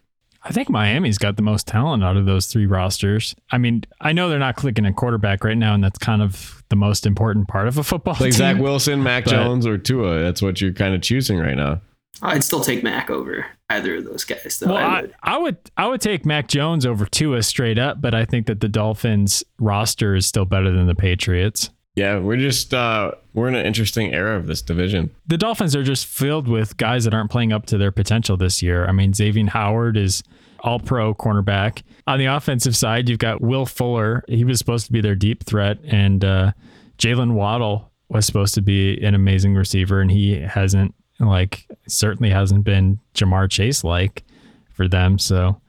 I 0.42 0.52
think 0.52 0.70
Miami's 0.70 1.18
got 1.18 1.37
the 1.37 1.42
most 1.42 1.66
talent 1.66 2.02
out 2.02 2.16
of 2.16 2.24
those 2.24 2.46
three 2.46 2.64
rosters. 2.64 3.35
I 3.50 3.59
mean, 3.59 3.85
I 4.00 4.12
know 4.12 4.30
they're 4.30 4.38
not 4.38 4.56
clicking 4.56 4.87
a 4.87 4.92
quarterback 4.92 5.44
right 5.44 5.59
now, 5.59 5.74
and 5.74 5.85
that's 5.85 5.98
kind 5.98 6.22
of 6.22 6.62
the 6.70 6.76
most 6.76 7.04
important 7.04 7.48
part 7.48 7.68
of 7.68 7.76
a 7.76 7.85
football 7.85 8.14
like 8.14 8.30
team. 8.30 8.33
Zach 8.33 8.56
Wilson, 8.56 9.02
Mac 9.02 9.24
but, 9.24 9.33
Jones, 9.33 9.66
or 9.66 9.76
Tua. 9.76 10.20
That's 10.20 10.40
what 10.40 10.61
you're 10.61 10.72
kind 10.72 10.94
of 10.94 11.02
choosing 11.02 11.38
right 11.38 11.56
now. 11.56 11.83
I'd 12.22 12.44
still 12.44 12.61
take 12.61 12.83
Mac 12.83 13.11
over 13.11 13.46
either 13.68 13.96
of 13.96 14.04
those 14.04 14.24
guys. 14.24 14.59
Though. 14.59 14.74
Well, 14.74 14.76
I 14.76 15.00
would. 15.00 15.14
I, 15.22 15.35
I 15.35 15.38
would 15.38 15.56
I 15.76 15.87
would 15.87 16.00
take 16.00 16.26
Mac 16.26 16.48
Jones 16.48 16.85
over 16.85 17.06
Tua 17.06 17.42
straight 17.42 17.78
up, 17.78 18.00
but 18.00 18.14
I 18.14 18.24
think 18.24 18.46
that 18.46 18.61
the 18.61 18.68
Dolphins 18.68 19.42
roster 19.59 20.14
is 20.14 20.26
still 20.26 20.44
better 20.44 20.70
than 20.70 20.87
the 20.87 20.94
Patriots. 20.94 21.70
Yeah, 21.96 22.18
we're 22.18 22.37
just 22.37 22.72
uh, 22.72 23.12
we're 23.35 23.48
in 23.48 23.54
an 23.54 23.66
interesting 23.66 24.14
era 24.14 24.37
of 24.37 24.46
this 24.46 24.62
division. 24.62 25.11
The 25.26 25.37
Dolphins 25.37 25.74
are 25.74 25.83
just 25.83 26.06
filled 26.06 26.48
with 26.48 26.76
guys 26.76 27.04
that 27.04 27.14
aren't 27.14 27.30
playing 27.30 27.52
up 27.52 27.66
to 27.66 27.78
their 27.78 27.92
potential 27.92 28.37
this 28.37 28.62
year. 28.62 28.87
I 28.87 28.92
mean, 28.92 29.12
Xavier 29.12 29.46
Howard 29.46 29.96
is 29.96 30.22
all 30.61 30.78
pro 30.78 31.14
cornerback. 31.14 31.83
On 32.06 32.18
the 32.18 32.26
offensive 32.26 32.76
side, 32.76 33.09
you've 33.09 33.18
got 33.18 33.40
Will 33.40 33.66
Fuller. 33.66 34.24
He 34.28 34.44
was 34.44 34.59
supposed 34.59 34.87
to 34.87 34.92
be 34.92 35.00
their 35.00 35.14
deep 35.14 35.44
threat, 35.44 35.78
and 35.85 36.24
uh, 36.24 36.52
Jaylen 36.98 37.33
Waddle 37.33 37.90
was 38.09 38.26
supposed 38.26 38.54
to 38.54 38.62
be 38.62 39.02
an 39.02 39.14
amazing 39.14 39.54
receiver, 39.54 40.00
and 40.00 40.11
he 40.11 40.40
hasn't 40.40 40.94
like 41.28 41.66
certainly 41.88 42.30
hasn't 42.30 42.64
been 42.64 42.98
Ja'Marr 43.14 43.50
Chase 43.50 43.85
like 43.85 44.24
for 44.72 44.88
them. 44.88 45.18
So 45.18 45.61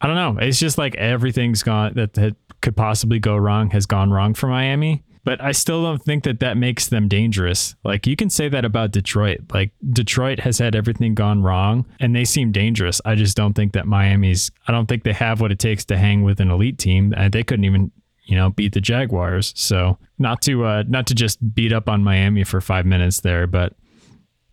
I 0.00 0.06
don't 0.06 0.16
know. 0.16 0.42
It's 0.42 0.58
just 0.58 0.78
like 0.78 0.94
everything's 0.96 1.62
gone 1.62 1.94
that, 1.94 2.14
that 2.14 2.36
could 2.60 2.76
possibly 2.76 3.18
go 3.18 3.36
wrong 3.36 3.70
has 3.70 3.86
gone 3.86 4.10
wrong 4.10 4.34
for 4.34 4.46
Miami 4.46 5.02
but 5.24 5.42
I 5.42 5.52
still 5.52 5.82
don't 5.82 6.02
think 6.02 6.24
that 6.24 6.40
that 6.40 6.56
makes 6.56 6.88
them 6.88 7.08
dangerous. 7.08 7.74
Like 7.82 8.06
you 8.06 8.14
can 8.14 8.28
say 8.28 8.48
that 8.50 8.64
about 8.64 8.92
Detroit. 8.92 9.40
Like 9.52 9.72
Detroit 9.90 10.38
has 10.40 10.58
had 10.58 10.76
everything 10.76 11.14
gone 11.14 11.42
wrong 11.42 11.86
and 11.98 12.14
they 12.14 12.24
seem 12.24 12.52
dangerous. 12.52 13.00
I 13.04 13.14
just 13.14 13.36
don't 13.36 13.54
think 13.54 13.72
that 13.72 13.86
Miami's 13.86 14.50
I 14.68 14.72
don't 14.72 14.86
think 14.86 15.02
they 15.02 15.14
have 15.14 15.40
what 15.40 15.50
it 15.50 15.58
takes 15.58 15.84
to 15.86 15.96
hang 15.96 16.22
with 16.22 16.40
an 16.40 16.50
elite 16.50 16.78
team. 16.78 17.14
And 17.16 17.32
they 17.32 17.42
couldn't 17.42 17.64
even, 17.64 17.90
you 18.24 18.36
know, 18.36 18.50
beat 18.50 18.74
the 18.74 18.80
Jaguars. 18.80 19.54
So, 19.56 19.98
not 20.18 20.42
to 20.42 20.64
uh 20.66 20.84
not 20.86 21.06
to 21.06 21.14
just 21.14 21.54
beat 21.54 21.72
up 21.72 21.88
on 21.88 22.04
Miami 22.04 22.44
for 22.44 22.60
5 22.60 22.84
minutes 22.84 23.20
there, 23.20 23.46
but 23.46 23.72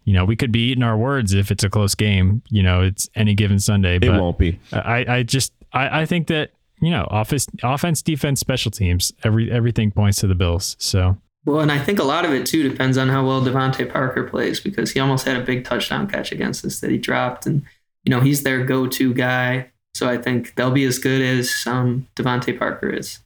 you 0.03 0.13
know, 0.13 0.25
we 0.25 0.35
could 0.35 0.51
be 0.51 0.71
eating 0.71 0.83
our 0.83 0.97
words 0.97 1.33
if 1.33 1.51
it's 1.51 1.63
a 1.63 1.69
close 1.69 1.95
game. 1.95 2.41
You 2.49 2.63
know, 2.63 2.81
it's 2.81 3.09
any 3.15 3.35
given 3.35 3.59
Sunday. 3.59 3.99
But 3.99 4.09
it 4.09 4.19
won't 4.19 4.37
be. 4.37 4.59
I, 4.73 5.05
I 5.07 5.23
just 5.23 5.53
I, 5.73 6.01
I 6.01 6.05
think 6.05 6.27
that 6.27 6.51
you 6.81 6.89
know, 6.89 7.07
office, 7.11 7.47
offense, 7.61 8.01
defense, 8.01 8.39
special 8.39 8.71
teams, 8.71 9.13
every 9.23 9.51
everything 9.51 9.91
points 9.91 10.19
to 10.19 10.27
the 10.27 10.35
Bills. 10.35 10.75
So 10.79 11.17
well, 11.45 11.59
and 11.59 11.71
I 11.71 11.79
think 11.79 11.99
a 11.99 12.03
lot 12.03 12.25
of 12.25 12.33
it 12.33 12.45
too 12.45 12.67
depends 12.67 12.97
on 12.97 13.09
how 13.09 13.25
well 13.25 13.41
DeVante 13.41 13.89
Parker 13.91 14.23
plays 14.23 14.59
because 14.59 14.91
he 14.91 14.99
almost 14.99 15.25
had 15.25 15.37
a 15.37 15.43
big 15.43 15.63
touchdown 15.63 16.07
catch 16.07 16.31
against 16.31 16.65
us 16.65 16.79
that 16.81 16.91
he 16.91 16.97
dropped, 16.97 17.45
and 17.45 17.63
you 18.03 18.09
know 18.09 18.19
he's 18.19 18.43
their 18.43 18.65
go-to 18.65 19.13
guy. 19.13 19.69
So 19.93 20.09
I 20.09 20.17
think 20.17 20.55
they'll 20.55 20.71
be 20.71 20.85
as 20.85 20.97
good 20.97 21.21
as 21.21 21.53
um, 21.67 22.07
DeVante 22.15 22.57
Parker 22.57 22.89
is. 22.89 23.19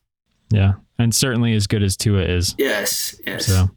Yeah, 0.52 0.74
and 1.00 1.16
certainly 1.16 1.54
as 1.54 1.68
good 1.68 1.84
as 1.84 1.96
Tua 1.96 2.24
is. 2.24 2.56
Yes, 2.58 3.20
yes. 3.26 3.46
So 3.48 3.70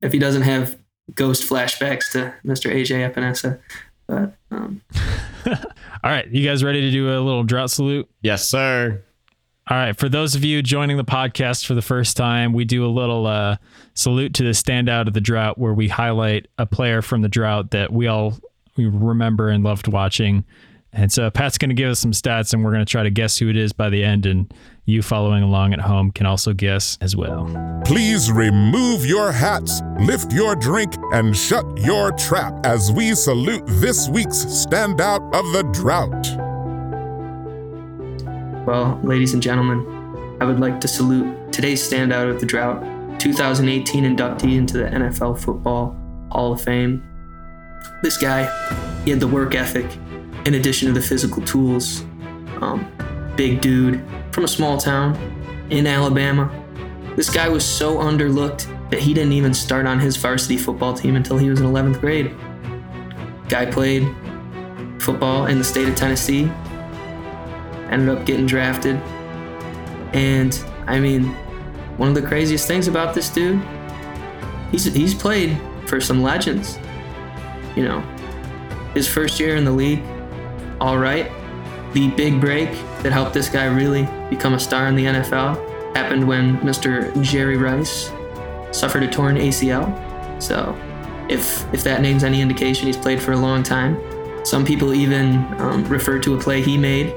if 0.00 0.12
he 0.12 0.18
doesn't 0.18 0.42
have 0.42 0.78
ghost 1.14 1.48
flashbacks 1.48 2.10
to 2.12 2.34
Mr. 2.44 2.72
AJ 2.72 3.12
Epenesa, 3.12 3.60
but 4.06 4.34
um, 4.50 4.80
all 5.46 6.10
right, 6.10 6.28
you 6.28 6.46
guys 6.46 6.64
ready 6.64 6.80
to 6.80 6.90
do 6.90 7.08
a 7.08 7.20
little 7.20 7.44
drought 7.44 7.70
salute? 7.70 8.08
Yes, 8.22 8.48
sir. 8.48 9.02
All 9.68 9.76
right, 9.76 9.96
for 9.96 10.08
those 10.08 10.34
of 10.34 10.44
you 10.44 10.62
joining 10.62 10.96
the 10.96 11.04
podcast 11.04 11.64
for 11.64 11.74
the 11.74 11.82
first 11.82 12.16
time, 12.16 12.52
we 12.52 12.64
do 12.64 12.84
a 12.84 12.88
little 12.88 13.26
uh, 13.26 13.56
salute 13.94 14.34
to 14.34 14.42
the 14.42 14.50
standout 14.50 15.06
of 15.06 15.12
the 15.12 15.20
drought, 15.20 15.58
where 15.58 15.72
we 15.72 15.86
highlight 15.86 16.48
a 16.58 16.66
player 16.66 17.02
from 17.02 17.22
the 17.22 17.28
drought 17.28 17.70
that 17.70 17.92
we 17.92 18.08
all 18.08 18.36
we 18.76 18.86
remember 18.86 19.48
and 19.48 19.62
loved 19.62 19.86
watching. 19.86 20.44
And 20.92 21.12
so 21.12 21.30
Pat's 21.30 21.56
going 21.56 21.68
to 21.68 21.74
give 21.74 21.88
us 21.88 22.00
some 22.00 22.10
stats, 22.10 22.52
and 22.52 22.64
we're 22.64 22.72
going 22.72 22.84
to 22.84 22.90
try 22.90 23.04
to 23.04 23.10
guess 23.10 23.38
who 23.38 23.48
it 23.48 23.56
is 23.56 23.72
by 23.72 23.88
the 23.88 24.02
end. 24.02 24.26
And 24.26 24.52
you 24.84 25.02
following 25.02 25.42
along 25.42 25.72
at 25.72 25.80
home 25.80 26.10
can 26.10 26.26
also 26.26 26.52
guess 26.52 26.98
as 27.00 27.14
well. 27.14 27.48
Please 27.84 28.30
remove 28.32 29.06
your 29.06 29.30
hats, 29.30 29.82
lift 30.00 30.32
your 30.32 30.56
drink, 30.56 30.94
and 31.12 31.36
shut 31.36 31.64
your 31.78 32.10
trap 32.12 32.54
as 32.66 32.90
we 32.90 33.14
salute 33.14 33.62
this 33.66 34.08
week's 34.08 34.44
standout 34.44 35.22
of 35.32 35.52
the 35.52 35.62
drought. 35.72 36.26
Well, 38.66 39.00
ladies 39.04 39.32
and 39.32 39.42
gentlemen, 39.42 40.38
I 40.40 40.44
would 40.44 40.58
like 40.58 40.80
to 40.80 40.88
salute 40.88 41.52
today's 41.52 41.88
standout 41.88 42.28
of 42.30 42.40
the 42.40 42.46
drought, 42.46 42.82
2018 43.20 44.04
inductee 44.04 44.56
into 44.56 44.78
the 44.78 44.84
NFL 44.84 45.38
Football 45.38 45.96
Hall 46.32 46.52
of 46.52 46.60
Fame. 46.60 47.06
This 48.02 48.16
guy, 48.16 48.44
he 49.04 49.10
had 49.10 49.20
the 49.20 49.28
work 49.28 49.54
ethic 49.54 49.86
in 50.46 50.54
addition 50.54 50.88
to 50.88 50.94
the 50.94 51.00
physical 51.00 51.42
tools. 51.42 52.02
Um, 52.60 52.90
big 53.36 53.60
dude 53.60 54.04
from 54.32 54.44
a 54.44 54.48
small 54.48 54.76
town 54.76 55.16
in 55.70 55.86
Alabama. 55.86 56.50
This 57.16 57.30
guy 57.30 57.48
was 57.48 57.64
so 57.64 57.98
underlooked 57.98 58.66
that 58.90 59.00
he 59.00 59.14
didn't 59.14 59.32
even 59.32 59.54
start 59.54 59.86
on 59.86 59.98
his 59.98 60.16
varsity 60.16 60.56
football 60.56 60.94
team 60.94 61.16
until 61.16 61.38
he 61.38 61.48
was 61.48 61.60
in 61.60 61.66
11th 61.66 62.00
grade. 62.00 62.34
Guy 63.48 63.66
played 63.66 64.08
football 65.00 65.46
in 65.46 65.58
the 65.58 65.64
state 65.64 65.88
of 65.88 65.94
Tennessee, 65.94 66.50
ended 67.90 68.08
up 68.08 68.26
getting 68.26 68.46
drafted. 68.46 68.96
And 70.12 70.58
I 70.86 71.00
mean, 71.00 71.24
one 71.96 72.08
of 72.08 72.14
the 72.14 72.22
craziest 72.22 72.66
things 72.66 72.88
about 72.88 73.14
this 73.14 73.30
dude, 73.30 73.60
he's, 74.70 74.84
he's 74.84 75.14
played 75.14 75.58
for 75.86 76.00
some 76.00 76.22
legends. 76.22 76.78
You 77.76 77.84
know, 77.84 78.00
his 78.94 79.08
first 79.08 79.38
year 79.38 79.56
in 79.56 79.64
the 79.64 79.72
league, 79.72 80.02
all 80.80 80.98
right. 80.98 81.30
The 81.92 82.08
big 82.10 82.40
break 82.40 82.70
that 83.02 83.12
helped 83.12 83.34
this 83.34 83.48
guy 83.48 83.66
really 83.66 84.08
become 84.28 84.54
a 84.54 84.60
star 84.60 84.86
in 84.86 84.94
the 84.94 85.04
NFL 85.04 85.94
happened 85.96 86.26
when 86.26 86.58
Mr. 86.58 87.20
Jerry 87.22 87.56
Rice 87.56 88.12
suffered 88.70 89.02
a 89.02 89.08
torn 89.08 89.36
ACL. 89.36 89.90
So, 90.40 90.78
if 91.28 91.72
if 91.74 91.84
that 91.84 92.00
name's 92.00 92.24
any 92.24 92.40
indication, 92.40 92.86
he's 92.86 92.96
played 92.96 93.20
for 93.20 93.32
a 93.32 93.36
long 93.36 93.62
time. 93.62 94.00
Some 94.44 94.64
people 94.64 94.94
even 94.94 95.36
um, 95.60 95.84
refer 95.84 96.18
to 96.20 96.34
a 96.34 96.40
play 96.40 96.62
he 96.62 96.78
made 96.78 97.12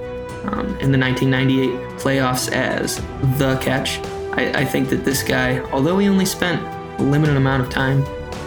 um, 0.45 0.77
in 0.79 0.91
the 0.91 0.99
1998 0.99 1.69
playoffs 1.99 2.51
as 2.51 2.97
the 3.37 3.57
catch. 3.61 3.99
I, 4.33 4.61
I 4.61 4.65
think 4.65 4.89
that 4.89 5.05
this 5.05 5.23
guy, 5.23 5.59
although 5.71 5.97
he 5.99 6.09
only 6.09 6.25
spent 6.25 6.61
a 6.99 7.03
limited 7.03 7.37
amount 7.37 7.63
of 7.63 7.69
time 7.69 8.03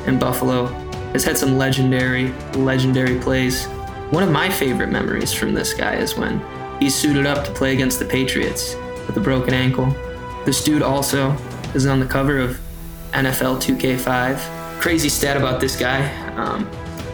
in 0.06 0.18
Buffalo, 0.18 0.66
has 1.12 1.24
had 1.24 1.38
some 1.38 1.56
legendary, 1.56 2.32
legendary 2.54 3.18
plays. 3.18 3.66
One 4.11 4.22
of 4.22 4.30
my 4.30 4.48
favorite 4.48 4.90
memories 4.90 5.32
from 5.32 5.52
this 5.52 5.74
guy 5.74 5.96
is 5.96 6.16
when 6.16 6.40
he 6.78 6.88
suited 6.88 7.26
up 7.26 7.44
to 7.44 7.50
play 7.50 7.72
against 7.72 7.98
the 7.98 8.04
Patriots 8.04 8.76
with 9.04 9.16
a 9.16 9.20
broken 9.20 9.52
ankle. 9.52 9.92
This 10.44 10.62
dude 10.62 10.82
also 10.82 11.36
is 11.74 11.86
on 11.86 11.98
the 11.98 12.07
cover 12.07 12.38
of 12.38 12.57
NFL 13.11 13.61
2K5. 13.61 14.80
Crazy 14.80 15.09
stat 15.09 15.36
about 15.36 15.61
this 15.61 15.76
guy. 15.76 16.07
Um, 16.36 16.70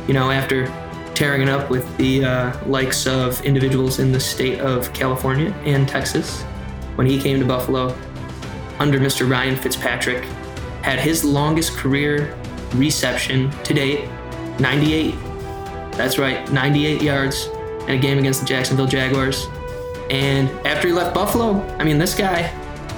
you 0.07 0.13
know, 0.13 0.31
after 0.31 0.67
tearing 1.15 1.41
it 1.41 1.49
up 1.49 1.71
with 1.71 1.97
the 1.97 2.27
uh, 2.27 2.69
likes 2.69 3.07
of 3.07 3.43
individuals 3.43 3.99
in 3.99 4.13
the 4.13 4.21
state 4.21 4.61
of 4.61 4.93
California 4.93 5.51
and 5.65 5.89
Texas, 5.89 6.43
when 6.97 7.07
he 7.07 7.19
came 7.19 7.41
to 7.41 7.47
Buffalo 7.47 7.97
under 8.81 9.01
Mr. 9.01 9.29
Ryan 9.29 9.57
Fitzpatrick, 9.57 10.25
had 10.83 10.99
his 10.99 11.25
longest 11.25 11.75
career 11.79 12.37
reception 12.75 13.51
to 13.63 13.73
date 13.73 14.11
98. 14.59 15.15
That's 15.93 16.19
right, 16.19 16.51
98 16.51 17.03
yards 17.03 17.49
in 17.87 17.91
a 17.91 17.99
game 17.99 18.19
against 18.19 18.41
the 18.41 18.47
Jacksonville 18.47 18.87
Jaguars. 18.87 19.49
And 20.11 20.49
after 20.67 20.89
he 20.89 20.95
left 20.95 21.15
Buffalo, 21.15 21.61
I 21.79 21.85
mean, 21.85 21.99
this 21.99 22.15
guy 22.15 22.51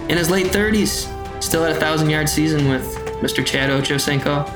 in 0.09 0.16
his 0.16 0.30
late 0.30 0.47
30s 0.47 1.42
still 1.42 1.62
had 1.62 1.72
a 1.72 1.80
thousand 1.80 2.11
yard 2.11 2.28
season 2.28 2.68
with 2.68 2.97
Mr. 3.20 3.45
Chad 3.45 3.70
Ochocinco. 3.70 4.49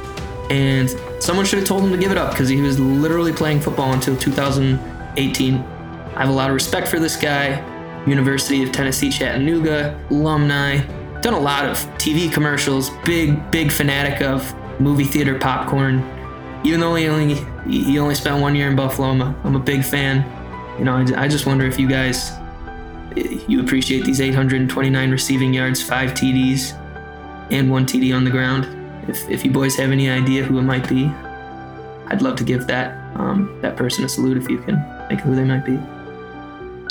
And 0.50 0.88
someone 1.22 1.44
should 1.44 1.58
have 1.58 1.68
told 1.68 1.84
him 1.84 1.90
to 1.90 1.98
give 1.98 2.10
it 2.10 2.18
up 2.18 2.30
because 2.30 2.48
he 2.48 2.60
was 2.60 2.80
literally 2.80 3.32
playing 3.32 3.60
football 3.60 3.92
until 3.92 4.16
2018. 4.16 5.54
I 5.54 6.20
have 6.20 6.28
a 6.28 6.32
lot 6.32 6.48
of 6.48 6.54
respect 6.54 6.88
for 6.88 6.98
this 6.98 7.16
guy. 7.16 7.64
University 8.06 8.62
of 8.62 8.72
Tennessee 8.72 9.10
Chattanooga 9.10 9.98
alumni. 10.10 10.78
Done 11.20 11.34
a 11.34 11.40
lot 11.40 11.66
of 11.66 11.76
TV 11.98 12.32
commercials. 12.32 12.90
Big, 13.04 13.50
big 13.50 13.70
fanatic 13.70 14.22
of 14.22 14.54
movie 14.80 15.04
theater 15.04 15.38
popcorn. 15.38 15.98
Even 16.64 16.80
though 16.80 16.94
he 16.94 17.08
only 17.08 17.34
he 17.66 17.98
only 17.98 18.14
spent 18.14 18.40
one 18.40 18.54
year 18.54 18.68
in 18.68 18.76
Buffalo, 18.76 19.08
I'm 19.08 19.20
a, 19.20 19.34
I'm 19.44 19.56
a 19.56 19.60
big 19.60 19.84
fan. 19.84 20.24
You 20.78 20.84
know, 20.84 20.96
I, 20.96 21.24
I 21.24 21.28
just 21.28 21.46
wonder 21.46 21.66
if 21.66 21.78
you 21.78 21.88
guys 21.88 22.32
you 23.48 23.60
appreciate 23.60 24.04
these 24.04 24.20
829 24.20 25.10
receiving 25.10 25.54
yards, 25.54 25.82
five 25.82 26.10
TDs, 26.10 26.72
and 27.50 27.70
one 27.70 27.86
TD 27.86 28.14
on 28.14 28.24
the 28.24 28.30
ground. 28.30 28.66
If, 29.08 29.28
if 29.28 29.44
you 29.44 29.50
boys 29.50 29.76
have 29.76 29.90
any 29.90 30.10
idea 30.10 30.44
who 30.44 30.58
it 30.58 30.62
might 30.62 30.88
be, 30.88 31.06
I'd 32.06 32.22
love 32.22 32.36
to 32.36 32.44
give 32.44 32.66
that 32.66 32.96
um, 33.16 33.58
that 33.62 33.76
person 33.76 34.04
a 34.04 34.08
salute 34.08 34.36
if 34.36 34.48
you 34.48 34.58
can 34.58 34.82
think 35.08 35.20
who 35.20 35.34
they 35.34 35.44
might 35.44 35.64
be. 35.64 35.78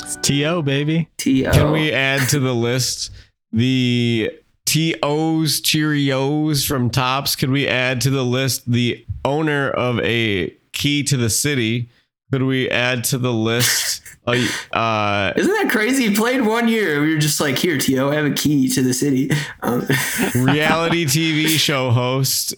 It's 0.02 0.16
T.O., 0.16 0.62
baby. 0.62 1.08
T.O. 1.16 1.52
Can 1.52 1.72
we 1.72 1.92
add 1.92 2.28
to 2.30 2.40
the 2.40 2.54
list 2.54 3.10
the 3.52 4.30
T.O.'s 4.66 5.60
Cheerios 5.60 6.66
from 6.66 6.90
Tops? 6.90 7.36
Could 7.36 7.50
we 7.50 7.66
add 7.66 8.00
to 8.02 8.10
the 8.10 8.24
list 8.24 8.70
the 8.70 9.04
owner 9.24 9.70
of 9.70 10.00
a 10.00 10.50
key 10.72 11.02
to 11.04 11.16
the 11.16 11.30
city? 11.30 11.90
Could 12.30 12.42
we 12.42 12.68
add 12.70 13.04
to 13.04 13.18
the 13.18 13.32
list? 13.32 14.02
uh, 14.26 15.32
Isn't 15.36 15.52
that 15.54 15.68
crazy? 15.70 16.08
He 16.08 16.14
played 16.14 16.42
one 16.42 16.68
year. 16.68 17.00
We 17.00 17.14
were 17.14 17.20
just 17.20 17.40
like, 17.40 17.56
here, 17.56 17.78
T.O., 17.78 18.10
I 18.10 18.14
have 18.16 18.26
a 18.26 18.30
key 18.30 18.68
to 18.68 18.82
the 18.82 18.92
city. 18.92 19.30
Um, 19.62 19.80
reality 20.34 21.06
TV 21.06 21.48
show 21.58 21.90
host. 21.90 22.54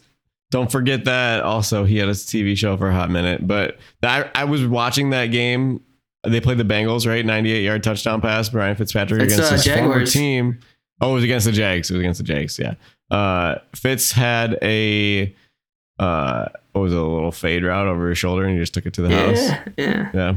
Don't 0.50 0.70
forget 0.72 1.04
that. 1.04 1.44
Also, 1.44 1.84
he 1.84 1.98
had 1.98 2.08
a 2.08 2.12
TV 2.12 2.56
show 2.56 2.76
for 2.76 2.88
a 2.88 2.92
hot 2.92 3.10
minute. 3.10 3.46
But 3.46 3.78
that, 4.00 4.32
I 4.34 4.44
was 4.44 4.66
watching 4.66 5.10
that 5.10 5.26
game. 5.26 5.80
They 6.24 6.40
played 6.40 6.58
the 6.58 6.64
Bengals, 6.64 7.06
right? 7.06 7.24
98 7.24 7.62
yard 7.62 7.84
touchdown 7.84 8.20
pass. 8.20 8.48
Brian 8.48 8.74
Fitzpatrick 8.74 9.22
It's, 9.22 9.34
against 9.34 9.52
uh, 9.52 9.54
his 9.54 9.66
former 9.66 10.04
team. 10.04 10.58
Oh, 11.00 11.12
it 11.12 11.14
was 11.14 11.24
against 11.24 11.46
the 11.46 11.52
Jags. 11.52 11.90
It 11.90 11.94
was 11.94 12.00
against 12.00 12.18
the 12.18 12.24
Jags. 12.24 12.58
Yeah. 12.58 12.74
Uh, 13.10 13.58
Fitz 13.74 14.12
had 14.12 14.58
a 14.62 15.34
uh, 16.00 16.48
what 16.72 16.80
was 16.80 16.92
it, 16.92 16.98
a 16.98 17.02
little 17.02 17.30
fade 17.30 17.62
route 17.62 17.86
over 17.86 18.08
his 18.08 18.18
shoulder, 18.18 18.44
and 18.44 18.54
he 18.54 18.58
just 18.58 18.72
took 18.72 18.86
it 18.86 18.94
to 18.94 19.02
the 19.02 19.10
house. 19.10 19.38
yeah, 19.38 19.64
yeah. 19.76 20.10
Yeah. 20.14 20.34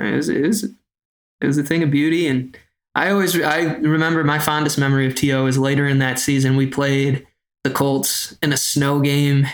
It 0.00 0.16
was, 0.16 0.28
it 0.28 0.46
was 0.46 0.64
it 0.64 1.46
was 1.46 1.58
a 1.58 1.62
thing 1.62 1.82
of 1.82 1.90
beauty, 1.90 2.26
and 2.26 2.56
I 2.94 3.10
always 3.10 3.38
I 3.40 3.74
remember 3.74 4.24
my 4.24 4.38
fondest 4.38 4.78
memory 4.78 5.06
of 5.06 5.14
T.O. 5.14 5.46
is 5.46 5.58
later 5.58 5.86
in 5.86 5.98
that 5.98 6.18
season 6.18 6.56
we 6.56 6.66
played 6.66 7.26
the 7.62 7.70
Colts 7.70 8.36
in 8.42 8.52
a 8.52 8.56
snow 8.56 9.00
game, 9.00 9.46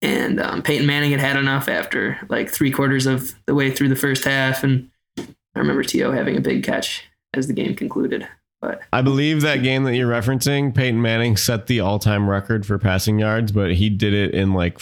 and 0.00 0.40
um, 0.40 0.62
Peyton 0.62 0.86
Manning 0.86 1.10
had 1.10 1.20
had 1.20 1.36
enough 1.36 1.68
after 1.68 2.18
like 2.28 2.48
three 2.48 2.70
quarters 2.70 3.06
of 3.06 3.34
the 3.46 3.54
way 3.54 3.72
through 3.72 3.88
the 3.88 3.96
first 3.96 4.24
half, 4.24 4.62
and 4.62 4.88
I 5.18 5.58
remember 5.58 5.82
T.O. 5.82 6.12
having 6.12 6.36
a 6.36 6.40
big 6.40 6.62
catch 6.62 7.04
as 7.34 7.48
the 7.48 7.52
game 7.54 7.74
concluded. 7.74 8.28
But 8.64 8.80
I 8.92 9.02
believe 9.02 9.42
that 9.42 9.62
game 9.62 9.84
that 9.84 9.94
you're 9.94 10.10
referencing, 10.10 10.74
Peyton 10.74 11.02
Manning 11.02 11.36
set 11.36 11.66
the 11.66 11.80
all-time 11.80 12.30
record 12.30 12.64
for 12.64 12.78
passing 12.78 13.18
yards, 13.18 13.52
but 13.52 13.74
he 13.74 13.90
did 13.90 14.14
it 14.14 14.34
in 14.34 14.54
like, 14.54 14.80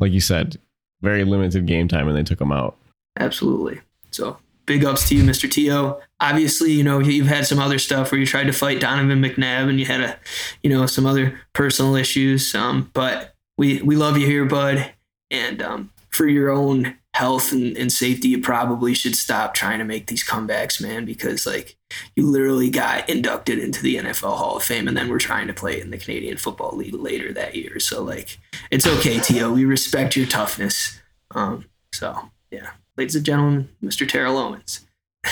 like 0.00 0.10
you 0.10 0.20
said, 0.20 0.58
very 1.02 1.24
limited 1.24 1.66
game 1.66 1.86
time, 1.86 2.08
and 2.08 2.16
they 2.16 2.24
took 2.24 2.40
him 2.40 2.50
out. 2.50 2.76
Absolutely. 3.18 3.80
So 4.10 4.38
big 4.66 4.84
ups 4.84 5.08
to 5.08 5.14
you, 5.14 5.22
Mr. 5.22 5.48
To. 5.48 5.96
Obviously, 6.18 6.72
you 6.72 6.82
know 6.82 6.98
you've 6.98 7.28
had 7.28 7.46
some 7.46 7.60
other 7.60 7.78
stuff 7.78 8.10
where 8.10 8.18
you 8.18 8.26
tried 8.26 8.48
to 8.48 8.52
fight 8.52 8.80
Donovan 8.80 9.22
McNabb 9.22 9.68
and 9.68 9.78
you 9.78 9.86
had 9.86 10.00
a, 10.00 10.18
you 10.64 10.70
know, 10.70 10.86
some 10.86 11.06
other 11.06 11.40
personal 11.52 11.94
issues. 11.94 12.54
Um, 12.56 12.90
but 12.92 13.34
we 13.56 13.80
we 13.82 13.94
love 13.94 14.18
you 14.18 14.26
here, 14.26 14.44
bud. 14.44 14.92
And 15.30 15.62
um, 15.62 15.92
for 16.08 16.26
your 16.26 16.50
own 16.50 16.96
health 17.16 17.52
and, 17.52 17.76
and 17.76 17.90
safety, 17.90 18.28
you 18.28 18.40
probably 18.40 18.94
should 18.94 19.16
stop 19.16 19.54
trying 19.54 19.78
to 19.78 19.84
make 19.84 20.06
these 20.06 20.26
comebacks, 20.26 20.80
man, 20.80 21.04
because 21.04 21.46
like 21.46 21.76
you 22.14 22.26
literally 22.26 22.70
got 22.70 23.08
inducted 23.08 23.58
into 23.58 23.82
the 23.82 23.96
NFL 23.96 24.36
Hall 24.36 24.56
of 24.56 24.62
Fame, 24.62 24.88
and 24.88 24.96
then 24.96 25.08
we're 25.08 25.18
trying 25.18 25.46
to 25.46 25.54
play 25.54 25.80
in 25.80 25.90
the 25.90 25.98
Canadian 25.98 26.36
Football 26.36 26.76
League 26.76 26.94
later 26.94 27.32
that 27.32 27.54
year. 27.54 27.80
So 27.80 28.02
like, 28.02 28.38
it's 28.70 28.86
okay, 28.86 29.18
To. 29.26 29.52
We 29.52 29.64
respect 29.64 30.16
your 30.16 30.26
toughness. 30.26 31.00
Um, 31.34 31.64
so 31.92 32.30
yeah 32.50 32.70
ladies 32.96 33.14
and 33.14 33.24
gentlemen, 33.24 33.68
Mr. 33.82 34.08
Terrell 34.08 34.38
Owens. 34.38 34.86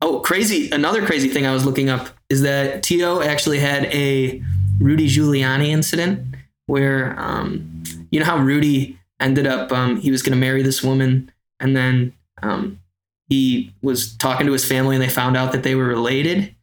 oh, 0.00 0.20
crazy. 0.20 0.70
Another 0.70 1.04
crazy 1.04 1.28
thing 1.28 1.46
I 1.46 1.52
was 1.52 1.64
looking 1.64 1.88
up 1.88 2.08
is 2.28 2.42
that 2.42 2.82
T.O. 2.82 3.22
actually 3.22 3.60
had 3.60 3.86
a 3.86 4.42
Rudy 4.78 5.08
Giuliani 5.08 5.68
incident 5.68 6.34
where, 6.66 7.18
um, 7.18 7.82
you 8.10 8.20
know 8.20 8.26
how 8.26 8.38
Rudy 8.38 8.97
ended 9.20 9.46
up, 9.46 9.72
um, 9.72 10.00
he 10.00 10.10
was 10.10 10.22
going 10.22 10.32
to 10.32 10.38
marry 10.38 10.62
this 10.62 10.82
woman 10.82 11.30
and 11.60 11.76
then 11.76 12.12
um, 12.42 12.80
he 13.28 13.74
was 13.82 14.16
talking 14.16 14.46
to 14.46 14.52
his 14.52 14.64
family 14.64 14.96
and 14.96 15.02
they 15.02 15.08
found 15.08 15.36
out 15.36 15.52
that 15.52 15.62
they 15.62 15.74
were 15.74 15.86
related. 15.86 16.54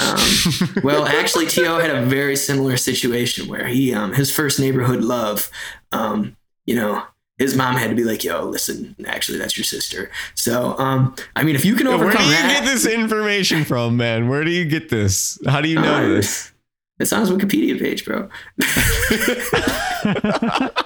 Um, 0.00 0.18
well, 0.82 1.06
actually, 1.06 1.46
T.O. 1.46 1.78
had 1.78 1.90
a 1.90 2.04
very 2.04 2.36
similar 2.36 2.76
situation 2.76 3.48
where 3.48 3.66
he, 3.66 3.94
um, 3.94 4.12
his 4.14 4.30
first 4.30 4.58
neighborhood 4.60 5.02
love, 5.02 5.50
um, 5.92 6.36
you 6.66 6.74
know, 6.74 7.02
his 7.38 7.56
mom 7.56 7.74
had 7.74 7.90
to 7.90 7.96
be 7.96 8.04
like, 8.04 8.22
"Yo, 8.22 8.44
listen, 8.44 8.94
actually, 9.06 9.38
that's 9.38 9.56
your 9.58 9.64
sister." 9.64 10.08
So, 10.36 10.78
um, 10.78 11.16
I 11.34 11.42
mean, 11.42 11.56
if 11.56 11.64
you 11.64 11.74
can 11.74 11.88
overcome, 11.88 12.14
Where 12.14 12.18
do 12.18 12.24
you 12.26 12.30
that, 12.42 12.60
get 12.62 12.72
this 12.72 12.86
information 12.86 13.64
from, 13.64 13.96
man? 13.96 14.28
Where 14.28 14.44
do 14.44 14.52
you 14.52 14.64
get 14.64 14.88
this? 14.88 15.36
How 15.46 15.60
do 15.60 15.68
you 15.68 15.80
know 15.80 15.94
Uh, 15.94 16.06
this? 16.08 16.52
It's 17.00 17.12
on 17.12 17.22
his 17.22 17.30
Wikipedia 17.30 17.76
page, 17.76 18.04
bro. 18.04 18.28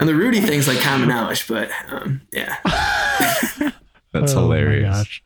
and 0.00 0.08
the 0.08 0.14
Rudy 0.14 0.40
thing's 0.40 0.68
like 0.68 0.78
common 0.80 1.08
knowledge, 1.08 1.46
but 1.48 1.70
um, 1.90 2.20
yeah. 2.32 2.56
That's 4.12 4.32
Oh 4.32 4.36
my 4.48 4.56
hilarious. 4.56 4.96
gosh. 4.96 5.22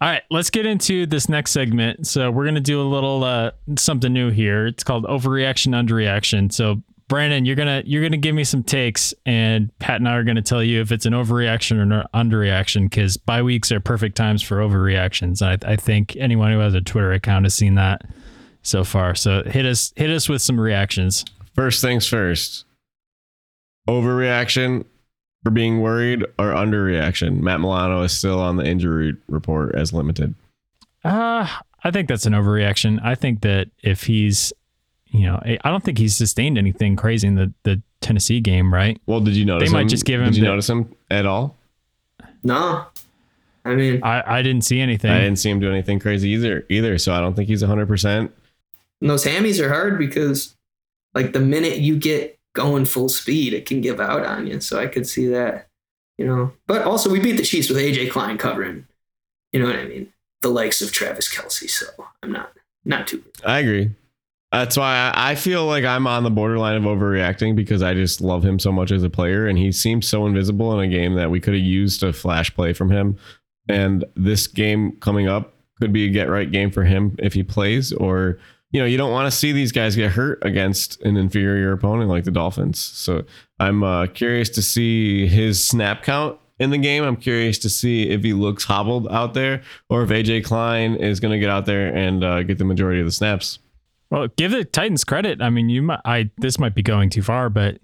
All 0.00 0.08
right, 0.08 0.22
let's 0.30 0.50
get 0.50 0.66
into 0.66 1.06
this 1.06 1.28
next 1.28 1.52
segment. 1.52 2.06
So 2.08 2.30
we're 2.30 2.44
gonna 2.44 2.60
do 2.60 2.80
a 2.80 2.84
little 2.88 3.22
uh, 3.24 3.52
something 3.78 4.12
new 4.12 4.30
here. 4.30 4.66
It's 4.66 4.82
called 4.82 5.04
overreaction, 5.04 5.68
underreaction. 5.68 6.52
So 6.52 6.82
Brandon, 7.08 7.44
you're 7.44 7.54
gonna 7.56 7.82
you're 7.86 8.02
gonna 8.02 8.16
give 8.16 8.34
me 8.34 8.42
some 8.42 8.64
takes, 8.64 9.14
and 9.26 9.70
Pat 9.78 9.96
and 10.00 10.08
I 10.08 10.14
are 10.16 10.24
gonna 10.24 10.42
tell 10.42 10.62
you 10.62 10.80
if 10.80 10.90
it's 10.90 11.06
an 11.06 11.12
overreaction 11.12 11.78
or 11.78 11.82
an 11.82 12.04
underreaction. 12.14 12.90
Because 12.90 13.16
bye 13.16 13.42
weeks 13.42 13.70
are 13.70 13.78
perfect 13.80 14.16
times 14.16 14.42
for 14.42 14.56
overreactions. 14.58 15.40
I, 15.42 15.56
I 15.70 15.76
think 15.76 16.16
anyone 16.16 16.50
who 16.52 16.58
has 16.58 16.74
a 16.74 16.80
Twitter 16.80 17.12
account 17.12 17.44
has 17.44 17.54
seen 17.54 17.76
that 17.76 18.02
so 18.62 18.82
far. 18.82 19.14
So 19.14 19.42
hit 19.44 19.66
us 19.66 19.92
hit 19.94 20.10
us 20.10 20.28
with 20.28 20.42
some 20.42 20.58
reactions. 20.58 21.24
First 21.54 21.80
things 21.80 22.08
first. 22.08 22.64
Overreaction 23.88 24.84
for 25.42 25.50
being 25.50 25.80
worried 25.80 26.22
or 26.38 26.52
underreaction. 26.52 27.40
Matt 27.40 27.60
Milano 27.60 28.02
is 28.02 28.16
still 28.16 28.38
on 28.40 28.56
the 28.56 28.64
injury 28.64 29.14
report 29.28 29.74
as 29.74 29.92
limited. 29.92 30.34
Uh, 31.04 31.48
I 31.82 31.90
think 31.90 32.08
that's 32.08 32.26
an 32.26 32.32
overreaction. 32.32 33.00
I 33.02 33.14
think 33.16 33.40
that 33.42 33.68
if 33.82 34.04
he's, 34.04 34.52
you 35.06 35.26
know, 35.26 35.40
I 35.44 35.68
don't 35.70 35.82
think 35.82 35.98
he's 35.98 36.14
sustained 36.14 36.58
anything 36.58 36.94
crazy 36.94 37.26
in 37.26 37.34
the, 37.34 37.52
the 37.64 37.82
Tennessee 38.00 38.40
game, 38.40 38.72
right? 38.72 39.00
Well, 39.06 39.20
did 39.20 39.34
you 39.34 39.44
notice? 39.44 39.68
They 39.68 39.72
might 39.72 39.82
him? 39.82 39.88
just 39.88 40.04
give 40.04 40.20
him 40.20 40.26
Did 40.28 40.36
you 40.36 40.42
the- 40.42 40.48
notice 40.48 40.68
him 40.70 40.94
at 41.10 41.26
all? 41.26 41.56
No, 42.44 42.86
I 43.64 43.74
mean, 43.76 44.02
I, 44.02 44.38
I 44.38 44.42
didn't 44.42 44.62
see 44.62 44.80
anything. 44.80 45.10
I 45.12 45.20
didn't 45.20 45.38
see 45.38 45.48
him 45.50 45.60
do 45.60 45.70
anything 45.70 46.00
crazy 46.00 46.30
either. 46.30 46.64
Either, 46.68 46.98
so 46.98 47.12
I 47.12 47.20
don't 47.20 47.34
think 47.34 47.48
he's 47.48 47.62
hundred 47.62 47.86
percent. 47.86 48.32
and 49.00 49.08
those 49.08 49.24
hammies 49.24 49.60
are 49.60 49.68
hard 49.68 49.96
because, 49.98 50.56
like, 51.14 51.32
the 51.32 51.38
minute 51.40 51.78
you 51.78 51.96
get 51.96 52.38
going 52.54 52.84
full 52.84 53.08
speed, 53.08 53.52
it 53.52 53.66
can 53.66 53.80
give 53.80 54.00
out 54.00 54.24
on 54.24 54.46
you. 54.46 54.60
So 54.60 54.78
I 54.78 54.86
could 54.86 55.06
see 55.06 55.26
that, 55.28 55.68
you 56.18 56.26
know. 56.26 56.52
But 56.66 56.82
also, 56.82 57.10
we 57.10 57.20
beat 57.20 57.36
the 57.36 57.42
Chiefs 57.42 57.68
with 57.68 57.78
AJ 57.78 58.10
Klein 58.10 58.38
covering, 58.38 58.86
you 59.52 59.60
know 59.60 59.66
what 59.66 59.76
I 59.76 59.84
mean, 59.84 60.12
the 60.40 60.48
likes 60.48 60.82
of 60.82 60.92
Travis 60.92 61.32
Kelce. 61.32 61.68
So 61.68 61.86
I'm 62.22 62.32
not 62.32 62.52
not 62.84 63.06
too. 63.06 63.22
I 63.44 63.60
agree. 63.60 63.90
That's 64.50 64.76
why 64.76 65.10
I 65.14 65.34
feel 65.34 65.64
like 65.64 65.84
I'm 65.84 66.06
on 66.06 66.24
the 66.24 66.30
borderline 66.30 66.76
of 66.76 66.82
overreacting 66.82 67.56
because 67.56 67.82
I 67.82 67.94
just 67.94 68.20
love 68.20 68.44
him 68.44 68.58
so 68.58 68.70
much 68.70 68.92
as 68.92 69.02
a 69.02 69.08
player, 69.08 69.46
and 69.46 69.56
he 69.56 69.72
seems 69.72 70.06
so 70.06 70.26
invisible 70.26 70.78
in 70.78 70.86
a 70.86 70.92
game 70.92 71.14
that 71.14 71.30
we 71.30 71.40
could 71.40 71.54
have 71.54 71.62
used 71.62 72.02
a 72.02 72.12
flash 72.12 72.54
play 72.54 72.74
from 72.74 72.90
him. 72.90 73.16
And 73.68 74.04
this 74.14 74.46
game 74.46 74.92
coming 75.00 75.26
up 75.26 75.54
could 75.80 75.92
be 75.92 76.04
a 76.04 76.10
get 76.10 76.28
right 76.28 76.50
game 76.50 76.70
for 76.70 76.84
him 76.84 77.16
if 77.18 77.32
he 77.32 77.42
plays, 77.42 77.92
or 77.94 78.38
you 78.72 78.80
know, 78.80 78.86
you 78.86 78.96
don't 78.96 79.12
want 79.12 79.30
to 79.30 79.36
see 79.36 79.52
these 79.52 79.70
guys 79.70 79.94
get 79.94 80.12
hurt 80.12 80.38
against 80.42 81.00
an 81.02 81.16
inferior 81.16 81.72
opponent 81.72 82.08
like 82.08 82.24
the 82.24 82.30
Dolphins. 82.30 82.80
So 82.80 83.24
I'm 83.60 83.84
uh, 83.84 84.06
curious 84.06 84.48
to 84.50 84.62
see 84.62 85.26
his 85.26 85.62
snap 85.62 86.02
count 86.02 86.38
in 86.58 86.70
the 86.70 86.78
game. 86.78 87.04
I'm 87.04 87.16
curious 87.16 87.58
to 87.60 87.68
see 87.68 88.08
if 88.08 88.22
he 88.22 88.32
looks 88.32 88.64
hobbled 88.64 89.08
out 89.08 89.34
there, 89.34 89.62
or 89.90 90.02
if 90.02 90.10
AJ 90.10 90.44
Klein 90.44 90.96
is 90.96 91.20
going 91.20 91.32
to 91.32 91.38
get 91.38 91.50
out 91.50 91.66
there 91.66 91.94
and 91.94 92.24
uh, 92.24 92.42
get 92.42 92.58
the 92.58 92.64
majority 92.64 93.00
of 93.00 93.06
the 93.06 93.12
snaps. 93.12 93.58
Well, 94.10 94.28
give 94.36 94.50
the 94.50 94.64
Titans 94.64 95.04
credit. 95.04 95.42
I 95.42 95.50
mean, 95.50 95.68
you 95.68 95.82
might, 95.82 96.00
I 96.04 96.30
this 96.38 96.58
might 96.58 96.74
be 96.74 96.82
going 96.82 97.10
too 97.10 97.22
far, 97.22 97.50
but 97.50 97.78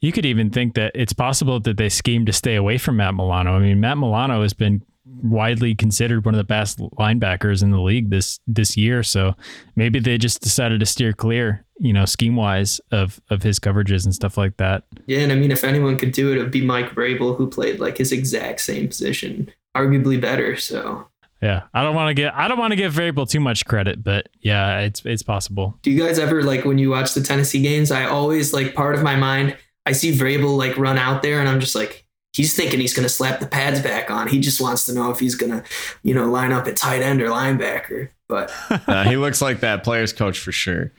you 0.00 0.12
could 0.12 0.26
even 0.26 0.50
think 0.50 0.74
that 0.74 0.92
it's 0.94 1.12
possible 1.12 1.60
that 1.60 1.76
they 1.76 1.88
schemed 1.88 2.26
to 2.26 2.32
stay 2.32 2.56
away 2.56 2.78
from 2.78 2.96
Matt 2.96 3.14
Milano. 3.14 3.52
I 3.54 3.58
mean, 3.60 3.80
Matt 3.80 3.98
Milano 3.98 4.42
has 4.42 4.52
been 4.52 4.82
widely 5.06 5.74
considered 5.74 6.24
one 6.24 6.34
of 6.34 6.38
the 6.38 6.44
best 6.44 6.78
linebackers 6.78 7.62
in 7.62 7.70
the 7.70 7.80
league 7.80 8.10
this 8.10 8.40
this 8.46 8.76
year. 8.76 9.02
So 9.02 9.34
maybe 9.76 9.98
they 9.98 10.18
just 10.18 10.40
decided 10.40 10.80
to 10.80 10.86
steer 10.86 11.12
clear, 11.12 11.64
you 11.78 11.92
know, 11.92 12.04
scheme 12.04 12.36
wise 12.36 12.80
of 12.90 13.20
of 13.30 13.42
his 13.42 13.58
coverages 13.58 14.04
and 14.04 14.14
stuff 14.14 14.36
like 14.36 14.56
that. 14.56 14.84
Yeah, 15.06 15.20
and 15.20 15.32
I 15.32 15.36
mean, 15.36 15.50
if 15.50 15.64
anyone 15.64 15.96
could 15.96 16.12
do 16.12 16.32
it, 16.32 16.36
it'd 16.36 16.50
be 16.50 16.64
Mike 16.64 16.94
Vrabel, 16.94 17.36
who 17.36 17.48
played 17.48 17.80
like 17.80 17.98
his 17.98 18.12
exact 18.12 18.60
same 18.60 18.88
position, 18.88 19.50
arguably 19.76 20.20
better. 20.20 20.56
So 20.56 21.06
yeah, 21.42 21.64
I 21.74 21.82
don't 21.82 21.94
want 21.94 22.08
to 22.08 22.14
get 22.14 22.34
I 22.34 22.48
don't 22.48 22.58
want 22.58 22.72
to 22.72 22.76
give 22.76 22.94
Vrabel 22.94 23.28
too 23.28 23.40
much 23.40 23.66
credit, 23.66 24.02
but 24.02 24.28
yeah, 24.40 24.80
it's 24.80 25.02
it's 25.04 25.22
possible. 25.22 25.78
Do 25.82 25.90
you 25.90 26.02
guys 26.02 26.18
ever 26.18 26.42
like 26.42 26.64
when 26.64 26.78
you 26.78 26.90
watch 26.90 27.12
the 27.12 27.20
Tennessee 27.20 27.60
games? 27.60 27.90
I 27.90 28.04
always 28.04 28.54
like 28.54 28.74
part 28.74 28.94
of 28.94 29.02
my 29.02 29.16
mind. 29.16 29.56
I 29.84 29.92
see 29.92 30.16
Vrabel 30.16 30.56
like 30.56 30.78
run 30.78 30.96
out 30.96 31.22
there, 31.22 31.40
and 31.40 31.48
I'm 31.48 31.60
just 31.60 31.74
like, 31.74 32.03
he's 32.34 32.54
thinking 32.54 32.80
he's 32.80 32.94
going 32.94 33.04
to 33.04 33.08
slap 33.08 33.40
the 33.40 33.46
pads 33.46 33.80
back 33.80 34.10
on. 34.10 34.28
He 34.28 34.40
just 34.40 34.60
wants 34.60 34.84
to 34.86 34.92
know 34.92 35.10
if 35.10 35.20
he's 35.20 35.34
going 35.34 35.52
to, 35.52 35.64
you 36.02 36.14
know, 36.14 36.28
line 36.28 36.52
up 36.52 36.66
at 36.66 36.76
tight 36.76 37.00
end 37.00 37.22
or 37.22 37.28
linebacker. 37.28 38.10
But 38.28 38.52
uh, 38.88 39.04
he 39.04 39.16
looks 39.16 39.40
like 39.40 39.60
that 39.60 39.84
player's 39.84 40.12
coach 40.12 40.38
for 40.38 40.52
sure. 40.52 40.92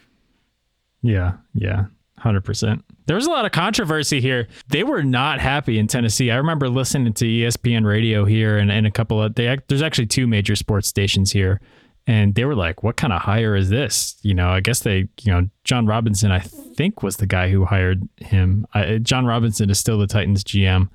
Yeah, 1.02 1.34
yeah. 1.54 1.86
100%. 2.22 2.82
There 3.06 3.16
was 3.16 3.28
a 3.28 3.30
lot 3.30 3.46
of 3.46 3.52
controversy 3.52 4.20
here. 4.20 4.48
They 4.70 4.84
were 4.84 5.04
not 5.04 5.40
happy 5.40 5.78
in 5.78 5.88
Tennessee. 5.88 6.32
I 6.32 6.38
remember 6.38 6.70
listening 6.70 7.14
to 7.14 7.26
ESPN 7.26 7.86
radio 7.86 8.26
here 8.26 8.58
and, 8.58 8.72
and 8.72 8.88
a 8.88 8.92
couple 8.92 9.22
of 9.22 9.36
they 9.36 9.58
there's 9.68 9.84
actually 9.84 10.08
two 10.08 10.26
major 10.26 10.56
sports 10.56 10.88
stations 10.88 11.32
here 11.32 11.62
and 12.08 12.34
they 12.34 12.46
were 12.46 12.56
like, 12.56 12.84
"What 12.84 12.98
kind 12.98 13.14
of 13.14 13.22
hire 13.22 13.56
is 13.56 13.70
this?" 13.70 14.16
You 14.22 14.34
know, 14.34 14.50
I 14.50 14.60
guess 14.60 14.80
they, 14.80 15.08
you 15.22 15.32
know, 15.32 15.50
Jon 15.64 15.86
Robinson 15.86 16.32
I 16.32 16.40
think 16.40 17.04
was 17.04 17.18
the 17.18 17.28
guy 17.28 17.50
who 17.50 17.66
hired 17.66 18.08
him. 18.18 18.66
I, 18.74 18.98
Jon 18.98 19.26
Robinson 19.26 19.70
is 19.70 19.80
still 19.80 20.00
the 20.00 20.08
Titans 20.08 20.44
GM. 20.44 20.90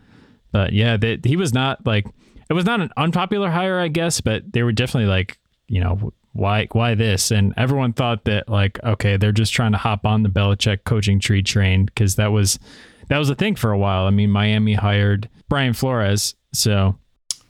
But 0.53 0.73
yeah, 0.73 0.97
he 1.25 1.37
was 1.37 1.53
not 1.53 1.87
like 1.87 2.07
it 2.49 2.55
was 2.55 2.65
not 2.65 2.81
an 2.81 2.91
unpopular 2.97 3.51
hire, 3.51 3.79
I 3.79 3.89
guess, 3.89 4.21
but 4.21 4.53
they 4.53 4.63
were 4.63 4.73
definitely 4.73 5.09
like, 5.09 5.39
you 5.69 5.81
know, 5.81 6.13
why 6.33 6.69
why 6.73 6.95
this? 6.95 7.31
And 7.31 7.55
everyone 7.57 7.93
thought 7.93 8.25
that 8.25 8.49
like, 8.49 8.83
okay, 8.83 9.17
they're 9.17 9.33
just 9.33 9.53
trying 9.53 9.73
to 9.73 9.79
hop 9.79 10.05
on 10.05 10.23
the 10.23 10.29
Belichick 10.29 10.85
coaching 10.85 11.21
tree 11.21 11.43
train 11.43 11.87
because 11.87 12.17
that 12.17 12.33
was 12.33 12.59
that 13.09 13.19
was 13.19 13.31
a 13.31 13.35
thing 13.35 13.55
for 13.57 13.73
a 13.73 13.79
while. 13.79 14.07
I 14.07 14.11
mean, 14.11 14.31
Miami 14.31 14.75
hired 14.75 15.29
Brian 15.49 15.73
Flores, 15.73 16.35
so. 16.53 16.97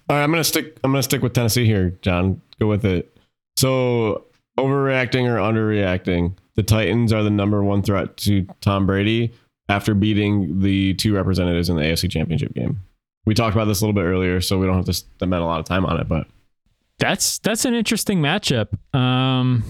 All 0.09 0.17
right, 0.17 0.25
I'm 0.25 0.31
gonna 0.31 0.45
stick. 0.45 0.79
I'm 0.83 0.91
gonna 0.91 1.03
stick 1.03 1.23
with 1.23 1.35
Tennessee 1.35 1.67
here, 1.67 1.91
John. 2.03 2.41
Go 2.59 2.67
with 2.67 2.85
it. 2.85 3.17
So 3.57 4.25
overreacting 4.59 5.29
or 5.29 5.37
underreacting? 5.37 6.35
The 6.57 6.63
Titans 6.63 7.13
are 7.13 7.23
the 7.23 7.31
number 7.31 7.63
one 7.63 7.83
threat 7.83 8.17
to 8.19 8.47
Tom 8.61 8.87
Brady 8.87 9.33
after 9.69 9.95
beating 9.95 10.61
the 10.61 10.95
two 10.95 11.15
representatives 11.15 11.69
in 11.69 11.77
the 11.77 11.83
AFC 11.83 12.11
Championship 12.11 12.55
game. 12.55 12.81
We 13.27 13.35
talked 13.35 13.55
about 13.55 13.67
this 13.67 13.81
a 13.81 13.85
little 13.85 14.01
bit 14.01 14.07
earlier, 14.07 14.41
so 14.41 14.59
we 14.59 14.67
don't 14.67 14.77
have 14.77 14.87
to 14.87 14.95
spend 14.95 15.33
a 15.33 15.45
lot 15.45 15.61
of 15.61 15.67
time 15.67 15.85
on 15.85 16.01
it, 16.01 16.09
but 16.09 16.27
that's 16.99 17.39
that's 17.39 17.65
an 17.65 17.75
interesting 17.75 18.21
matchup. 18.21 18.69
Um, 18.95 19.65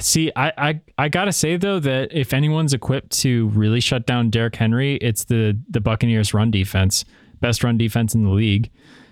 see, 0.00 0.32
I, 0.34 0.52
I 0.56 0.80
I 0.98 1.08
gotta 1.08 1.32
say 1.32 1.56
though 1.56 1.78
that 1.80 2.12
if 2.12 2.32
anyone's 2.32 2.72
equipped 2.72 3.10
to 3.20 3.48
really 3.48 3.80
shut 3.80 4.06
down 4.06 4.30
Derrick 4.30 4.56
Henry, 4.56 4.96
it's 4.96 5.24
the 5.24 5.58
the 5.68 5.80
Buccaneers 5.80 6.34
run 6.34 6.50
defense, 6.50 7.04
best 7.40 7.64
run 7.64 7.78
defense 7.78 8.14
in 8.14 8.24
the 8.24 8.30
league. 8.30 8.70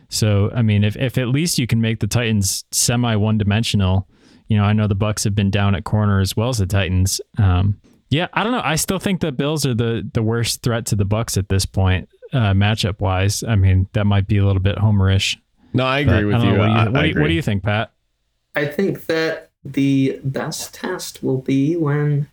So 0.09 0.51
I 0.55 0.63
mean, 0.63 0.85
if 0.85 0.97
if 0.97 1.19
at 1.19 1.29
least 1.29 1.59
you 1.59 1.67
can 1.67 1.81
make 1.81 2.01
the 2.01 2.07
Titans 2.07 2.65
semi 2.73 3.17
one 3.17 3.39
dimensional, 3.39 4.09
you 4.49 4.57
know, 4.57 4.65
I 4.65 4.73
know 4.73 4.87
the 4.87 4.95
Bucks 4.95 5.25
have 5.25 5.35
been 5.35 5.51
down 5.51 5.75
at 5.75 5.85
corner 5.85 6.21
as 6.21 6.37
well 6.37 6.51
as 6.51 6.59
the 6.59 6.67
Titans. 6.67 7.21
Um, 7.39 7.81
yeah, 8.11 8.29
I 8.35 8.43
don't 8.43 8.53
know. 8.53 8.61
I 8.63 8.77
still 8.77 8.99
think 8.99 9.21
the 9.21 9.33
Bills 9.33 9.65
are 9.65 9.75
the 9.75 10.09
the 10.13 10.23
worst 10.23 10.63
threat 10.63 10.87
to 10.87 10.97
the 10.97 11.07
Bucks 11.07 11.39
at 11.39 11.49
this 11.49 11.65
point, 11.65 12.09
uh, 12.33 12.53
matchup 12.53 13.01
wise. 13.01 13.43
I 13.43 13.57
mean, 13.57 13.89
that 13.93 14.05
might 14.05 14.27
be 14.27 14.39
a 14.39 14.45
little 14.45 14.63
bit 14.63 14.77
homerish. 14.77 15.37
No, 15.75 15.85
I 15.85 16.01
agree 16.01 16.25
with 16.25 16.37
I 16.37 16.45
you. 16.45 16.53
Know, 16.53 16.59
what, 16.59 16.67
do 16.67 16.73
you, 16.73 16.79
I, 16.79 16.89
what, 16.89 16.97
I 16.97 17.03
do 17.03 17.09
you, 17.09 17.21
what 17.21 17.29
do 17.29 17.35
you 17.35 17.43
think, 17.43 17.63
Pat? 17.63 17.93
I 18.55 18.67
think 18.67 19.07
that 19.07 19.51
the 19.65 20.21
best 20.25 20.75
test 20.75 21.23
will 21.23 21.39
be 21.39 21.77
when 21.77 22.29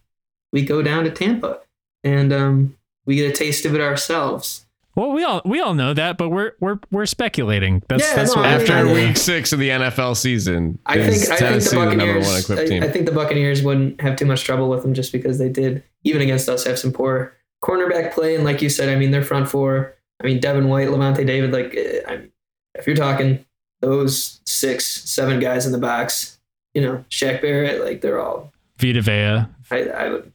we 0.52 0.66
go 0.66 0.82
down 0.82 1.04
to 1.06 1.12
Tampa 1.12 1.60
and 2.04 2.34
um, 2.34 2.76
we 3.06 3.16
get 3.16 3.30
a 3.30 3.34
taste 3.34 3.66
of 3.66 3.76
it 3.76 3.82
ourselves. 3.82 4.66
Well, 4.95 5.12
we 5.12 5.24
all 5.24 5.41
we 5.45 5.62
all 5.62 5.76
know 5.76 5.93
that, 5.93 6.18
but 6.18 6.30
we're 6.30 6.54
we're 6.60 6.80
we're 6.91 7.06
speculating. 7.06 7.82
That's 7.88 8.04
yeah, 8.04 8.16
that's 8.16 8.36
no, 8.36 8.41
what 8.41 8.50
after 8.50 8.84
mean, 8.84 9.08
week 9.08 9.18
six 9.18 9.54
of 9.54 9.60
the 9.60 9.70
NFL 9.70 10.18
season. 10.18 10.78
I 10.86 10.95
think 10.95 11.30
I 11.30 11.38
think 11.38 11.64
the 11.64 11.76
Buccaneers. 11.76 12.47
The 12.47 12.60
I, 12.60 12.86
I, 12.86 12.91
think 12.91 13.06
the 13.06 13.14
Buccaneers 13.14 13.62
wouldn't 13.62 14.02
have 14.02 14.18
too 14.18 14.26
much 14.26 14.43
trouble 14.43 14.70
with 14.70 14.82
them 14.82 14.93
just 14.93 15.14
because 15.14 15.38
they 15.38 15.47
did 15.47 15.84
even 16.04 16.22
against 16.22 16.50
us 16.50 16.66
have 16.66 16.78
some 16.78 16.91
poor 16.91 17.34
cornerback 17.64 18.14
play, 18.14 18.36
and 18.36 18.43
like 18.43 18.62
you 18.62 18.70
said, 18.70 18.89
I 18.89 18.95
mean 18.95 19.12
their 19.12 19.24
front 19.24 19.49
four. 19.49 19.95
I 20.22 20.26
mean 20.26 20.39
Devin 20.39 20.68
White, 20.68 20.89
Lavonte 20.89 21.26
David. 21.26 21.51
Like 21.51 21.76
eh, 21.76 22.01
I 22.07 22.18
mean, 22.18 22.32
if 22.76 22.88
you're 22.88 22.95
talking 22.95 23.45
those 23.82 24.41
six, 24.45 24.86
seven 24.86 25.39
guys 25.39 25.66
in 25.66 25.72
the 25.72 25.78
box, 25.78 26.39
you 26.74 26.82
know, 26.82 27.03
Shaq 27.10 27.41
Barrett, 27.41 27.84
like 27.84 28.01
they're 28.01 28.20
all 28.20 28.51
Vita 28.78 29.01
Vea. 29.01 29.45
I, 29.72 29.89
I 29.89 30.10
would. 30.10 30.32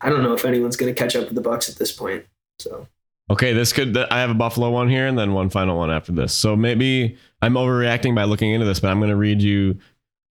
I 0.00 0.10
don't 0.10 0.22
know 0.22 0.34
if 0.34 0.44
anyone's 0.44 0.76
going 0.76 0.94
to 0.94 0.98
catch 0.98 1.16
up 1.16 1.24
with 1.24 1.34
the 1.34 1.40
Bucks 1.40 1.68
at 1.68 1.76
this 1.76 1.90
point. 1.90 2.26
So. 2.58 2.86
Okay, 3.30 3.54
this 3.54 3.72
could. 3.72 3.96
I 3.96 4.20
have 4.20 4.30
a 4.30 4.34
Buffalo 4.34 4.70
one 4.70 4.90
here, 4.90 5.06
and 5.06 5.18
then 5.18 5.32
one 5.32 5.48
final 5.48 5.78
one 5.78 5.90
after 5.90 6.12
this. 6.12 6.34
So 6.34 6.54
maybe 6.54 7.16
I'm 7.40 7.54
overreacting 7.54 8.14
by 8.14 8.24
looking 8.24 8.50
into 8.50 8.66
this, 8.66 8.80
but 8.80 8.90
I'm 8.90 8.98
going 8.98 9.10
to 9.10 9.16
read 9.16 9.40
you 9.40 9.78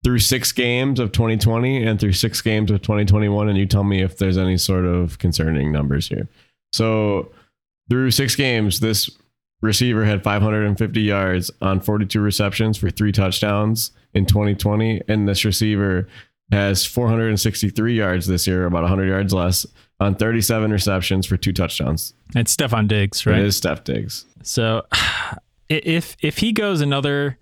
through 0.05 0.18
six 0.18 0.53
games 0.53 0.98
of 0.98 1.12
2020 1.12 1.84
and 1.84 2.00
through 2.00 2.12
six 2.12 2.40
games 2.40 2.70
of 2.70 2.82
2021, 2.82 3.48
and 3.48 3.57
you 3.57 3.66
tell 3.66 3.84
me 3.84 4.03
if 4.03 4.18
there's 4.18 4.38
any 4.38 4.57
sort 4.57 4.84
of 4.84 5.18
concerning 5.18 5.70
numbers 5.70 6.09
here. 6.09 6.28
So 6.72 7.30
through 7.88 8.11
six 8.11 8.34
games, 8.34 8.80
this 8.80 9.11
receiver 9.61 10.05
had 10.05 10.24
550 10.24 11.00
yards 11.00 11.50
on 11.61 11.80
42 11.80 12.20
receptions 12.20 12.76
for 12.76 12.90
three 12.90 13.12
touchdowns 13.12 13.92
in 14.12 14.26
2020, 14.26 15.03
and 15.09 15.28
this 15.28 15.44
receiver 15.44 16.09
has 16.50 16.84
463 16.84 17.96
yards 17.96 18.26
this 18.26 18.46
year, 18.46 18.66
about 18.66 18.82
100 18.82 19.09
yards 19.09 19.32
less, 19.32 19.64
on 20.00 20.16
37 20.16 20.70
receptions 20.72 21.26
for 21.26 21.36
two 21.36 21.53
touchdowns. 21.53 22.12
It's 22.34 22.55
Stefon 22.55 22.88
Diggs, 22.88 23.24
right? 23.24 23.38
It 23.38 23.46
is 23.46 23.57
Steph 23.57 23.84
Diggs. 23.84 24.26
So 24.42 24.82
if 25.68 26.16
if 26.20 26.38
he 26.38 26.53
goes 26.53 26.80
another 26.80 27.38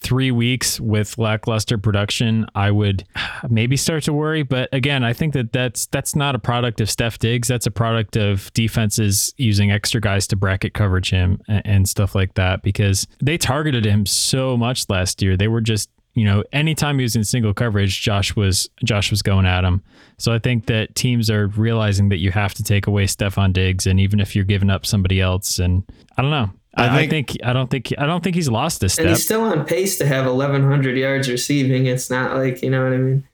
three 0.00 0.30
weeks 0.30 0.80
with 0.80 1.18
lackluster 1.18 1.78
production, 1.78 2.46
I 2.54 2.70
would 2.70 3.04
maybe 3.48 3.76
start 3.76 4.04
to 4.04 4.12
worry. 4.12 4.42
But 4.42 4.68
again, 4.72 5.04
I 5.04 5.12
think 5.12 5.34
that 5.34 5.52
that's 5.52 5.86
that's 5.86 6.14
not 6.14 6.34
a 6.34 6.38
product 6.38 6.80
of 6.80 6.90
Steph 6.90 7.18
Diggs. 7.18 7.48
That's 7.48 7.66
a 7.66 7.70
product 7.70 8.16
of 8.16 8.52
defenses 8.54 9.34
using 9.36 9.70
extra 9.70 10.00
guys 10.00 10.26
to 10.28 10.36
bracket 10.36 10.74
coverage 10.74 11.10
him 11.10 11.40
and, 11.48 11.66
and 11.66 11.88
stuff 11.88 12.14
like 12.14 12.34
that 12.34 12.62
because 12.62 13.06
they 13.22 13.38
targeted 13.38 13.84
him 13.84 14.06
so 14.06 14.56
much 14.56 14.88
last 14.88 15.22
year. 15.22 15.36
They 15.36 15.48
were 15.48 15.60
just 15.60 15.90
you 16.16 16.24
know, 16.24 16.42
anytime 16.50 16.98
he 16.98 17.02
was 17.02 17.14
in 17.14 17.24
single 17.24 17.52
coverage, 17.52 18.00
Josh 18.00 18.34
was 18.34 18.70
Josh 18.82 19.10
was 19.10 19.20
going 19.20 19.44
at 19.44 19.64
him. 19.64 19.82
So 20.18 20.32
I 20.32 20.38
think 20.38 20.64
that 20.66 20.94
teams 20.94 21.28
are 21.28 21.48
realizing 21.48 22.08
that 22.08 22.16
you 22.16 22.32
have 22.32 22.54
to 22.54 22.64
take 22.64 22.86
away 22.86 23.04
Stefon 23.04 23.52
Diggs, 23.52 23.86
and 23.86 24.00
even 24.00 24.18
if 24.18 24.34
you're 24.34 24.46
giving 24.46 24.70
up 24.70 24.86
somebody 24.86 25.20
else, 25.20 25.58
and 25.58 25.84
I 26.16 26.22
don't 26.22 26.30
know. 26.30 26.50
I, 26.76 26.88
I 26.88 27.08
think, 27.08 27.30
think, 27.30 27.44
I 27.44 27.52
don't 27.52 27.70
think 27.70 27.92
I 27.96 28.06
don't 28.06 28.22
think 28.22 28.36
he's 28.36 28.50
lost 28.50 28.80
this. 28.80 28.98
And 28.98 29.08
he's 29.08 29.24
still 29.24 29.42
on 29.42 29.64
pace 29.64 29.96
to 29.98 30.06
have 30.06 30.26
1,100 30.26 30.96
yards 30.96 31.28
receiving. 31.28 31.86
It's 31.86 32.10
not 32.10 32.36
like 32.36 32.62
you 32.62 32.70
know 32.70 32.84
what 32.84 32.92
I 32.92 32.98
mean. 32.98 33.28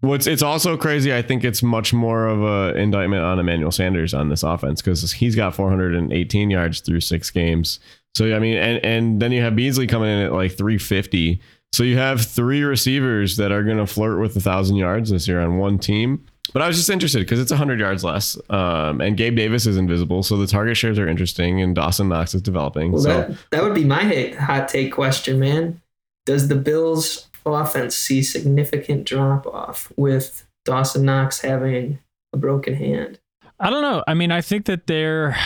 What's 0.00 0.26
it's 0.26 0.42
also 0.42 0.76
crazy. 0.76 1.14
I 1.14 1.22
think 1.22 1.44
it's 1.44 1.62
much 1.62 1.92
more 1.92 2.26
of 2.26 2.42
a 2.42 2.76
indictment 2.76 3.22
on 3.22 3.38
Emmanuel 3.38 3.70
Sanders 3.70 4.14
on 4.14 4.28
this 4.28 4.42
offense 4.42 4.80
because 4.80 5.12
he's 5.12 5.36
got 5.36 5.54
418 5.54 6.50
yards 6.50 6.80
through 6.80 7.00
six 7.00 7.30
games. 7.30 7.80
So 8.14 8.34
I 8.34 8.38
mean, 8.38 8.56
and 8.56 8.84
and 8.84 9.22
then 9.22 9.30
you 9.30 9.42
have 9.42 9.54
Beasley 9.54 9.86
coming 9.86 10.08
in 10.08 10.24
at 10.24 10.32
like 10.32 10.52
350. 10.52 11.40
So 11.72 11.84
you 11.84 11.98
have 11.98 12.22
three 12.22 12.62
receivers 12.62 13.36
that 13.36 13.52
are 13.52 13.62
going 13.62 13.76
to 13.76 13.86
flirt 13.86 14.20
with 14.20 14.36
a 14.36 14.40
thousand 14.40 14.76
yards 14.76 15.10
this 15.10 15.28
year 15.28 15.40
on 15.40 15.58
one 15.58 15.78
team. 15.78 16.26
But 16.52 16.62
I 16.62 16.66
was 16.66 16.76
just 16.76 16.90
interested 16.90 17.20
because 17.20 17.38
it's 17.38 17.50
100 17.50 17.78
yards 17.78 18.02
less. 18.02 18.36
Um, 18.50 19.00
and 19.00 19.16
Gabe 19.16 19.36
Davis 19.36 19.66
is 19.66 19.76
invisible. 19.76 20.22
So 20.22 20.36
the 20.36 20.46
target 20.46 20.76
shares 20.76 20.98
are 20.98 21.08
interesting 21.08 21.60
and 21.60 21.74
Dawson 21.74 22.08
Knox 22.08 22.34
is 22.34 22.42
developing. 22.42 22.92
Well, 22.92 23.02
so 23.02 23.08
that, 23.08 23.36
that 23.50 23.62
would 23.62 23.74
be 23.74 23.84
my 23.84 24.02
hot- 24.02 24.34
hot 24.34 24.68
take 24.68 24.92
question, 24.92 25.38
man. 25.38 25.80
Does 26.26 26.48
the 26.48 26.56
Bills 26.56 27.28
offense 27.46 27.96
see 27.96 28.22
significant 28.22 29.04
drop 29.04 29.46
off 29.46 29.92
with 29.96 30.46
Dawson 30.64 31.04
Knox 31.04 31.40
having 31.40 31.98
a 32.32 32.36
broken 32.36 32.74
hand? 32.74 33.18
I 33.58 33.68
don't 33.68 33.82
know. 33.82 34.02
I 34.06 34.14
mean, 34.14 34.32
I 34.32 34.40
think 34.40 34.66
that 34.66 34.86
they're. 34.86 35.36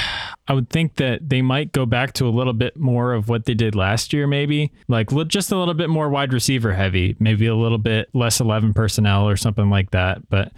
I 0.46 0.52
would 0.52 0.68
think 0.68 0.96
that 0.96 1.26
they 1.26 1.40
might 1.40 1.72
go 1.72 1.86
back 1.86 2.12
to 2.14 2.26
a 2.26 2.28
little 2.28 2.52
bit 2.52 2.76
more 2.76 3.14
of 3.14 3.30
what 3.30 3.46
they 3.46 3.54
did 3.54 3.74
last 3.74 4.12
year, 4.12 4.26
maybe 4.26 4.72
like 4.88 5.08
just 5.26 5.50
a 5.50 5.56
little 5.56 5.72
bit 5.72 5.88
more 5.88 6.10
wide 6.10 6.34
receiver 6.34 6.74
heavy, 6.74 7.16
maybe 7.18 7.46
a 7.46 7.54
little 7.54 7.78
bit 7.78 8.10
less 8.12 8.40
11 8.40 8.74
personnel 8.74 9.26
or 9.26 9.36
something 9.36 9.70
like 9.70 9.90
that. 9.92 10.28
But 10.28 10.52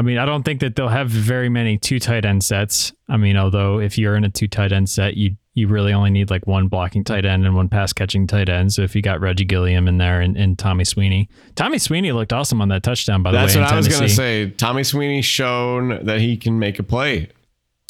I 0.00 0.02
mean, 0.02 0.16
I 0.16 0.24
don't 0.24 0.44
think 0.44 0.60
that 0.60 0.76
they'll 0.76 0.88
have 0.88 1.10
very 1.10 1.50
many 1.50 1.76
two 1.76 1.98
tight 1.98 2.24
end 2.24 2.42
sets. 2.42 2.90
I 3.06 3.18
mean, 3.18 3.36
although 3.36 3.80
if 3.80 3.98
you're 3.98 4.16
in 4.16 4.24
a 4.24 4.30
two 4.30 4.48
tight 4.48 4.72
end 4.72 4.88
set, 4.88 5.14
you 5.18 5.36
you 5.52 5.68
really 5.68 5.92
only 5.92 6.08
need 6.08 6.30
like 6.30 6.46
one 6.46 6.68
blocking 6.68 7.04
tight 7.04 7.26
end 7.26 7.44
and 7.44 7.54
one 7.54 7.68
pass 7.68 7.92
catching 7.92 8.26
tight 8.26 8.48
end. 8.48 8.72
So 8.72 8.80
if 8.80 8.96
you 8.96 9.02
got 9.02 9.20
Reggie 9.20 9.44
Gilliam 9.44 9.86
in 9.88 9.98
there 9.98 10.22
and, 10.22 10.38
and 10.38 10.58
Tommy 10.58 10.84
Sweeney, 10.84 11.28
Tommy 11.54 11.76
Sweeney 11.76 12.12
looked 12.12 12.32
awesome 12.32 12.62
on 12.62 12.70
that 12.70 12.82
touchdown. 12.82 13.22
By 13.22 13.32
the 13.32 13.36
that's 13.36 13.54
way, 13.54 13.60
That's 13.60 13.72
what 13.72 13.74
I 13.74 13.76
was 13.76 13.88
going 13.88 14.00
to 14.00 14.08
say. 14.08 14.48
Tommy 14.48 14.84
Sweeney 14.84 15.20
shown 15.20 16.02
that 16.06 16.18
he 16.18 16.38
can 16.38 16.58
make 16.58 16.78
a 16.78 16.82
play. 16.82 17.28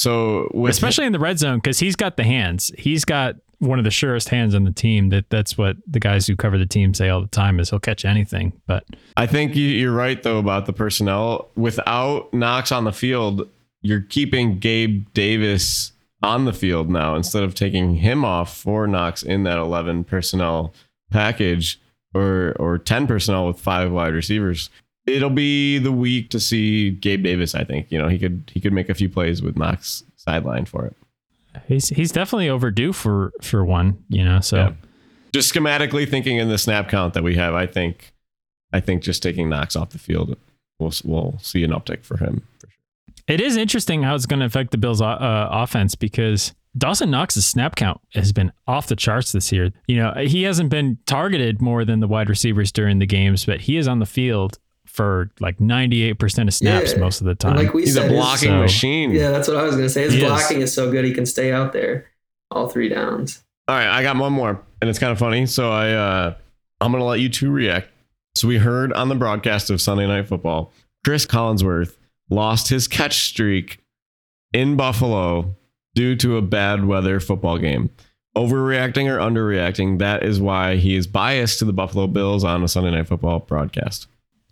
So 0.01 0.51
with 0.53 0.71
especially 0.71 1.05
in 1.05 1.13
the 1.13 1.19
red 1.19 1.39
zone 1.39 1.59
because 1.59 1.79
he's 1.79 1.95
got 1.95 2.17
the 2.17 2.25
hands. 2.25 2.73
He's 2.77 3.05
got 3.05 3.35
one 3.61 3.77
of 3.79 3.85
the 3.85 3.91
surest 3.91 4.29
hands 4.29 4.53
on 4.55 4.63
the 4.65 4.71
team. 4.71 5.09
That 5.09 5.29
that's 5.29 5.57
what 5.57 5.77
the 5.87 5.99
guys 5.99 6.27
who 6.27 6.35
cover 6.35 6.57
the 6.57 6.65
team 6.65 6.93
say 6.93 7.09
all 7.09 7.21
the 7.21 7.27
time 7.27 7.59
is 7.59 7.69
he'll 7.69 7.79
catch 7.79 8.03
anything. 8.05 8.53
But 8.67 8.83
I 9.15 9.27
think 9.27 9.55
you- 9.55 9.67
you're 9.67 9.93
right 9.93 10.21
though 10.21 10.39
about 10.39 10.65
the 10.65 10.73
personnel. 10.73 11.49
Without 11.55 12.33
Knox 12.33 12.71
on 12.71 12.83
the 12.83 12.91
field, 12.91 13.47
you're 13.81 14.01
keeping 14.01 14.59
Gabe 14.59 15.05
Davis 15.13 15.93
on 16.23 16.45
the 16.45 16.53
field 16.53 16.89
now 16.89 17.15
instead 17.15 17.43
of 17.43 17.55
taking 17.55 17.95
him 17.95 18.23
off 18.25 18.55
for 18.55 18.85
Knox 18.87 19.23
in 19.23 19.43
that 19.43 19.57
11 19.57 20.03
personnel 20.03 20.73
package 21.11 21.79
or 22.13 22.55
or 22.59 22.77
10 22.77 23.07
personnel 23.07 23.47
with 23.47 23.59
five 23.59 23.91
wide 23.91 24.13
receivers. 24.13 24.69
It'll 25.07 25.29
be 25.31 25.77
the 25.79 25.91
week 25.91 26.29
to 26.29 26.39
see 26.39 26.91
Gabe 26.91 27.23
Davis. 27.23 27.55
I 27.55 27.63
think 27.63 27.91
you 27.91 27.97
know 27.97 28.07
he 28.07 28.19
could 28.19 28.51
he 28.53 28.59
could 28.59 28.73
make 28.73 28.89
a 28.89 28.93
few 28.93 29.09
plays 29.09 29.41
with 29.41 29.57
Knox 29.57 30.03
sideline 30.15 30.65
for 30.65 30.85
it. 30.85 30.95
He's 31.67 31.89
he's 31.89 32.11
definitely 32.11 32.49
overdue 32.49 32.93
for 32.93 33.33
for 33.41 33.63
one. 33.65 34.03
You 34.09 34.23
know, 34.23 34.39
so. 34.39 34.57
Yeah. 34.57 34.73
Just 35.33 35.53
schematically 35.53 36.09
thinking 36.09 36.37
in 36.37 36.49
the 36.49 36.57
snap 36.57 36.89
count 36.89 37.13
that 37.13 37.23
we 37.23 37.35
have, 37.35 37.53
I 37.53 37.65
think 37.65 38.13
I 38.73 38.81
think 38.81 39.01
just 39.01 39.23
taking 39.23 39.49
Knox 39.49 39.77
off 39.77 39.91
the 39.91 39.97
field, 39.99 40.35
we'll 40.79 40.91
we'll 41.05 41.37
see 41.39 41.63
an 41.63 41.71
uptick 41.71 42.03
for 42.03 42.17
him. 42.17 42.45
For 42.59 42.67
sure. 42.67 42.75
It 43.27 43.39
is 43.39 43.55
interesting 43.55 44.03
how 44.03 44.15
it's 44.15 44.25
going 44.25 44.41
to 44.41 44.45
affect 44.45 44.71
the 44.71 44.77
Bills' 44.77 45.01
uh, 45.01 45.47
offense 45.49 45.95
because 45.95 46.53
Dawson 46.77 47.11
Knox's 47.11 47.45
snap 47.45 47.75
count 47.75 48.01
has 48.13 48.31
been 48.31 48.51
off 48.67 48.87
the 48.87 48.95
charts 48.95 49.31
this 49.31 49.51
year. 49.51 49.71
You 49.87 49.97
know, 49.97 50.13
he 50.17 50.43
hasn't 50.43 50.69
been 50.69 50.97
targeted 51.05 51.61
more 51.61 51.85
than 51.85 51.99
the 51.99 52.07
wide 52.07 52.29
receivers 52.29 52.71
during 52.71 52.99
the 52.99 53.05
games, 53.05 53.45
but 53.45 53.61
he 53.61 53.77
is 53.77 53.87
on 53.87 53.99
the 53.99 54.05
field 54.05 54.57
for 54.91 55.29
like 55.39 55.57
98% 55.59 56.47
of 56.47 56.53
snaps 56.53 56.91
Yeah. 56.93 56.99
most 56.99 57.21
of 57.21 57.25
the 57.25 57.31
And 57.31 57.39
time. 57.39 57.55
like 57.55 57.73
we 57.73 57.83
He's 57.83 57.93
said, 57.93 58.11
a 58.11 58.13
blocking 58.13 58.49
so- 58.49 58.57
machine. 58.59 59.11
yeah, 59.11 59.31
that's 59.31 59.47
what 59.47 59.57
I 59.57 59.63
was 59.63 59.75
gonna 59.75 59.89
say. 59.89 60.03
His 60.03 60.13
He 60.13 60.19
is. 60.19 60.25
blocking 60.25 60.61
is 60.61 60.73
so 60.73 60.91
good 60.91 61.05
he 61.05 61.13
can 61.13 61.25
stay 61.25 61.51
out 61.51 61.71
there 61.73 62.05
all 62.51 62.67
three 62.67 62.89
downs. 62.89 63.41
All 63.69 63.75
right, 63.77 63.87
I 63.87 64.03
got 64.03 64.17
one 64.17 64.33
more, 64.33 64.61
and 64.81 64.89
it's 64.89 64.99
kind 64.99 65.11
of 65.13 65.17
funny. 65.19 65.45
So 65.45 65.71
I, 65.71 65.91
uh, 65.93 66.33
I'm 66.81 66.91
gonna 66.91 67.05
let 67.05 67.19
you 67.21 67.29
two 67.29 67.49
react. 67.51 67.87
So 68.35 68.47
we 68.47 68.57
heard 68.57 68.91
on 68.93 69.07
the 69.09 69.15
broadcast 69.15 69.69
of 69.69 69.79
Sunday 69.81 70.07
Night 70.07 70.27
Football, 70.27 70.73
Chris 71.05 71.25
Collinsworth 71.25 71.95
lost 72.29 72.67
his 72.69 72.87
catch 72.87 73.25
streak 73.27 73.79
in 74.53 74.75
Buffalo 74.75 75.55
due 75.95 76.15
to 76.17 76.37
a 76.37 76.41
bad 76.41 76.85
weather 76.85 77.19
football 77.19 77.57
game. 77.57 77.89
Overreacting 78.37 79.07
or 79.09 79.17
underreacting? 79.19 79.99
That 79.99 80.23
is 80.23 80.39
why 80.39 80.77
he 80.77 80.95
is 80.95 81.05
biased 81.07 81.59
to 81.59 81.65
the 81.65 81.73
Buffalo 81.73 82.07
Bills 82.07 82.43
on 82.45 82.63
a 82.63 82.67
Sunday 82.67 82.91
Night 82.91 83.07
Football 83.07 83.39
broadcast. 83.39 84.07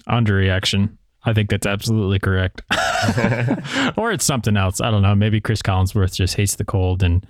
Underreaction. 0.10 0.98
I 1.24 1.34
think 1.34 1.50
that's 1.50 1.68
absolutely 1.68 2.20
correct. 2.20 2.62
or 3.98 4.12
it's 4.12 4.24
something 4.24 4.56
else. 4.56 4.80
I 4.80 4.90
don't 4.90 5.02
know. 5.02 5.16
Maybe 5.16 5.42
Chris 5.42 5.62
Collinsworth 5.62 6.16
just 6.16 6.36
hates 6.36 6.56
the 6.56 6.64
cold 6.64 7.04
and 7.04 7.26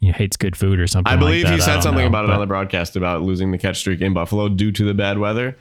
you 0.00 0.12
know, 0.12 0.14
hates 0.16 0.36
good 0.36 0.56
food 0.56 0.78
or 0.78 0.86
something. 0.86 1.10
I 1.10 1.14
like 1.14 1.20
believe 1.20 1.46
that. 1.46 1.54
he 1.54 1.60
said 1.60 1.82
something 1.82 2.02
know, 2.02 2.08
about 2.08 2.24
it 2.24 2.30
on 2.30 2.40
the 2.40 2.46
broadcast 2.46 2.94
about 2.96 3.22
losing 3.22 3.50
the 3.50 3.58
catch 3.58 3.78
streak 3.78 4.00
in 4.00 4.14
Buffalo 4.14 4.48
due 4.48 4.70
to 4.72 4.84
the 4.84 4.94
bad 4.94 5.18
weather. 5.18 5.56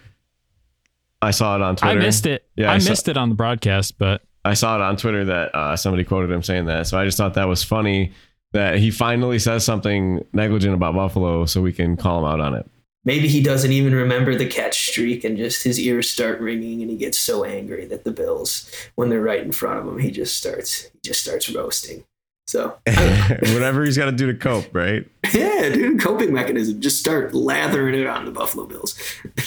I 1.22 1.32
saw 1.32 1.56
it 1.56 1.62
on 1.62 1.76
Twitter. 1.78 2.00
I 2.00 2.02
missed 2.02 2.26
it. 2.26 2.46
Yeah, 2.56 2.72
I 2.72 2.76
I 2.76 2.78
saw- 2.80 2.90
missed 2.92 3.08
it 3.08 3.18
on 3.18 3.30
the 3.30 3.36
broadcast, 3.36 3.98
but 3.98 4.22
I 4.46 4.54
saw 4.54 4.76
it 4.76 4.82
on 4.82 4.98
Twitter 4.98 5.26
that 5.26 5.56
uh, 5.56 5.76
somebody 5.76 6.04
quoted 6.04 6.30
him 6.30 6.44
saying 6.44 6.66
that. 6.66 6.88
So 6.88 7.00
I 7.00 7.06
just 7.06 7.18
thought 7.18 7.36
that 7.36 7.48
was 7.48 7.64
funny 7.64 8.12
that 8.52 8.78
he 8.78 8.92
finally 8.92 9.40
says 9.40 9.64
something 9.64 10.24
negligent 10.34 10.74
about 10.76 10.94
Buffalo 10.94 11.46
so 11.46 11.62
we 11.62 11.74
can 11.74 11.96
call 11.98 12.20
him 12.20 12.26
out 12.26 12.40
on 12.40 12.54
it. 12.56 12.70
Maybe 13.06 13.28
he 13.28 13.44
doesn't 13.44 13.72
even 13.72 13.94
remember 13.94 14.34
the 14.34 14.48
catch 14.48 14.90
streak 14.90 15.24
and 15.24 15.38
just 15.38 15.64
his 15.64 15.80
ears 15.80 16.10
start 16.10 16.40
ringing 16.40 16.82
and 16.82 16.90
he 16.90 16.96
gets 16.96 17.20
so 17.20 17.44
angry 17.44 17.86
that 17.86 18.06
the 18.06 18.12
Bills, 18.12 18.72
when 18.96 19.10
they're 19.10 19.22
right 19.22 19.44
in 19.44 19.52
front 19.52 19.80
of 19.80 19.88
him, 19.88 20.00
he 20.00 20.10
just 20.10 20.38
starts 20.38 20.84
he 20.84 21.00
just 21.04 21.22
starts 21.22 21.50
roasting. 21.50 22.06
So 22.48 22.78
Whatever 22.86 23.84
he's 23.84 23.98
got 23.98 24.06
to 24.06 24.12
do 24.12 24.32
to 24.32 24.38
cope, 24.38 24.74
right? 24.74 25.06
yeah, 25.34 25.70
dude, 25.70 26.00
coping 26.00 26.34
mechanism. 26.34 26.80
Just 26.82 27.00
start 27.00 27.34
lathering 27.34 27.96
it 27.96 28.08
on 28.08 28.26
the 28.26 28.32
Buffalo 28.32 28.66
Bills. 28.66 28.98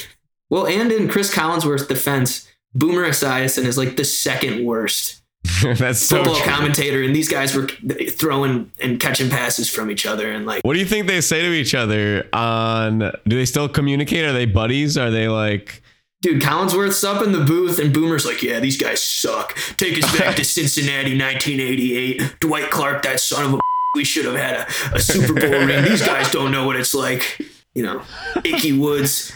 well, 0.49 0.67
and 0.67 0.91
in 0.91 1.07
Chris 1.07 1.33
Collinsworth's 1.33 1.87
defense, 1.87 2.51
Boomer 2.73 3.07
Esiason 3.07 3.65
is 3.65 3.77
like 3.77 3.97
the 3.97 4.03
second 4.03 4.65
worst 4.65 5.21
That's 5.77 5.99
so 5.99 6.17
football 6.17 6.35
true. 6.35 6.51
commentator, 6.51 7.01
and 7.03 7.15
these 7.15 7.29
guys 7.29 7.55
were 7.55 7.67
throwing 8.09 8.71
and 8.81 8.99
catching 8.99 9.29
passes 9.29 9.69
from 9.69 9.89
each 9.91 10.05
other, 10.05 10.31
and 10.31 10.45
like 10.45 10.63
What 10.63 10.73
do 10.73 10.79
you 10.79 10.85
think 10.85 11.07
they 11.07 11.21
say 11.21 11.41
to 11.41 11.51
each 11.53 11.73
other 11.75 12.27
on 12.33 12.99
do 12.99 13.35
they 13.37 13.45
still 13.45 13.69
communicate? 13.69 14.25
Are 14.25 14.33
they 14.33 14.45
buddies? 14.45 14.97
Are 14.97 15.09
they 15.11 15.27
like 15.27 15.81
Dude, 16.23 16.41
Collinsworth's 16.41 17.03
up 17.03 17.23
in 17.23 17.31
the 17.31 17.43
booth, 17.43 17.77
and 17.77 17.93
Boomer's 17.93 18.25
like, 18.25 18.41
"Yeah, 18.41 18.59
these 18.59 18.75
guys 18.75 19.03
suck. 19.03 19.55
Take 19.77 20.03
us 20.03 20.17
back 20.17 20.35
to 20.37 20.43
Cincinnati, 20.57 21.15
1988. 21.17 22.37
Dwight 22.39 22.71
Clark, 22.71 23.03
that 23.03 23.19
son 23.19 23.45
of 23.45 23.53
a. 23.53 23.59
We 23.95 24.03
should 24.03 24.25
have 24.25 24.35
had 24.35 24.55
a, 24.57 24.95
a 24.95 24.99
Super 24.99 25.33
Bowl 25.33 25.49
ring. 25.49 25.83
These 25.83 26.05
guys 26.05 26.29
don't 26.29 26.51
know 26.51 26.65
what 26.67 26.75
it's 26.75 26.93
like. 26.93 27.39
You 27.73 27.81
know, 27.83 28.01
Ickey 28.43 28.73
Woods. 28.77 29.31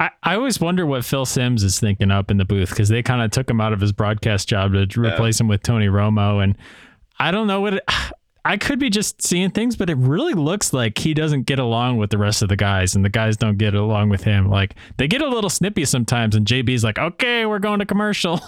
I, 0.00 0.10
I 0.22 0.34
always 0.36 0.60
wonder 0.60 0.86
what 0.86 1.04
Phil 1.04 1.26
Simms 1.26 1.64
is 1.64 1.80
thinking 1.80 2.10
up 2.10 2.30
in 2.30 2.36
the 2.36 2.44
booth 2.44 2.70
because 2.70 2.88
they 2.88 3.02
kind 3.02 3.22
of 3.22 3.30
took 3.30 3.50
him 3.50 3.60
out 3.60 3.72
of 3.72 3.80
his 3.80 3.92
broadcast 3.92 4.48
job 4.48 4.72
to 4.72 5.00
replace 5.00 5.40
him 5.40 5.48
with 5.48 5.62
Tony 5.62 5.86
Romo. 5.86 6.42
And 6.42 6.56
I 7.18 7.30
don't 7.30 7.46
know 7.46 7.60
what 7.60 7.74
it, 7.74 7.84
I 8.44 8.56
could 8.56 8.78
be 8.78 8.88
just 8.88 9.20
seeing 9.20 9.50
things, 9.50 9.76
but 9.76 9.90
it 9.90 9.96
really 9.98 10.32
looks 10.32 10.72
like 10.72 10.96
he 10.96 11.12
doesn't 11.12 11.42
get 11.42 11.58
along 11.58 11.98
with 11.98 12.08
the 12.08 12.16
rest 12.16 12.40
of 12.40 12.48
the 12.48 12.56
guys 12.56 12.94
and 12.96 13.04
the 13.04 13.10
guys 13.10 13.36
don't 13.36 13.58
get 13.58 13.74
along 13.74 14.08
with 14.08 14.22
him. 14.22 14.48
Like 14.48 14.74
they 14.96 15.06
get 15.06 15.20
a 15.20 15.28
little 15.28 15.50
snippy 15.50 15.84
sometimes 15.84 16.34
and 16.34 16.46
JB's 16.46 16.82
like, 16.82 16.98
okay, 16.98 17.44
we're 17.44 17.58
going 17.58 17.80
to 17.80 17.84
commercial. 17.84 18.40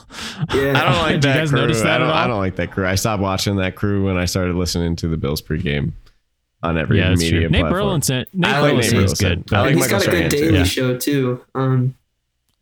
Yeah, 0.55 0.81
I 0.81 0.85
don't 0.85 0.99
like 1.03 1.13
Did 1.21 1.25
you 1.25 1.33
that 1.33 1.39
guys 1.41 1.51
crew. 1.51 1.61
notice 1.61 1.83
that 1.83 2.01
I, 2.01 2.05
don't? 2.05 2.11
I 2.17 2.27
don't 2.29 2.39
like 2.39 2.57
that 2.57 2.71
crew. 2.71 2.87
I 2.87 2.95
stopped 2.95 3.23
watching 3.23 3.57
that 3.57 3.75
crew 3.75 4.07
when 4.07 4.17
I 4.17 4.25
started 4.25 4.55
listening 4.55 4.97
to 4.97 5.09
the 5.09 5.19
Bills 5.19 5.43
pregame 5.43 5.93
on 6.63 6.77
every 6.79 6.99
yeah, 6.99 7.09
that's 7.11 7.21
media 7.23 7.41
true. 7.41 7.49
Nate 7.51 7.61
platform. 7.63 7.73
Burleson, 7.83 8.25
Nate 8.33 8.53
I 8.53 8.61
like 8.61 8.75
Nate 8.77 8.93
is 8.93 9.15
good. 9.15 9.53
I 9.53 9.61
like 9.61 9.71
and 9.71 9.79
he's 9.81 9.91
Michael 9.91 10.07
got 10.07 10.09
a 10.09 10.11
good 10.21 10.31
Strahan, 10.31 10.31
daily 10.31 10.59
Yeah. 10.59 10.65
show 10.65 10.97
too. 10.99 11.45
Um, 11.55 11.95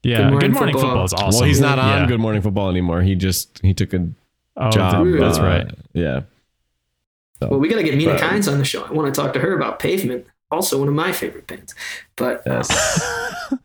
yeah, 0.03 0.17
Good 0.17 0.23
Good 0.23 0.31
Morning 0.31 0.53
Morning, 0.53 0.73
Football. 0.75 0.91
Football 0.91 1.05
is 1.05 1.13
awesome. 1.15 1.39
Well, 1.41 1.49
he's 1.49 1.61
not 1.61 1.79
on 1.79 2.03
Yeah. 2.03 2.07
Good 2.07 2.21
Morning 2.21 2.41
Football 2.43 2.71
anymore. 2.71 3.03
He 3.03 3.15
just 3.17 3.59
he 3.63 3.75
took 3.75 3.93
a 3.95 4.09
Oh, 4.57 4.71
job. 4.71 5.07
that's 5.19 5.39
uh, 5.39 5.43
right. 5.43 5.67
Yeah. 5.93 6.21
well, 7.41 7.59
we 7.61 7.69
got 7.69 7.77
to 7.77 7.83
get 7.85 7.95
Mina 7.97 8.13
But- 8.15 8.21
Kynes 8.23 8.51
on 8.51 8.59
the 8.59 8.65
show. 8.65 8.83
I 8.85 8.93
want 8.93 9.13
to 9.15 9.21
talk 9.21 9.33
to 9.35 9.39
her 9.41 9.55
about 9.55 9.79
Pavement, 9.79 10.27
also 10.51 10.79
one 10.79 10.89
of 10.89 10.95
my 10.95 11.13
favorite 11.13 11.47
bands. 11.47 11.75
But 12.17 12.45
uh, 12.47 12.63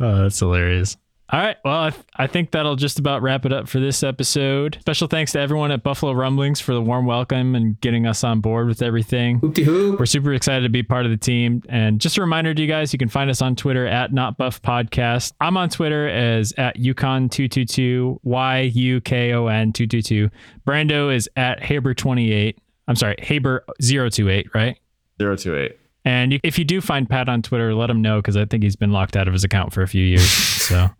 Oh, 0.00 0.22
that's 0.24 0.38
hilarious. 0.40 0.96
All 1.32 1.40
right. 1.40 1.56
Well, 1.64 1.84
I, 1.84 1.90
th- 1.90 2.04
I 2.16 2.26
think 2.26 2.50
that'll 2.50 2.76
just 2.76 2.98
about 2.98 3.22
wrap 3.22 3.46
it 3.46 3.54
up 3.54 3.66
for 3.66 3.80
this 3.80 4.02
episode. 4.02 4.76
Special 4.80 5.08
thanks 5.08 5.32
to 5.32 5.40
everyone 5.40 5.70
at 5.70 5.82
Buffalo 5.82 6.12
Rumblings 6.12 6.60
for 6.60 6.74
the 6.74 6.82
warm 6.82 7.06
welcome 7.06 7.54
and 7.54 7.80
getting 7.80 8.06
us 8.06 8.22
on 8.22 8.40
board 8.40 8.68
with 8.68 8.82
everything. 8.82 9.38
hoop 9.38 9.54
de 9.54 9.62
hoop. 9.62 9.98
We're 9.98 10.04
super 10.04 10.34
excited 10.34 10.62
to 10.64 10.68
be 10.68 10.82
part 10.82 11.06
of 11.06 11.10
the 11.10 11.16
team. 11.16 11.62
And 11.70 12.02
just 12.02 12.18
a 12.18 12.20
reminder 12.20 12.52
to 12.52 12.60
you 12.60 12.68
guys, 12.68 12.92
you 12.92 12.98
can 12.98 13.08
find 13.08 13.30
us 13.30 13.40
on 13.40 13.56
Twitter 13.56 13.86
at 13.86 14.12
Not 14.12 14.36
Buff 14.36 14.60
Podcast. 14.60 15.32
I'm 15.40 15.56
on 15.56 15.70
Twitter 15.70 16.06
as 16.06 16.52
at 16.58 16.76
Yukon222, 16.76 18.18
Y 18.22 18.60
U 18.60 19.00
K 19.00 19.32
O 19.32 19.46
N 19.46 19.72
222. 19.72 20.28
Brando 20.66 21.14
is 21.14 21.30
at 21.36 21.60
Haber28. 21.60 22.56
I'm 22.88 22.96
sorry, 22.96 23.16
Haber028, 23.16 24.54
right? 24.54 24.78
028. 25.18 25.78
And 26.04 26.34
you, 26.34 26.40
if 26.42 26.58
you 26.58 26.66
do 26.66 26.82
find 26.82 27.08
Pat 27.08 27.30
on 27.30 27.40
Twitter, 27.40 27.74
let 27.74 27.88
him 27.88 28.02
know 28.02 28.18
because 28.18 28.36
I 28.36 28.44
think 28.44 28.64
he's 28.64 28.76
been 28.76 28.92
locked 28.92 29.16
out 29.16 29.28
of 29.28 29.32
his 29.32 29.44
account 29.44 29.72
for 29.72 29.80
a 29.80 29.88
few 29.88 30.04
years. 30.04 30.28
So 30.28 30.90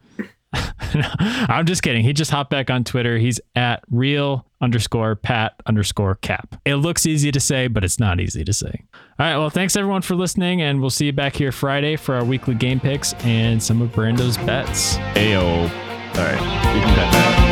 I'm 0.55 1.67
just 1.67 1.83
kidding. 1.83 2.03
He 2.03 2.13
just 2.13 2.31
hopped 2.31 2.51
back 2.51 2.71
on 2.71 2.85
Twitter. 2.85 3.19
He's 3.19 3.41
at 3.55 3.83
real 3.91 4.47
underscore 4.61 5.17
Pat 5.17 5.55
underscore 5.67 6.17
cap. 6.17 6.57
It 6.65 6.77
looks 6.77 7.07
easy 7.07 7.33
to 7.33 7.41
say, 7.41 7.69
but 7.69 7.85
it's 7.85 7.99
not 7.99 8.21
easy 8.21 8.45
to 8.45 8.53
say. 8.53 8.83
All 9.19 9.27
right. 9.27 9.37
Well, 9.37 9.51
thanks 9.51 9.77
everyone 9.77 10.03
for 10.03 10.15
listening, 10.15 10.63
and 10.63 10.81
we'll 10.81 10.91
see 10.91 11.07
you 11.07 11.13
back 11.13 11.35
here 11.35 11.53
Friday 11.53 11.97
for 11.97 12.15
our 12.15 12.25
weekly 12.25 12.55
game 12.55 12.81
picks 12.81 13.15
and 13.25 13.63
some 13.63 13.81
of 13.83 13.91
Brando's 13.91 14.37
bets. 14.39 14.97
Ayo. 15.15 15.71
All 16.15 16.19
right, 16.19 16.75
you 16.75 16.81
can 16.83 16.95
cut 16.95 17.11
that. 17.13 17.52